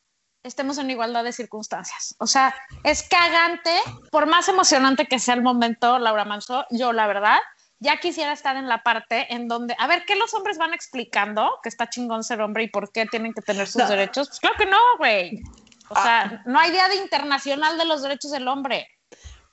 estemos 0.44 0.78
en 0.78 0.90
igualdad 0.90 1.24
de 1.24 1.32
circunstancias. 1.32 2.16
O 2.20 2.28
sea, 2.28 2.54
es 2.84 3.04
cagante, 3.04 3.80
por 4.12 4.26
más 4.26 4.48
emocionante 4.48 5.06
que 5.06 5.20
sea 5.20 5.36
el 5.36 5.42
momento, 5.42 6.00
Laura 6.00 6.26
Manso, 6.26 6.66
yo 6.72 6.94
la 6.94 7.08
verdad, 7.08 7.40
ya 7.80 7.98
quisiera 7.98 8.34
estar 8.34 8.56
en 8.56 8.68
la 8.68 8.84
parte 8.84 9.34
en 9.34 9.48
donde, 9.48 9.76
a 9.78 9.88
ver, 9.88 10.04
¿qué 10.06 10.16
los 10.16 10.34
hombres 10.34 10.58
van 10.58 10.74
explicando? 10.74 11.60
Que 11.62 11.70
está 11.70 11.90
chingón 11.90 12.24
ser 12.24 12.42
hombre 12.42 12.64
y 12.64 12.70
por 12.70 12.92
qué 12.92 13.06
tienen 13.06 13.34
que 13.34 13.42
tener 13.42 13.68
sus 13.68 13.88
derechos. 13.88 14.30
Pues 14.30 14.40
claro 14.40 14.56
que 14.58 14.66
no, 14.66 14.80
güey. 14.98 15.42
O 15.90 15.96
ah. 15.96 16.04
sea, 16.04 16.44
no 16.46 16.60
hay 16.60 16.72
día 16.72 16.88
de 16.88 16.96
internacional 16.96 17.78
de 17.78 17.86
los 17.86 18.02
derechos 18.02 18.32
del 18.32 18.48
hombre, 18.48 18.88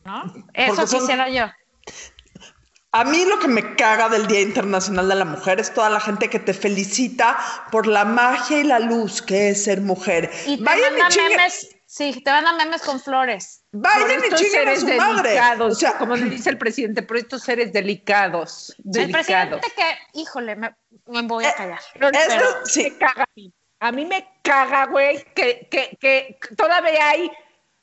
¿no? 0.04 0.24
Eso 0.54 0.86
quisiera 0.86 1.28
yo. 1.28 1.46
A 2.92 3.02
mí 3.02 3.24
lo 3.24 3.40
que 3.40 3.48
me 3.48 3.74
caga 3.74 4.08
del 4.08 4.28
Día 4.28 4.40
Internacional 4.40 5.08
de 5.08 5.16
la 5.16 5.24
Mujer 5.24 5.58
es 5.58 5.74
toda 5.74 5.90
la 5.90 5.98
gente 5.98 6.30
que 6.30 6.38
te 6.38 6.54
felicita 6.54 7.36
por 7.72 7.88
la 7.88 8.04
magia 8.04 8.60
y 8.60 8.62
la 8.62 8.78
luz 8.78 9.20
que 9.20 9.50
es 9.50 9.64
ser 9.64 9.80
mujer. 9.80 10.30
Y 10.46 10.62
te 10.62 10.62
memes, 10.62 11.73
sí, 11.94 12.22
te 12.24 12.30
mandan 12.30 12.56
memes 12.56 12.82
con 12.82 13.00
flores. 13.00 13.62
Vayan 13.72 14.24
y 14.24 14.34
chinguen 14.34 14.68
a 14.68 14.76
su 14.76 14.86
madre. 14.86 15.38
O 15.60 15.74
sea, 15.74 15.96
como 15.96 16.16
le 16.16 16.24
dice 16.26 16.50
el 16.50 16.58
presidente, 16.58 17.02
por 17.02 17.16
estos 17.16 17.42
seres 17.42 17.72
delicados. 17.72 18.74
El 18.92 19.10
presidente 19.12 19.60
que, 19.76 20.20
híjole, 20.20 20.56
me, 20.56 20.74
voy 21.22 21.44
a 21.44 21.50
eh, 21.50 21.54
callar. 21.56 21.80
sí. 22.64 22.90
me 22.90 22.98
caga. 22.98 23.24
A 23.80 23.92
mí 23.92 24.06
me 24.06 24.26
caga, 24.42 24.86
güey, 24.86 25.22
que, 25.34 25.68
que, 25.70 25.96
que 26.00 26.38
todavía 26.56 27.10
hay 27.10 27.30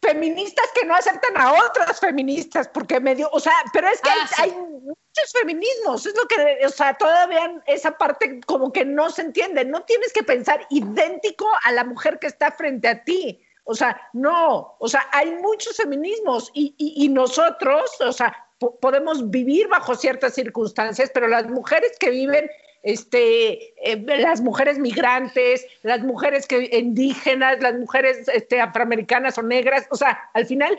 feministas 0.01 0.66
que 0.74 0.86
no 0.86 0.95
aceptan 0.95 1.38
a 1.38 1.53
otras 1.53 1.99
feministas, 1.99 2.68
porque 2.68 2.99
medio, 2.99 3.30
o 3.32 3.39
sea, 3.39 3.53
pero 3.72 3.88
es 3.88 4.01
que 4.01 4.09
ah, 4.09 4.30
hay, 4.39 4.51
muchos 4.51 5.32
feminismos, 5.32 6.05
es 6.05 6.16
lo 6.16 6.28
que, 6.28 6.66
o 6.66 6.70
sea, 6.70 6.95
todavía 6.95 7.62
esa 7.68 7.97
parte 7.97 8.41
como 8.47 8.74
que 8.74 8.84
no 8.84 9.12
se 9.12 9.22
entiende, 9.22 9.64
no 9.64 9.84
tienes 9.84 10.12
que 10.12 10.24
pensar 10.24 10.66
idéntico 10.70 11.47
a 11.64 11.72
la 11.72 11.84
mujer 11.84 12.18
que 12.18 12.28
está 12.28 12.51
frente 12.51 12.88
a 12.88 13.03
ti, 13.03 13.45
o 13.64 13.76
sea, 13.76 14.01
no, 14.14 14.76
o 14.80 14.88
sea, 14.88 15.07
hay 15.12 15.32
muchos 15.36 15.78
feminismos 15.78 16.51
y, 16.53 17.09
nosotros, 17.09 17.89
o 18.01 18.12
sea, 18.12 18.36
podemos 18.82 19.30
vivir 19.30 19.68
bajo 19.68 19.95
ciertas 19.95 20.34
circunstancias, 20.34 21.12
pero 21.14 21.28
las 21.28 21.47
mujeres 21.47 21.91
que 21.99 22.09
viven 22.09 22.49
este, 22.84 23.74
eh, 23.91 24.03
las 24.20 24.41
mujeres 24.41 24.80
migrantes, 24.80 25.66
las 25.84 26.01
mujeres 26.01 26.47
que, 26.47 26.70
indígenas, 26.78 27.62
las 27.62 27.76
mujeres 27.76 28.28
este, 28.30 28.59
afroamericanas 28.59 29.38
o 29.38 29.43
negras, 29.43 29.88
o 29.91 29.95
sea, 29.95 30.30
al 30.34 30.45
final 30.45 30.78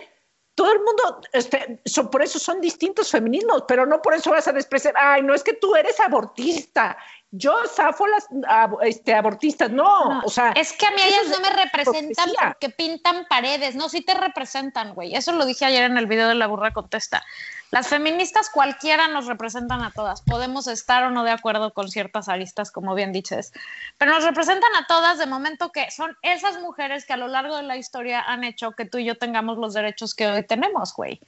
todo 0.55 0.72
el 0.72 0.80
mundo, 0.80 1.20
este, 1.33 1.80
por 2.11 2.22
eso 2.22 2.39
son 2.39 2.61
distintos 2.61 3.11
feminismos, 3.11 3.64
pero 3.66 3.87
no 3.87 4.03
por 4.03 4.14
eso 4.14 4.30
vas 4.30 4.49
a 4.49 4.53
despreciar, 4.53 4.95
ay, 4.99 5.22
no 5.22 5.35
es 5.35 5.43
que 5.43 5.55
tú 5.55 5.74
eres 5.74 5.99
abortista 6.01 6.97
yo 7.35 7.55
zafo 7.74 8.07
las 8.07 8.28
ab- 8.30 8.78
este, 8.83 9.14
abortistas. 9.14 9.70
No, 9.70 10.11
No, 10.14 10.20
o 10.24 10.28
sea. 10.28 10.53
es 10.53 10.72
que 10.74 10.87
a 10.87 10.91
mí 10.91 11.01
ellas 11.03 11.28
no 11.30 11.41
me 11.41 11.49
representan 11.51 12.28
hipocresía. 12.28 12.49
porque 12.49 12.68
pintan 12.68 13.26
paredes, 13.28 13.74
no, 13.74 13.89
sí 13.89 14.03
te 14.03 14.12
representan, 14.14 14.95
güey. 14.95 15.14
Eso 15.14 15.33
lo 15.33 15.47
dije 15.47 15.64
ayer 15.64 15.85
en 15.85 15.97
el 15.97 16.07
video 16.07 16.28
de 16.28 16.35
La 16.35 16.47
Burra 16.47 16.72
Contesta. 16.72 17.24
Las 17.70 17.89
feministas 17.89 18.51
cualquiera 18.51 19.09
nos 19.09 19.24
representan 19.26 19.83
a 19.83 19.91
todas. 19.93 20.20
Podemos 20.20 20.66
estar 20.66 21.05
o 21.05 21.11
no 21.11 21.24
de 21.24 21.30
acuerdo 21.30 21.72
con 21.72 21.89
ciertas 21.91 22.28
aristas, 22.28 22.70
como 22.70 22.95
bien 22.95 23.12
dices, 23.12 23.51
pero 23.97 24.12
nos 24.12 24.24
representan 24.24 24.74
a 24.76 24.87
todas 24.87 25.16
de 25.18 25.24
momento 25.24 25.72
que 25.72 25.91
son 25.91 26.14
esas 26.20 26.61
mujeres 26.61 27.07
que 27.07 27.14
a 27.14 27.16
lo 27.16 27.28
largo 27.28 27.57
de 27.57 27.62
la 27.62 27.78
historia 27.78 28.20
han 28.20 28.45
hecho 28.45 28.72
que 28.72 28.85
tú 28.85 28.99
y 28.99 29.07
yo 29.07 29.16
tengamos 29.16 29.57
los 29.57 29.72
derechos 29.72 30.14
que 30.14 30.26
hoy 30.26 30.47
tenemos, 30.47 30.95
güey. 30.95 31.18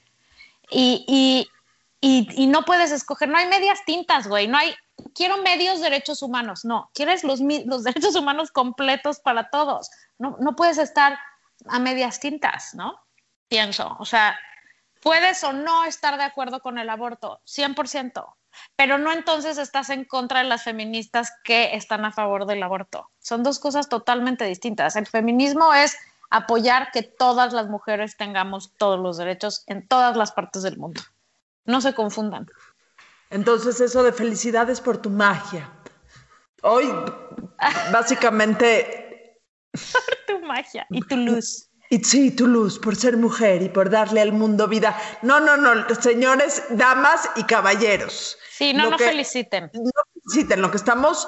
Y, 0.69 1.03
y, 1.07 1.49
y, 1.99 2.43
y 2.43 2.45
no 2.47 2.63
puedes 2.63 2.91
escoger, 2.91 3.27
no 3.27 3.39
hay 3.39 3.47
medias 3.47 3.79
tintas, 3.85 4.27
güey, 4.27 4.47
no 4.47 4.57
hay, 4.59 4.75
quiero 5.13 5.37
medios 5.41 5.81
derechos 5.81 6.21
humanos, 6.21 6.65
no, 6.65 6.89
quieres 6.93 7.23
los, 7.23 7.39
los 7.39 7.83
derechos 7.85 8.15
humanos 8.15 8.51
completos 8.51 9.19
para 9.19 9.49
todos, 9.49 9.89
no, 10.17 10.37
no 10.39 10.55
puedes 10.55 10.77
estar 10.77 11.17
a 11.67 11.79
medias 11.79 12.19
tintas, 12.19 12.73
¿no? 12.73 12.99
Pienso, 13.47 13.95
o 13.99 14.05
sea, 14.05 14.37
puedes 15.01 15.43
o 15.43 15.53
no 15.53 15.85
estar 15.85 16.17
de 16.17 16.23
acuerdo 16.23 16.61
con 16.61 16.77
el 16.77 16.89
aborto, 16.89 17.41
100%, 17.45 18.25
pero 18.75 18.97
no 18.97 19.11
entonces 19.11 19.57
estás 19.57 19.89
en 19.89 20.05
contra 20.05 20.39
de 20.39 20.49
las 20.49 20.63
feministas 20.63 21.31
que 21.43 21.75
están 21.75 22.05
a 22.05 22.11
favor 22.11 22.45
del 22.45 22.63
aborto. 22.63 23.11
Son 23.19 23.43
dos 23.43 23.59
cosas 23.59 23.89
totalmente 23.89 24.45
distintas. 24.45 24.95
El 24.95 25.07
feminismo 25.07 25.73
es 25.73 25.97
apoyar 26.29 26.91
que 26.91 27.03
todas 27.03 27.53
las 27.53 27.67
mujeres 27.67 28.17
tengamos 28.17 28.73
todos 28.77 28.99
los 28.99 29.17
derechos 29.17 29.63
en 29.67 29.87
todas 29.87 30.17
las 30.17 30.31
partes 30.31 30.63
del 30.63 30.77
mundo. 30.77 31.01
No 31.65 31.81
se 31.81 31.93
confundan. 31.93 32.47
Entonces 33.29 33.81
eso 33.81 34.03
de 34.03 34.11
felicidades 34.13 34.79
por 34.81 34.97
tu 34.97 35.09
magia. 35.09 35.71
Hoy, 36.61 36.91
básicamente, 37.91 39.39
Tu 40.27 40.39
magia 40.39 40.85
y 40.89 41.01
tu 41.01 41.15
luz. 41.17 41.69
y 41.89 42.03
sí, 42.03 42.31
tu 42.31 42.47
luz, 42.47 42.79
por 42.79 42.95
ser 42.95 43.17
mujer 43.17 43.61
y 43.61 43.69
por 43.69 43.89
darle 43.89 44.21
al 44.21 44.31
mundo 44.31 44.67
vida. 44.67 44.97
No, 45.21 45.39
no, 45.39 45.57
no, 45.57 45.85
señores, 45.95 46.63
damas 46.69 47.29
y 47.35 47.43
caballeros. 47.43 48.37
Sí, 48.51 48.73
no 48.73 48.89
nos 48.89 48.97
que- 48.99 49.07
feliciten. 49.09 49.69
No 49.73 49.91
feliciten, 50.13 50.61
lo 50.61 50.71
que 50.71 50.77
estamos 50.77 51.27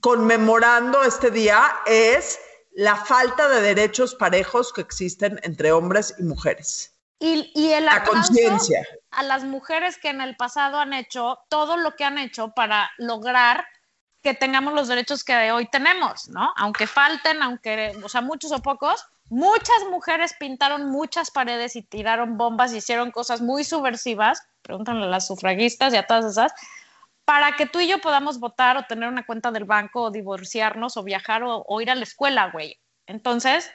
conmemorando 0.00 1.02
este 1.04 1.30
día 1.30 1.62
es 1.86 2.38
la 2.72 2.96
falta 2.96 3.48
de 3.48 3.60
derechos 3.60 4.14
parejos 4.14 4.72
que 4.72 4.80
existen 4.80 5.38
entre 5.44 5.70
hombres 5.72 6.14
y 6.18 6.24
mujeres. 6.24 6.93
Y, 7.24 7.50
y 7.54 7.72
el 7.72 7.88
aplauso 7.88 8.28
conciencia. 8.28 8.86
a 9.10 9.22
las 9.22 9.44
mujeres 9.44 9.96
que 9.96 10.10
en 10.10 10.20
el 10.20 10.36
pasado 10.36 10.78
han 10.78 10.92
hecho 10.92 11.38
todo 11.48 11.78
lo 11.78 11.96
que 11.96 12.04
han 12.04 12.18
hecho 12.18 12.50
para 12.50 12.90
lograr 12.98 13.64
que 14.22 14.34
tengamos 14.34 14.74
los 14.74 14.88
derechos 14.88 15.24
que 15.24 15.50
hoy 15.52 15.66
tenemos, 15.70 16.28
¿no? 16.28 16.52
Aunque 16.56 16.86
falten, 16.86 17.42
aunque, 17.42 17.96
o 18.02 18.08
sea, 18.08 18.20
muchos 18.20 18.52
o 18.52 18.60
pocos, 18.60 19.06
muchas 19.30 19.84
mujeres 19.90 20.34
pintaron 20.38 20.90
muchas 20.90 21.30
paredes 21.30 21.76
y 21.76 21.82
tiraron 21.82 22.36
bombas 22.36 22.72
y 22.72 22.78
hicieron 22.78 23.10
cosas 23.10 23.40
muy 23.40 23.64
subversivas, 23.64 24.42
pregúntenle 24.62 25.04
a 25.04 25.08
las 25.08 25.26
sufragistas 25.26 25.94
y 25.94 25.96
a 25.96 26.06
todas 26.06 26.26
esas, 26.26 26.52
para 27.24 27.52
que 27.56 27.64
tú 27.64 27.80
y 27.80 27.86
yo 27.86 28.00
podamos 28.00 28.38
votar 28.38 28.76
o 28.76 28.84
tener 28.84 29.08
una 29.08 29.24
cuenta 29.24 29.50
del 29.50 29.64
banco 29.64 30.02
o 30.02 30.10
divorciarnos 30.10 30.98
o 30.98 31.02
viajar 31.02 31.42
o, 31.42 31.64
o 31.66 31.80
ir 31.80 31.90
a 31.90 31.94
la 31.94 32.02
escuela, 32.02 32.50
güey. 32.50 32.78
Entonces, 33.06 33.70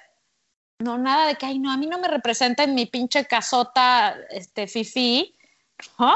no, 0.79 0.97
nada 0.97 1.27
de 1.27 1.35
que, 1.35 1.45
ay, 1.45 1.59
no, 1.59 1.71
a 1.71 1.77
mí 1.77 1.87
no 1.87 1.99
me 1.99 2.07
representa 2.07 2.63
en 2.63 2.73
mi 2.73 2.85
pinche 2.85 3.25
casota, 3.25 4.15
este, 4.29 4.65
fifi, 4.67 5.35
¿no? 5.99 6.15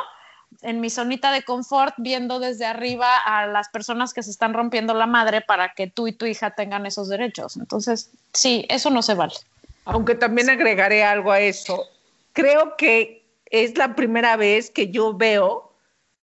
En 0.61 0.79
mi 0.79 0.89
zonita 0.89 1.33
de 1.33 1.43
confort, 1.43 1.93
viendo 1.97 2.39
desde 2.39 2.65
arriba 2.65 3.17
a 3.17 3.45
las 3.45 3.67
personas 3.67 4.13
que 4.13 4.23
se 4.23 4.31
están 4.31 4.53
rompiendo 4.53 4.93
la 4.93 5.05
madre 5.05 5.41
para 5.41 5.73
que 5.73 5.87
tú 5.87 6.07
y 6.07 6.13
tu 6.13 6.25
hija 6.25 6.51
tengan 6.51 6.85
esos 6.85 7.09
derechos. 7.09 7.57
Entonces, 7.57 8.11
sí, 8.31 8.65
eso 8.69 8.89
no 8.89 9.01
se 9.01 9.15
vale. 9.15 9.33
Aunque 9.83 10.15
también 10.15 10.49
agregaré 10.49 11.03
algo 11.03 11.33
a 11.33 11.41
eso. 11.41 11.83
Creo 12.31 12.77
que 12.77 13.25
es 13.47 13.77
la 13.77 13.95
primera 13.95 14.37
vez 14.37 14.71
que 14.71 14.89
yo 14.89 15.13
veo, 15.13 15.73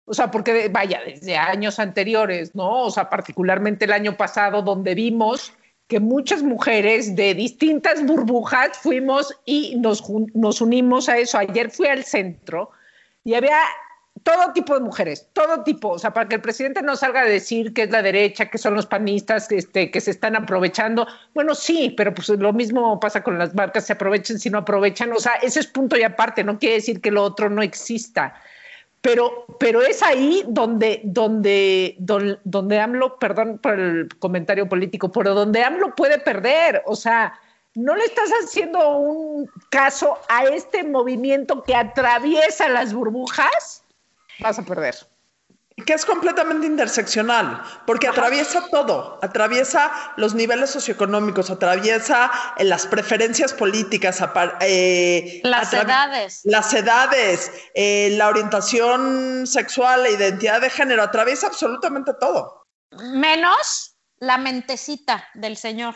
o 0.05 0.13
sea, 0.13 0.31
porque 0.31 0.69
vaya, 0.69 1.01
desde 1.03 1.39
años 1.39 1.79
anteriores, 1.79 2.55
¿no? 2.55 2.83
O 2.83 2.91
sea, 2.91 3.09
particularmente 3.09 3.87
el 3.87 3.93
año 3.93 4.19
pasado, 4.19 4.61
donde 4.61 4.95
vimos 4.95 5.55
que 5.89 6.01
muchas 6.01 6.43
mujeres 6.43 7.15
de 7.15 7.35
distintas 7.35 8.05
burbujas 8.05 8.77
fuimos 8.79 9.33
y 9.45 9.77
nos, 9.77 10.03
nos 10.35 10.61
unimos 10.61 11.09
a 11.09 11.19
eso. 11.19 11.39
Ayer 11.39 11.71
fui 11.71 11.87
al 11.87 12.05
centro 12.05 12.71
y 13.25 13.35
había 13.35 13.59
todo 14.23 14.53
tipo 14.53 14.75
de 14.75 14.81
mujeres, 14.81 15.29
todo 15.33 15.63
tipo, 15.63 15.91
o 15.91 15.99
sea, 15.99 16.13
para 16.13 16.29
que 16.29 16.37
el 16.37 16.41
presidente 16.41 16.83
no 16.83 16.97
salga 16.97 17.21
a 17.21 17.25
decir 17.25 17.73
que 17.73 17.83
es 17.83 17.91
la 17.91 18.03
derecha, 18.03 18.47
que 18.47 18.59
son 18.59 18.75
los 18.75 18.87
panistas, 18.87 19.47
que, 19.47 19.57
este, 19.57 19.91
que 19.91 20.01
se 20.01 20.11
están 20.11 20.35
aprovechando. 20.35 21.07
Bueno, 21.35 21.55
sí, 21.55 21.95
pero 21.97 22.13
pues 22.13 22.29
lo 22.31 22.53
mismo 22.53 22.99
pasa 22.99 23.23
con 23.23 23.39
las 23.39 23.55
marcas, 23.55 23.87
se 23.87 23.93
aprovechen 23.93 24.41
si 24.41 24.51
no 24.51 24.59
aprovechan, 24.59 25.13
o 25.13 25.21
sea, 25.21 25.35
ese 25.43 25.61
es 25.61 25.69
punto 25.69 25.97
y 25.97 26.03
aparte, 26.03 26.43
no 26.43 26.59
quiere 26.59 26.77
decir 26.77 27.01
que 27.01 27.13
lo 27.13 27.23
otro 27.23 27.49
no 27.49 27.63
exista. 27.63 28.35
Pero, 29.01 29.47
pero 29.61 29.83
es 29.83 30.03
ahí 30.03 30.45
donde, 30.49 31.01
donde, 31.05 31.95
donde, 31.99 32.41
donde 32.45 32.81
AMLO, 32.81 33.19
perdón 33.19 33.59
por 33.59 33.79
el 33.79 34.09
comentario 34.19 34.69
político, 34.69 35.13
pero 35.13 35.35
donde 35.35 35.63
AMLO 35.63 35.95
puede 35.95 36.19
perder, 36.19 36.83
o 36.87 36.97
sea, 36.97 37.39
no 37.75 37.95
le 37.95 38.05
estás 38.05 38.31
haciendo 38.43 38.99
un 38.99 39.49
caso 39.71 40.19
a 40.29 40.45
este 40.45 40.83
movimiento 40.83 41.63
que 41.63 41.77
atraviesa 41.77 42.69
las 42.69 42.93
burbujas, 42.93 43.85
vas 44.41 44.59
a 44.59 44.65
perder. 44.65 44.97
Que 45.85 45.93
es 45.93 46.07
completamente 46.07 46.67
interseccional, 46.67 47.63
porque 47.87 48.09
atraviesa 48.09 48.67
todo, 48.71 49.19
atraviesa 49.23 49.93
los 50.17 50.35
niveles 50.35 50.71
socioeconómicos, 50.71 51.51
atraviesa 51.51 52.31
eh, 52.57 52.65
las 52.65 52.87
preferencias 52.87 53.53
políticas, 53.53 54.23
eh, 54.61 55.41
Las 55.45 55.75
edades. 55.75 56.41
las 56.45 56.73
edades, 56.73 57.53
eh, 57.75 58.09
la 58.13 58.29
orientación 58.29 59.47
sexual, 59.47 60.05
la 60.05 60.11
identidad 60.11 60.63
de 60.63 60.71
género, 60.71 61.03
atraviesa 61.03 61.49
absolutamente 61.49 62.13
todo. 62.19 62.63
menos 63.13 63.97
la 64.19 64.39
mentecita 64.39 65.29
del 65.35 65.59
Señor. 65.59 65.95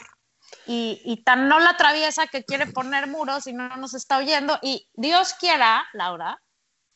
Y, 0.66 1.00
y 1.04 1.22
tan 1.24 1.48
no 1.48 1.58
la 1.58 1.70
atraviesa 1.70 2.26
que 2.26 2.44
quiere 2.44 2.66
poner 2.66 3.06
muros 3.06 3.46
y 3.46 3.54
no 3.54 3.74
nos 3.76 3.94
está 3.94 4.18
oyendo. 4.18 4.58
Y 4.60 4.88
Dios 4.92 5.32
quiera, 5.40 5.86
Laura, 5.94 6.42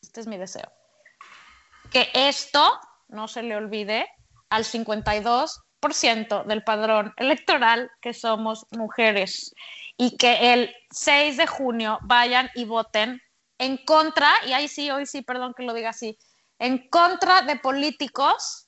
este 0.03 0.21
es 0.21 0.27
mi 0.27 0.37
deseo, 0.37 0.71
que 1.95 2.09
esto 2.13 2.77
no 3.07 3.29
se 3.29 3.41
le 3.41 3.55
olvide 3.55 4.05
al 4.49 4.65
52% 4.65 6.43
del 6.43 6.61
padrón 6.61 7.13
electoral 7.15 7.89
que 8.01 8.13
somos 8.13 8.65
mujeres 8.71 9.55
y 9.95 10.17
que 10.17 10.51
el 10.51 10.75
6 10.91 11.37
de 11.37 11.47
junio 11.47 11.99
vayan 12.01 12.49
y 12.53 12.65
voten 12.65 13.21
en 13.57 13.77
contra, 13.77 14.29
y 14.45 14.51
ahí 14.51 14.67
sí, 14.67 14.91
hoy 14.91 15.05
sí, 15.05 15.21
perdón 15.21 15.53
que 15.55 15.63
lo 15.63 15.73
diga 15.73 15.91
así, 15.91 16.17
en 16.59 16.89
contra 16.89 17.43
de 17.43 17.55
políticos 17.55 18.67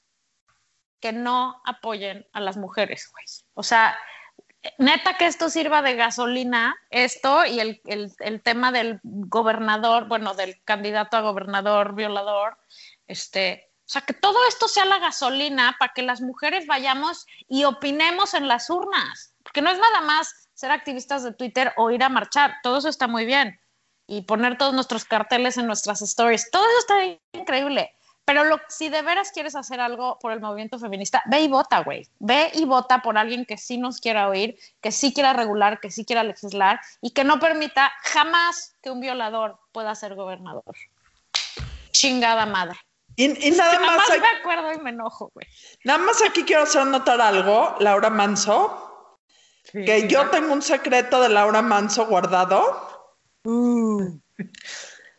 que 1.02 1.12
no 1.12 1.62
apoyen 1.66 2.26
a 2.32 2.40
las 2.40 2.56
mujeres, 2.56 3.10
güey. 3.12 3.26
O 3.56 3.64
sea, 3.64 3.98
neta 4.78 5.18
que 5.18 5.26
esto 5.26 5.50
sirva 5.50 5.82
de 5.82 5.96
gasolina, 5.96 6.78
esto 6.92 7.46
y 7.46 7.60
el, 7.60 7.82
el, 7.88 8.10
el, 8.20 8.42
tema 8.42 8.72
del 8.72 9.02
gobernador, 9.04 10.08
bueno, 10.08 10.34
del 10.34 10.64
candidato 10.64 11.18
a 11.18 11.22
gobernador 11.22 11.94
violador, 11.94 12.58
este, 13.08 13.72
o 13.86 13.90
sea, 13.90 14.02
que 14.02 14.14
todo 14.14 14.38
esto 14.48 14.68
sea 14.68 14.86
la 14.86 15.00
gasolina 15.00 15.76
para 15.80 15.94
que 15.94 16.02
las 16.02 16.22
mujeres 16.22 16.68
vayamos 16.68 17.26
y 17.48 17.64
opinemos 17.64 18.34
en 18.34 18.48
las 18.48 18.70
urnas, 18.70 19.34
porque 19.44 19.62
no 19.62 19.70
es 19.70 19.80
nada 19.80 20.02
más 20.02 20.50
ser 20.54 20.72
activistas 20.72 21.24
de 21.24 21.34
Twitter 21.34 21.74
o 21.78 21.92
ir 21.92 22.04
a 22.04 22.10
marchar, 22.10 22.56
todo 22.64 22.78
eso 22.78 22.90
está 22.90 23.08
muy 23.08 23.26
bien, 23.26 23.60
y 24.08 24.24
poner 24.24 24.58
todos 24.58 24.74
nuestros 24.74 25.06
carteles 25.06 25.58
en 25.58 25.68
nuestras 25.68 26.02
stories, 26.02 26.50
todo 26.52 26.64
eso 26.66 26.80
está 26.80 27.40
increíble. 27.40 27.94
Pero 28.26 28.44
si 28.68 28.90
de 28.90 29.02
veras 29.04 29.32
quieres 29.32 29.56
hacer 29.56 29.80
algo 29.80 30.20
por 30.20 30.34
el 30.34 30.42
movimiento 30.42 30.78
feminista, 30.80 31.24
ve 31.28 31.40
y 31.40 31.48
vota, 31.48 31.80
güey. 31.80 32.10
Ve 32.20 32.52
y 32.56 32.66
vota 32.66 33.02
por 33.02 33.18
alguien 33.18 33.46
que 33.46 33.58
sí 33.58 33.78
nos 33.78 34.02
quiera 34.02 34.28
oír, 34.28 34.60
que 34.82 34.92
sí 34.92 35.14
quiera 35.14 35.32
regular, 35.32 35.80
que 35.80 35.92
sí 35.92 36.04
quiera 36.04 36.26
legislar 36.26 36.82
y 37.00 37.12
que 37.12 37.24
no 37.24 37.40
permita 37.40 37.94
jamás 38.02 38.76
que 38.82 38.92
un 38.92 39.00
violador 39.00 39.62
pueda 39.72 39.96
ser 39.96 40.16
gobernador. 40.16 40.76
Chingada 41.92 42.46
madre. 42.46 42.78
Y, 43.20 43.48
y 43.48 43.52
nada, 43.52 43.80
más, 43.80 44.10
hay, 44.12 44.20
me 44.22 44.28
acuerdo 44.28 44.72
y 44.74 44.78
me 44.80 44.92
enojo, 44.92 45.32
güey. 45.34 45.48
nada 45.84 45.98
más 46.00 46.22
aquí 46.22 46.44
quiero 46.44 46.62
hacer 46.64 46.86
notar 46.86 47.20
algo, 47.20 47.76
Laura 47.80 48.10
Manso, 48.12 48.84
Sí, 49.64 49.84
que 49.84 50.02
sí, 50.02 50.08
yo 50.08 50.24
¿no? 50.26 50.30
tengo 50.30 50.54
un 50.54 50.62
secreto 50.62 51.20
de 51.22 51.28
Laura 51.30 51.62
Manso 51.62 52.06
guardado. 52.06 53.18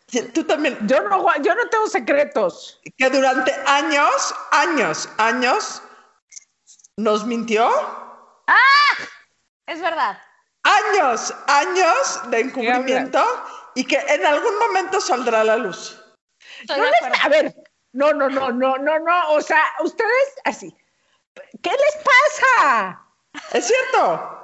Sí, 0.06 0.22
Tú 0.32 0.44
también, 0.44 0.78
Yo 0.86 1.02
no, 1.02 1.26
yo 1.42 1.54
no 1.54 1.68
tengo 1.68 1.86
secretos. 1.88 2.80
que 2.96 3.10
durante 3.10 3.52
años, 3.66 4.34
años, 4.52 5.08
años 5.18 5.82
nos 6.96 7.26
mintió. 7.26 7.68
Es 9.66 9.80
verdad. 9.82 10.18
Años, 10.62 11.34
años 11.46 12.20
de 12.30 12.40
encubrimiento 12.40 13.22
y 13.74 13.84
que 13.84 13.96
en 13.98 14.24
algún 14.24 14.58
momento 14.58 14.98
saldrá 15.00 15.42
a 15.42 15.44
la 15.44 15.56
luz. 15.56 16.00
No 16.68 16.76
les- 16.76 17.24
a 17.24 17.28
ver, 17.28 17.54
no, 17.98 18.12
no, 18.12 18.28
no, 18.28 18.50
no, 18.52 18.78
no, 18.78 18.98
no. 18.98 19.32
O 19.32 19.40
sea, 19.40 19.62
ustedes 19.80 20.34
así. 20.44 20.74
¿Qué 21.62 21.70
les 21.70 22.04
pasa? 22.04 23.02
Es 23.52 23.66
cierto. 23.66 24.34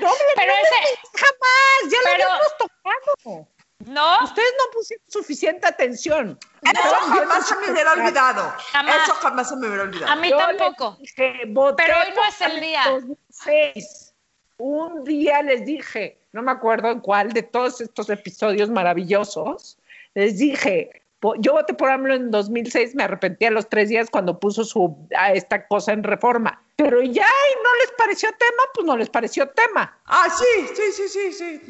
No, 0.00 0.08
me 0.10 0.16
Pero 0.36 0.52
ese- 0.52 0.98
jamás, 1.14 1.90
ya 1.90 1.98
pero- 2.04 2.18
lo 2.18 2.24
habíamos 2.24 2.56
tocado. 2.58 3.48
¿No? 3.84 4.24
Ustedes 4.24 4.54
no 4.58 4.64
pusieron 4.72 5.04
suficiente 5.08 5.66
atención. 5.66 6.38
Eso 6.62 6.94
jamás 7.08 7.48
se 7.48 7.56
me 7.56 7.72
hubiera 7.72 7.92
olvidado. 7.94 8.54
Jamás. 8.70 9.02
Eso 9.02 9.14
jamás 9.14 9.48
se 9.48 9.56
me 9.56 9.66
hubiera 9.66 9.82
olvidado. 9.82 10.12
A 10.12 10.16
mí 10.16 10.30
Yo 10.30 10.38
tampoco. 10.38 10.96
dije, 11.00 11.40
Pero 11.76 11.98
hoy 11.98 12.14
no 12.14 12.24
es 12.24 12.40
el 12.40 12.60
día. 12.60 12.82
2006. 12.88 14.14
Un 14.58 15.02
día 15.02 15.42
les 15.42 15.64
dije, 15.64 16.20
no 16.30 16.42
me 16.42 16.52
acuerdo 16.52 16.90
en 16.92 17.00
cuál 17.00 17.32
de 17.32 17.42
todos 17.42 17.80
estos 17.80 18.08
episodios 18.08 18.70
maravillosos, 18.70 19.78
les 20.14 20.38
dije, 20.38 21.01
yo 21.38 21.52
voté 21.52 21.74
por 21.74 21.90
AMLO 21.90 22.14
en 22.14 22.30
2006, 22.30 22.94
me 22.94 23.04
arrepentí 23.04 23.44
a 23.44 23.50
los 23.50 23.68
tres 23.68 23.88
días 23.88 24.10
cuando 24.10 24.40
puso 24.40 24.64
su, 24.64 25.08
a 25.16 25.32
esta 25.32 25.66
cosa 25.66 25.92
en 25.92 26.02
reforma. 26.02 26.62
Pero 26.76 27.00
ya, 27.02 27.22
y 27.26 27.54
no 27.62 27.74
les 27.80 27.92
pareció 27.96 28.28
tema, 28.30 28.62
pues 28.74 28.86
no 28.86 28.96
les 28.96 29.08
pareció 29.08 29.48
tema. 29.50 29.98
Ah, 30.06 30.26
sí, 30.30 30.66
sí, 30.74 30.82
sí, 30.92 31.08
sí, 31.08 31.32
sí. 31.32 31.62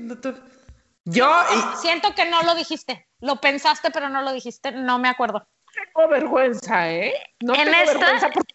Yo, 1.05 1.29
y- 1.55 1.77
Siento 1.79 2.15
que 2.15 2.25
no 2.31 2.43
lo 2.43 2.55
dijiste. 2.55 3.07
Lo 3.21 3.37
pensaste, 3.41 3.91
pero 3.91 4.09
no 4.09 4.23
lo 4.23 4.33
dijiste. 4.33 4.73
No 4.73 4.99
me 4.99 5.09
acuerdo. 5.09 5.47
tengo 5.95 6.09
vergüenza, 6.09 6.91
¿eh? 6.93 7.15
No 7.41 7.55
En 7.55 7.65
tengo 7.65 7.77
esta- 7.79 7.99
vergüenza 7.99 8.31
porque 8.33 8.55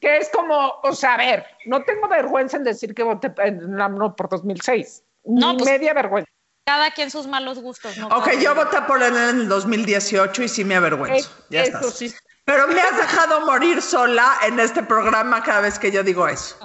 que 0.00 0.18
es 0.18 0.28
como, 0.30 0.74
o 0.84 0.92
sea, 0.92 1.14
a 1.14 1.18
ver, 1.18 1.44
no 1.66 1.82
tengo 1.82 2.06
vergüenza 2.08 2.56
en 2.56 2.62
decir 2.64 2.94
que 2.94 3.02
voté 3.02 3.32
en 3.38 3.80
AMLO 3.80 4.14
por 4.14 4.28
2006. 4.28 5.02
No, 5.24 5.52
Ni 5.52 5.58
pues- 5.58 5.70
media 5.70 5.92
vergüenza. 5.94 6.30
Cada 6.68 6.90
quien 6.90 7.10
sus 7.10 7.26
malos 7.26 7.58
gustos. 7.60 7.96
¿no? 7.96 8.08
ok, 8.08 8.32
yo 8.42 8.54
voté 8.54 8.82
por 8.82 9.02
él 9.02 9.16
en 9.16 9.40
el 9.40 9.48
2018 9.48 10.42
y 10.42 10.48
sí 10.50 10.64
me 10.66 10.76
avergüenzo. 10.76 11.30
Ya 11.48 11.62
Eso 11.62 11.78
estás. 11.78 11.94
sí. 11.96 12.14
Pero 12.44 12.68
me 12.68 12.78
has 12.78 12.94
dejado 12.94 13.40
morir 13.46 13.80
sola 13.80 14.38
en 14.42 14.60
este 14.60 14.82
programa 14.82 15.42
cada 15.42 15.62
vez 15.62 15.78
que 15.78 15.90
yo 15.90 16.02
digo 16.02 16.28
eso. 16.28 16.58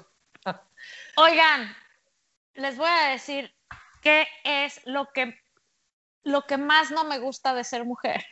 Oigan, 1.15 1.73
les 2.55 2.75
voy 2.77 2.89
a 2.89 3.09
decir 3.11 3.55
qué 4.01 4.27
es 4.43 4.81
lo 4.83 5.09
que, 5.13 5.39
lo 6.23 6.45
que 6.47 6.57
más 6.57 6.91
no 6.91 7.05
me 7.05 7.19
gusta 7.19 7.53
de 7.53 7.63
ser 7.63 7.85
mujer. 7.85 8.25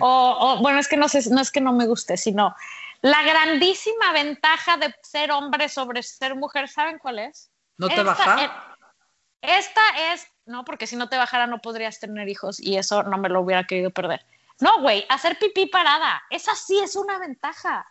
O, 0.00 0.36
o, 0.40 0.60
bueno, 0.62 0.80
es 0.80 0.88
que 0.88 0.96
no, 0.96 1.08
sé, 1.08 1.22
no 1.30 1.40
es 1.40 1.52
que 1.52 1.60
no 1.60 1.72
me 1.72 1.86
guste, 1.86 2.16
sino 2.16 2.56
la 3.02 3.22
grandísima 3.22 4.12
ventaja 4.12 4.76
de 4.78 4.92
ser 5.02 5.30
hombre 5.30 5.68
sobre 5.68 6.02
ser 6.02 6.34
mujer, 6.34 6.68
¿saben 6.68 6.98
cuál 6.98 7.20
es? 7.20 7.52
¿No 7.76 7.86
te 7.86 7.94
Esta- 8.00 8.02
baja? 8.04 8.44
eh, 8.44 8.50
Esta 9.42 10.12
es, 10.12 10.26
no, 10.48 10.64
porque 10.64 10.86
si 10.86 10.96
no 10.96 11.08
te 11.08 11.16
bajara 11.16 11.46
no 11.46 11.60
podrías 11.60 12.00
tener 12.00 12.28
hijos 12.28 12.58
y 12.60 12.76
eso 12.76 13.02
no 13.04 13.18
me 13.18 13.28
lo 13.28 13.40
hubiera 13.40 13.64
querido 13.64 13.90
perder. 13.90 14.24
No, 14.60 14.80
güey, 14.80 15.06
hacer 15.08 15.38
pipí 15.38 15.66
parada, 15.66 16.22
esa 16.30 16.54
sí 16.56 16.78
es 16.80 16.96
una 16.96 17.18
ventaja. 17.18 17.86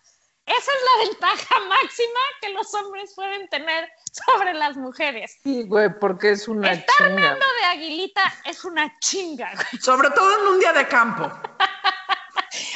Esa 0.45 0.71
es 0.71 0.77
la 0.85 1.09
ventaja 1.09 1.59
máxima 1.69 2.19
que 2.41 2.49
los 2.49 2.73
hombres 2.73 3.13
pueden 3.15 3.47
tener 3.49 3.89
sobre 4.11 4.53
las 4.53 4.77
mujeres. 4.77 5.37
Sí, 5.43 5.63
güey, 5.63 5.89
porque 5.99 6.31
es 6.31 6.47
una 6.47 6.71
Estar 6.71 6.95
chinga. 6.97 7.09
meando 7.15 7.45
de 7.59 7.65
aguilita 7.65 8.33
es 8.45 8.63
una 8.65 8.97
chinga, 8.99 9.51
güey. 9.53 9.81
Sobre 9.81 10.09
todo 10.11 10.39
en 10.39 10.47
un 10.53 10.59
día 10.59 10.73
de 10.73 10.87
campo. 10.87 11.29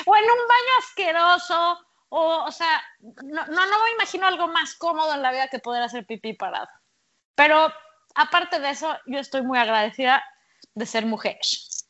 O 0.05 0.15
en 0.15 0.23
un 0.23 0.29
baño 0.29 0.73
asqueroso, 0.79 1.79
o, 2.09 2.43
o 2.45 2.51
sea, 2.51 2.83
no, 2.99 3.45
no, 3.45 3.65
no 3.65 3.83
me 3.83 3.91
imagino 3.93 4.27
algo 4.27 4.47
más 4.47 4.75
cómodo 4.75 5.13
en 5.13 5.21
la 5.21 5.31
vida 5.31 5.47
que 5.47 5.59
poder 5.59 5.81
hacer 5.83 6.05
pipí 6.05 6.33
parado. 6.33 6.67
Pero 7.35 7.71
aparte 8.15 8.59
de 8.59 8.69
eso, 8.69 8.95
yo 9.05 9.19
estoy 9.19 9.41
muy 9.41 9.57
agradecida 9.57 10.23
de 10.75 10.85
ser 10.85 11.05
mujer. 11.05 11.37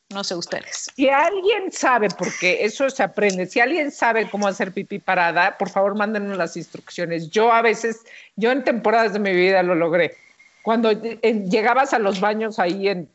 No 0.09 0.23
sé 0.25 0.35
ustedes. 0.35 0.91
Si 0.93 1.09
alguien 1.09 1.71
sabe, 1.71 2.09
porque 2.09 2.65
eso 2.65 2.89
se 2.89 3.01
aprende, 3.01 3.45
si 3.45 3.61
alguien 3.61 3.91
sabe 3.91 4.29
cómo 4.29 4.47
hacer 4.47 4.73
pipí 4.73 4.99
parada, 4.99 5.57
por 5.57 5.69
favor 5.69 5.95
mándenos 5.95 6.37
las 6.37 6.57
instrucciones. 6.57 7.29
Yo 7.29 7.53
a 7.53 7.61
veces, 7.61 8.01
yo 8.35 8.51
en 8.51 8.63
temporadas 8.63 9.13
de 9.13 9.19
mi 9.19 9.31
vida 9.31 9.63
lo 9.63 9.73
logré. 9.73 10.17
Cuando 10.63 10.91
eh, 10.91 11.45
llegabas 11.49 11.93
a 11.93 11.99
los 11.99 12.19
baños 12.19 12.59
ahí 12.59 12.89
en 12.89 13.09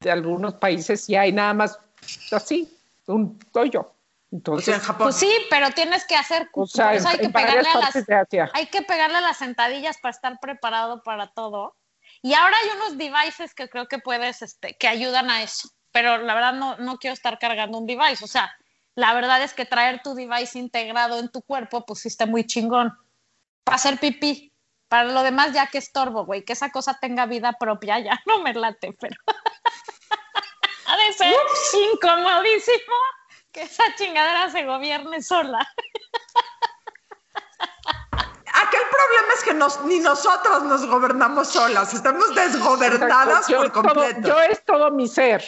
de 0.00 0.10
algunos 0.10 0.54
países 0.54 1.08
y 1.08 1.16
hay 1.16 1.32
nada 1.32 1.52
más 1.54 1.78
así, 2.32 2.74
un 3.06 3.38
hoyo. 3.52 3.80
O 3.80 4.36
Entonces, 4.36 4.66
sea, 4.66 4.74
en 4.76 4.80
Japón. 4.80 5.06
Pues 5.06 5.16
sí, 5.16 5.30
pero 5.50 5.70
tienes 5.72 6.06
que 6.06 6.16
hacer. 6.16 6.48
o 6.52 6.66
sea, 6.66 6.94
en, 6.94 7.06
hay, 7.06 7.18
que 7.18 7.28
pegarle 7.28 7.68
a 7.68 7.78
las, 7.78 7.94
hay 8.54 8.66
que 8.66 8.82
pegarle 8.82 9.18
a 9.18 9.20
las 9.20 9.38
sentadillas 9.38 9.98
para 9.98 10.14
estar 10.14 10.38
preparado 10.40 11.02
para 11.02 11.28
todo. 11.28 11.74
Y 12.22 12.34
ahora 12.34 12.56
hay 12.62 12.70
unos 12.76 12.98
devices 12.98 13.54
que 13.54 13.68
creo 13.68 13.88
que 13.88 13.98
puedes, 13.98 14.42
este, 14.42 14.76
que 14.76 14.88
ayudan 14.88 15.30
a 15.30 15.42
eso. 15.42 15.70
Pero 15.92 16.18
la 16.18 16.34
verdad 16.34 16.52
no, 16.52 16.76
no 16.76 16.98
quiero 16.98 17.14
estar 17.14 17.38
cargando 17.38 17.78
un 17.78 17.86
device. 17.86 18.24
O 18.24 18.28
sea, 18.28 18.54
la 18.94 19.14
verdad 19.14 19.42
es 19.42 19.54
que 19.54 19.64
traer 19.64 20.02
tu 20.02 20.14
device 20.14 20.58
integrado 20.58 21.18
en 21.18 21.30
tu 21.30 21.42
cuerpo, 21.42 21.84
pues 21.86 22.00
sí 22.00 22.08
está 22.08 22.26
muy 22.26 22.46
chingón. 22.46 22.92
Para 23.64 23.76
hacer 23.76 23.98
pipí. 23.98 24.52
Para 24.88 25.04
lo 25.04 25.22
demás, 25.22 25.52
ya 25.52 25.68
que 25.68 25.78
estorbo, 25.78 26.26
güey. 26.26 26.44
Que 26.44 26.52
esa 26.52 26.70
cosa 26.70 26.98
tenga 27.00 27.26
vida 27.26 27.52
propia, 27.58 28.00
ya 28.00 28.20
no 28.26 28.40
me 28.42 28.52
late, 28.52 28.92
pero. 29.00 29.16
ha 30.86 30.96
de 30.96 31.12
ser 31.12 31.34
incomodísimo 31.92 32.94
que 33.52 33.62
esa 33.62 33.84
chingadera 33.96 34.50
se 34.50 34.64
gobierne 34.64 35.22
sola. 35.22 35.66
Problema 39.06 39.34
es 39.36 39.44
que 39.44 39.54
nos- 39.54 39.84
ni 39.84 39.98
nosotros 40.00 40.62
nos 40.64 40.86
gobernamos 40.86 41.48
solas, 41.48 41.92
estamos 41.94 42.34
desgobernadas 42.34 43.48
yo, 43.48 43.56
por 43.58 43.66
es 43.66 43.72
todo, 43.72 43.82
completo. 43.84 44.28
yo 44.28 44.40
es 44.40 44.64
todo 44.64 44.90
mi 44.90 45.08
ser. 45.08 45.44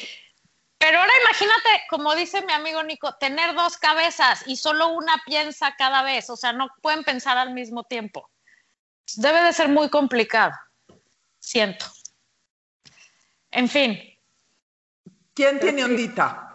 Pero 0.79 0.99
ahora 0.99 1.13
imagínate, 1.25 1.83
como 1.91 2.15
dice 2.17 2.45
mi 2.45 2.53
amigo 2.53 2.83
Nico, 2.83 3.15
tener 3.17 3.55
dos 3.55 3.77
cabezas 3.77 4.43
y 4.47 4.57
solo 4.57 4.89
una 4.89 5.15
piensa 5.25 5.75
cada 5.79 6.03
vez, 6.03 6.29
o 6.31 6.37
sea, 6.37 6.53
no 6.53 6.69
pueden 6.83 7.05
pensar 7.05 7.39
al 7.39 7.53
mismo 7.55 7.85
tiempo. 7.85 8.29
Debe 9.17 9.41
de 9.43 9.53
ser 9.53 9.69
muy 9.69 9.89
complicado, 9.91 10.53
siento. 11.39 11.87
En 13.51 13.69
fin, 13.69 13.99
¿Quién 15.35 15.61
tiene 15.61 15.85
ondita? 15.85 16.49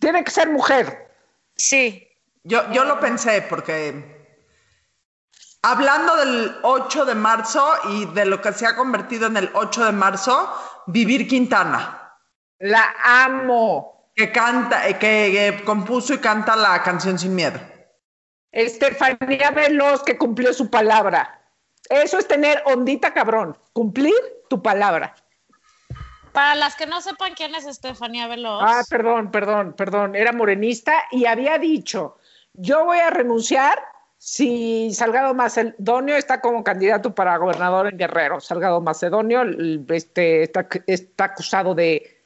Tiene 0.00 0.24
que 0.24 0.30
ser 0.30 0.50
mujer. 0.50 1.10
sí. 1.56 2.08
Yo, 2.44 2.68
yo 2.72 2.82
lo 2.84 2.98
pensé 2.98 3.42
porque 3.42 4.21
hablando 5.62 6.16
del 6.16 6.56
8 6.62 7.04
de 7.04 7.14
marzo 7.14 7.64
y 7.90 8.06
de 8.06 8.24
lo 8.26 8.40
que 8.40 8.52
se 8.52 8.66
ha 8.66 8.74
convertido 8.76 9.26
en 9.28 9.36
el 9.36 9.50
8 9.54 9.84
de 9.86 9.92
marzo, 9.92 10.52
Vivir 10.86 11.28
Quintana, 11.28 12.16
La 12.58 12.94
amo. 13.04 14.10
que 14.14 14.30
canta, 14.32 14.88
eh, 14.88 14.98
que, 14.98 15.56
que 15.58 15.64
compuso 15.64 16.14
y 16.14 16.18
canta 16.18 16.54
la 16.56 16.82
canción 16.82 17.18
Sin 17.18 17.34
Miedo. 17.34 17.58
Estefanía 18.50 19.50
Veloz 19.52 20.02
que 20.02 20.18
cumplió 20.18 20.52
su 20.52 20.68
palabra. 20.70 21.40
Eso 21.88 22.18
es 22.18 22.28
tener 22.28 22.62
ondita 22.66 23.14
cabrón. 23.14 23.56
Cumplir 23.72 24.14
tu 24.50 24.62
palabra. 24.62 25.14
Para 26.32 26.54
las 26.54 26.76
que 26.76 26.86
no 26.86 27.00
sepan 27.00 27.34
quién 27.34 27.54
es 27.54 27.64
Estefanía 27.66 28.26
Veloz, 28.26 28.62
Ah, 28.66 28.82
perdón, 28.90 29.30
perdón, 29.30 29.74
perdón. 29.74 30.14
Era 30.14 30.32
morenista 30.32 31.04
y 31.10 31.26
había 31.26 31.58
dicho, 31.58 32.18
yo 32.52 32.84
voy 32.84 32.98
a 32.98 33.10
renunciar 33.10 33.78
si 34.24 34.94
Salgado 34.94 35.34
Macedonio 35.34 36.14
está 36.14 36.40
como 36.40 36.62
candidato 36.62 37.12
para 37.12 37.36
gobernador 37.38 37.88
en 37.88 37.98
Guerrero. 37.98 38.40
Salgado 38.40 38.80
Macedonio 38.80 39.42
este, 39.88 40.44
está, 40.44 41.24
acusado 41.24 41.74
de, 41.74 42.22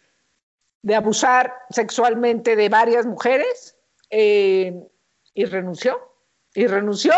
de 0.83 0.95
abusar 0.95 1.55
sexualmente 1.71 2.55
de 2.55 2.69
varias 2.69 3.07
mujeres 3.07 3.79
eh, 4.11 4.79
y 5.33 5.45
renunció. 5.47 6.13
Y 6.55 6.67
renunció 6.67 7.15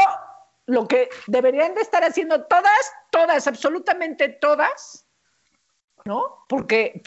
lo 0.67 0.87
que 0.87 1.09
deberían 1.27 1.75
de 1.75 1.81
estar 1.81 2.05
haciendo 2.05 2.45
todas, 2.45 2.93
todas, 3.11 3.49
absolutamente 3.49 4.29
todas, 4.29 5.05
¿no? 6.05 6.45
Porque 6.49 7.03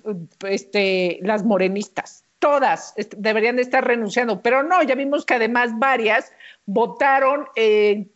este, 0.45 1.19
las 1.21 1.45
morenistas, 1.45 2.25
todas 2.41 2.95
deberían 3.17 3.55
de 3.55 3.61
estar 3.61 3.85
renunciando, 3.85 4.41
pero 4.41 4.63
no, 4.63 4.81
ya 4.81 4.95
vimos 4.95 5.25
que 5.25 5.35
además 5.35 5.69
varias 5.75 6.33
votaron 6.65 7.47
en, 7.55 8.11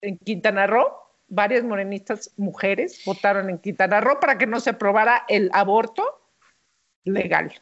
en 0.00 0.18
Quintana 0.18 0.66
Roo, 0.66 0.90
varias 1.28 1.64
morenistas 1.64 2.32
mujeres 2.38 3.02
votaron 3.04 3.50
en 3.50 3.58
Quintana 3.58 4.00
Roo 4.00 4.18
para 4.20 4.38
que 4.38 4.46
no 4.46 4.58
se 4.58 4.70
aprobara 4.70 5.26
el 5.28 5.50
aborto 5.52 6.02
legal. 7.04 7.52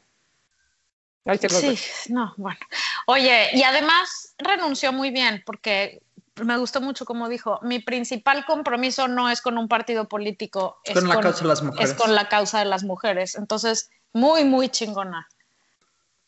Ahí 1.25 1.39
se 1.39 1.49
los 1.49 1.59
Sí, 1.59 2.13
no, 2.13 2.33
bueno. 2.37 2.61
Oye, 3.09 3.49
y 3.53 3.65
además 3.65 4.37
renunció 4.39 4.93
muy 4.93 5.11
bien 5.11 5.43
porque 5.45 6.03
me 6.37 6.57
gustó 6.57 6.81
mucho 6.81 7.05
como 7.05 7.29
dijo, 7.29 7.59
mi 7.63 7.81
principal 7.81 8.45
compromiso 8.45 9.09
no 9.09 9.29
es 9.29 9.43
con 9.43 9.59
un 9.59 9.67
partido 9.67 10.09
político, 10.09 10.79
es 10.85 10.95
Con 10.95 11.09
la 11.09 11.21
causa 11.21 11.43
de 11.43 11.49
las 11.49 11.63
mujeres. 11.65 11.91
Es 11.91 11.97
con 11.97 12.15
la 12.15 12.29
causa 12.29 12.61
de 12.61 12.65
las 12.67 12.85
mujeres. 12.85 13.35
Entonces, 13.35 13.91
muy, 14.13 14.45
muy 14.45 14.69
chingona. 14.69 15.27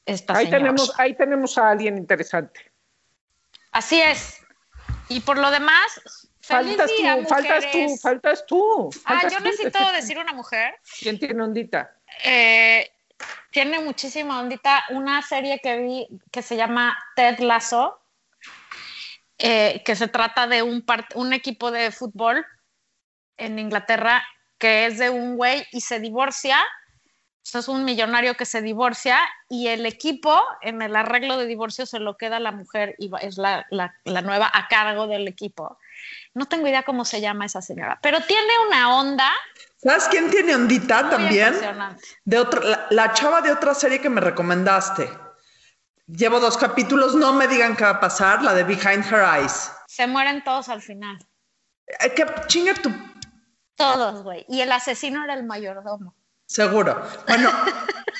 Esta 0.07 0.35
Ahí 0.35 0.47
señora. 0.47 0.59
tenemos, 0.59 0.93
ahí 0.99 1.15
tenemos 1.17 1.59
a 1.59 1.71
alguien 1.71 1.97
interesante. 1.97 2.73
Así 3.73 4.01
es. 4.01 4.41
Y 5.09 5.21
por 5.21 5.39
lo 5.39 5.51
demás, 5.51 6.01
feliz 6.41 6.77
Faltas 6.77 6.91
día, 6.99 7.17
tú, 7.17 7.25
faltas 7.29 7.65
tú, 7.73 7.97
faltas 8.03 8.47
tú. 8.47 8.91
Ah, 9.05 9.23
yo 9.31 9.41
necesito 9.41 9.79
decir 9.93 10.19
una 10.19 10.33
mujer. 10.33 10.75
¿Quién 11.01 11.19
tiene 11.19 11.43
ondita? 11.43 11.95
Eh, 12.25 12.91
tiene 13.51 13.79
muchísima 13.81 14.41
ondita 14.41 14.85
una 14.91 15.23
serie 15.23 15.61
que 15.63 15.79
vi 15.79 16.09
que 16.31 16.43
se 16.43 16.57
llama 16.57 16.97
Ted 17.17 17.39
Lasso. 17.41 18.01
eh, 19.39 19.83
que 19.85 19.97
se 19.97 20.07
trata 20.09 20.47
de 20.47 20.63
un, 20.63 20.85
un 21.17 21.33
equipo 21.33 21.71
de 21.71 21.91
fútbol 21.91 22.47
en 23.37 23.59
Inglaterra 23.59 24.23
que 24.59 24.87
es 24.87 24.99
de 24.99 25.11
un 25.11 25.37
güey 25.37 25.67
y 25.73 25.81
se 25.81 25.99
divorcia. 25.99 26.57
Eso 27.45 27.59
es 27.59 27.69
un 27.69 27.85
millonario 27.85 28.35
que 28.37 28.47
se 28.47 28.63
divorcia 28.63 29.21
y 29.51 29.69
el 29.69 29.85
equipo 29.85 30.43
en 30.63 30.81
el 30.81 30.97
arreglo 30.97 31.37
de 31.37 31.47
divorcio 31.47 31.85
se 31.85 32.01
lo 32.01 32.17
queda 32.17 32.41
la 32.41 32.53
mujer 32.53 32.95
y 32.99 33.11
es 33.21 33.37
la, 33.37 33.67
la, 33.71 33.95
la 34.05 34.23
nueva 34.23 34.51
a 34.53 34.67
cargo 34.69 35.07
del 35.07 35.29
equipo. 35.29 35.79
No 36.33 36.47
tengo 36.47 36.67
idea 36.67 36.85
cómo 36.85 37.05
se 37.05 37.21
llama 37.21 37.45
esa 37.45 37.61
señora, 37.61 37.99
pero 38.03 38.21
tiene 38.23 38.53
una 38.67 38.97
onda 38.97 39.31
¿Sabes 39.77 40.09
quién 40.09 40.31
tiene 40.31 40.55
ondita 40.55 41.03
muy 41.03 41.11
también? 41.11 41.49
impresionante. 41.49 42.03
De 42.25 42.39
otra, 42.39 42.61
la, 42.63 42.87
la 42.89 43.13
chava 43.13 43.43
de 43.43 43.53
otra 43.53 43.75
serie 43.75 44.01
que 44.01 44.09
me 44.09 44.23
recomendaste. 44.23 45.11
Llevo 46.07 46.41
dos 46.41 46.57
capítulos, 46.57 47.15
no 47.15 47.35
me 47.35 47.47
digan 47.47 47.77
qué 47.77 47.85
va 47.85 47.91
a 47.91 48.01
pasar, 48.01 48.43
la 48.43 48.55
de 48.55 48.65
Behind 48.65 49.05
Her 49.05 49.41
Eyes. 49.41 49.71
Se 49.87 50.07
mueren 50.07 50.43
todos 50.43 50.71
al 50.71 50.81
final. 50.81 51.19
Eh, 52.01 52.15
que 52.15 52.25
chingue 52.47 52.73
tu 52.75 52.91
Todos, 53.77 54.23
güey. 54.23 54.47
Y 54.49 54.63
el 54.63 54.73
asesino 54.73 55.23
era 55.23 55.35
el 55.35 55.45
mayordomo. 55.45 56.15
Seguro. 56.47 57.01
Bueno, 57.27 57.51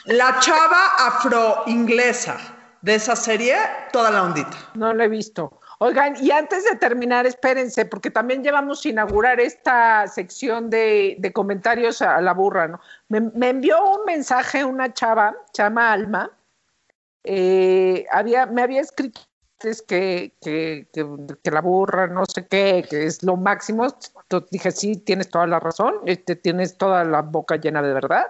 la 0.07 0.39
chava 0.41 0.97
afro-inglesa 0.99 2.37
de 2.83 2.97
esa 2.97 3.17
serie, 3.17 3.57
toda 3.93 4.11
la 4.11 4.23
ondita. 4.23 4.57
No 4.75 4.93
lo 4.93 5.03
he 5.05 5.09
visto. 5.09 5.61
Oigan, 5.79 6.15
y 6.23 6.31
antes 6.31 6.65
de 6.65 6.77
terminar, 6.77 7.27
espérense, 7.27 7.85
porque 7.85 8.11
también 8.11 8.45
llevamos 8.45 8.85
a 8.85 8.89
inaugurar 8.89 9.41
esta 9.41 10.07
sección 10.07 10.71
de, 10.71 11.31
comentarios 11.35 12.01
a 12.01 12.21
la 12.21 12.33
burra, 12.33 12.69
¿no? 12.69 12.81
Me, 13.09 13.49
envió 13.49 13.83
un 13.83 14.05
mensaje 14.05 14.65
una 14.65 14.93
chava, 14.93 15.35
chama 15.53 15.93
Alma, 15.93 16.31
eh, 17.25 18.07
había, 18.13 18.47
me 18.47 18.63
había 18.63 18.81
escrito 18.81 19.23
que, 19.83 20.33
que, 20.41 20.87
que, 20.93 21.07
que 21.43 21.51
la 21.51 21.61
burra, 21.61 22.07
no 22.07 22.25
sé 22.27 22.47
qué, 22.47 22.85
que 22.89 23.07
es 23.07 23.23
lo 23.23 23.37
máximo. 23.37 23.85
Entonces 23.85 24.51
dije, 24.51 24.71
sí, 24.71 24.97
tienes 24.97 25.29
toda 25.31 25.47
la 25.47 25.61
razón, 25.61 25.95
este, 26.07 26.37
tienes 26.37 26.77
toda 26.77 27.05
la 27.05 27.23
boca 27.23 27.57
llena 27.57 27.83
de 27.83 27.93
verdad. 27.93 28.27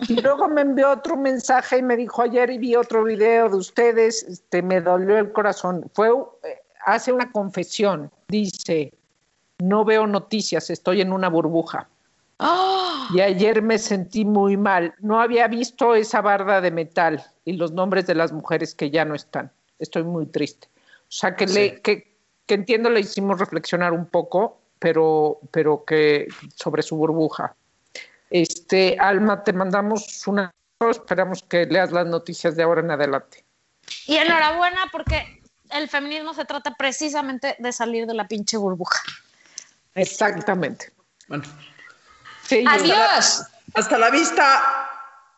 Y 0.00 0.20
luego 0.22 0.48
me 0.48 0.62
envió 0.62 0.90
otro 0.90 1.16
mensaje 1.16 1.78
y 1.78 1.82
me 1.82 1.96
dijo, 1.96 2.22
ayer 2.22 2.58
vi 2.58 2.76
otro 2.76 3.04
video 3.04 3.48
de 3.48 3.56
ustedes, 3.56 4.22
este, 4.24 4.62
me 4.62 4.80
dolió 4.80 5.18
el 5.18 5.32
corazón. 5.32 5.90
Fue, 5.94 6.08
eh, 6.08 6.62
hace 6.84 7.12
una 7.12 7.30
confesión, 7.30 8.10
dice, 8.28 8.92
no 9.58 9.84
veo 9.84 10.06
noticias, 10.06 10.70
estoy 10.70 11.00
en 11.00 11.12
una 11.12 11.28
burbuja. 11.28 11.88
¡Oh! 12.38 13.06
Y 13.14 13.20
ayer 13.20 13.62
me 13.62 13.78
sentí 13.78 14.24
muy 14.24 14.56
mal. 14.56 14.94
No 14.98 15.20
había 15.20 15.46
visto 15.46 15.94
esa 15.94 16.20
barda 16.20 16.60
de 16.60 16.70
metal 16.70 17.24
y 17.44 17.52
los 17.52 17.72
nombres 17.72 18.06
de 18.06 18.14
las 18.14 18.32
mujeres 18.32 18.74
que 18.74 18.90
ya 18.90 19.04
no 19.04 19.14
están. 19.14 19.52
Estoy 19.78 20.04
muy 20.04 20.26
triste. 20.26 20.68
O 20.76 21.12
sea, 21.16 21.36
que, 21.36 21.46
le, 21.46 21.80
que, 21.80 22.16
que 22.46 22.54
entiendo, 22.54 22.90
le 22.90 23.00
hicimos 23.00 23.38
reflexionar 23.38 23.92
un 23.92 24.06
poco, 24.06 24.60
pero, 24.78 25.40
pero 25.50 25.84
que 25.84 26.28
sobre 26.54 26.82
su 26.82 26.96
burbuja. 26.96 27.54
Este, 28.30 28.96
Alma, 28.98 29.42
te 29.44 29.52
mandamos 29.52 30.26
una. 30.26 30.50
Esperamos 30.90 31.42
que 31.42 31.66
leas 31.66 31.92
las 31.92 32.06
noticias 32.06 32.56
de 32.56 32.62
ahora 32.62 32.80
en 32.80 32.90
adelante. 32.90 33.44
Y 34.06 34.16
enhorabuena 34.16 34.88
porque 34.92 35.42
el 35.70 35.88
feminismo 35.88 36.34
se 36.34 36.44
trata 36.44 36.74
precisamente 36.76 37.56
de 37.58 37.72
salir 37.72 38.06
de 38.06 38.14
la 38.14 38.26
pinche 38.26 38.56
burbuja. 38.56 39.00
Exactamente. 39.94 40.92
Bueno, 41.28 41.44
Sí, 42.46 42.64
Adiós. 42.68 43.42
hasta 43.74 43.98
la 43.98 44.10
vista, 44.10 44.90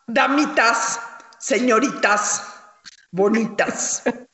damitas, 0.07 0.99
señoritas, 1.39 2.43
bonitas. 3.11 4.03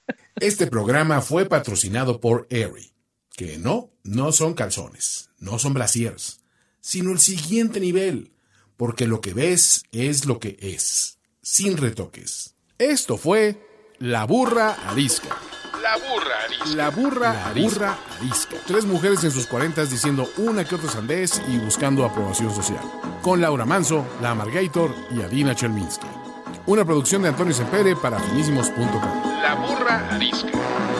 Este 0.43 0.67
programa 0.67 1.21
fue 1.21 1.45
patrocinado 1.45 2.19
por 2.19 2.47
Aerie, 2.51 2.91
que 3.37 3.57
no, 3.57 3.91
no 4.03 4.33
son 4.33 4.53
calzones, 4.55 5.29
no 5.39 5.57
son 5.57 5.73
brasiers, 5.73 6.41
sino 6.81 7.13
el 7.13 7.19
siguiente 7.19 7.79
nivel, 7.79 8.33
porque 8.75 9.07
lo 9.07 9.21
que 9.21 9.33
ves 9.33 9.85
es 9.93 10.25
lo 10.25 10.41
que 10.41 10.57
es, 10.59 11.17
sin 11.41 11.77
retoques. 11.77 12.55
Esto 12.77 13.15
fue 13.15 13.65
La 13.99 14.25
Burra 14.25 14.73
Arisca. 14.89 15.29
La 15.81 15.95
burra 15.95 16.35
arisca. 16.45 16.75
La 16.75 16.89
burra, 16.89 17.33
la 17.33 17.61
burra 17.61 17.97
arisca. 18.19 18.57
Tres 18.67 18.83
mujeres 18.83 19.23
en 19.23 19.31
sus 19.31 19.47
cuarentas 19.47 19.91
diciendo 19.91 20.29
una 20.35 20.65
que 20.65 20.75
otra 20.75 20.89
sandez 20.89 21.41
y 21.47 21.57
buscando 21.57 22.03
aprobación 22.03 22.53
social. 22.53 22.83
Con 23.21 23.39
Laura 23.39 23.63
Manso, 23.63 24.05
La 24.21 24.31
Amargator 24.31 24.93
y 25.09 25.21
Adina 25.21 25.55
Chelminsky. 25.55 26.07
Una 26.65 26.83
producción 26.83 27.21
de 27.21 27.29
Antonio 27.29 27.53
Sempere 27.53 27.95
para 27.95 28.19
finísimos.com. 28.19 29.32
La 29.43 29.55
burra 29.55 30.07
arisca. 30.09 30.92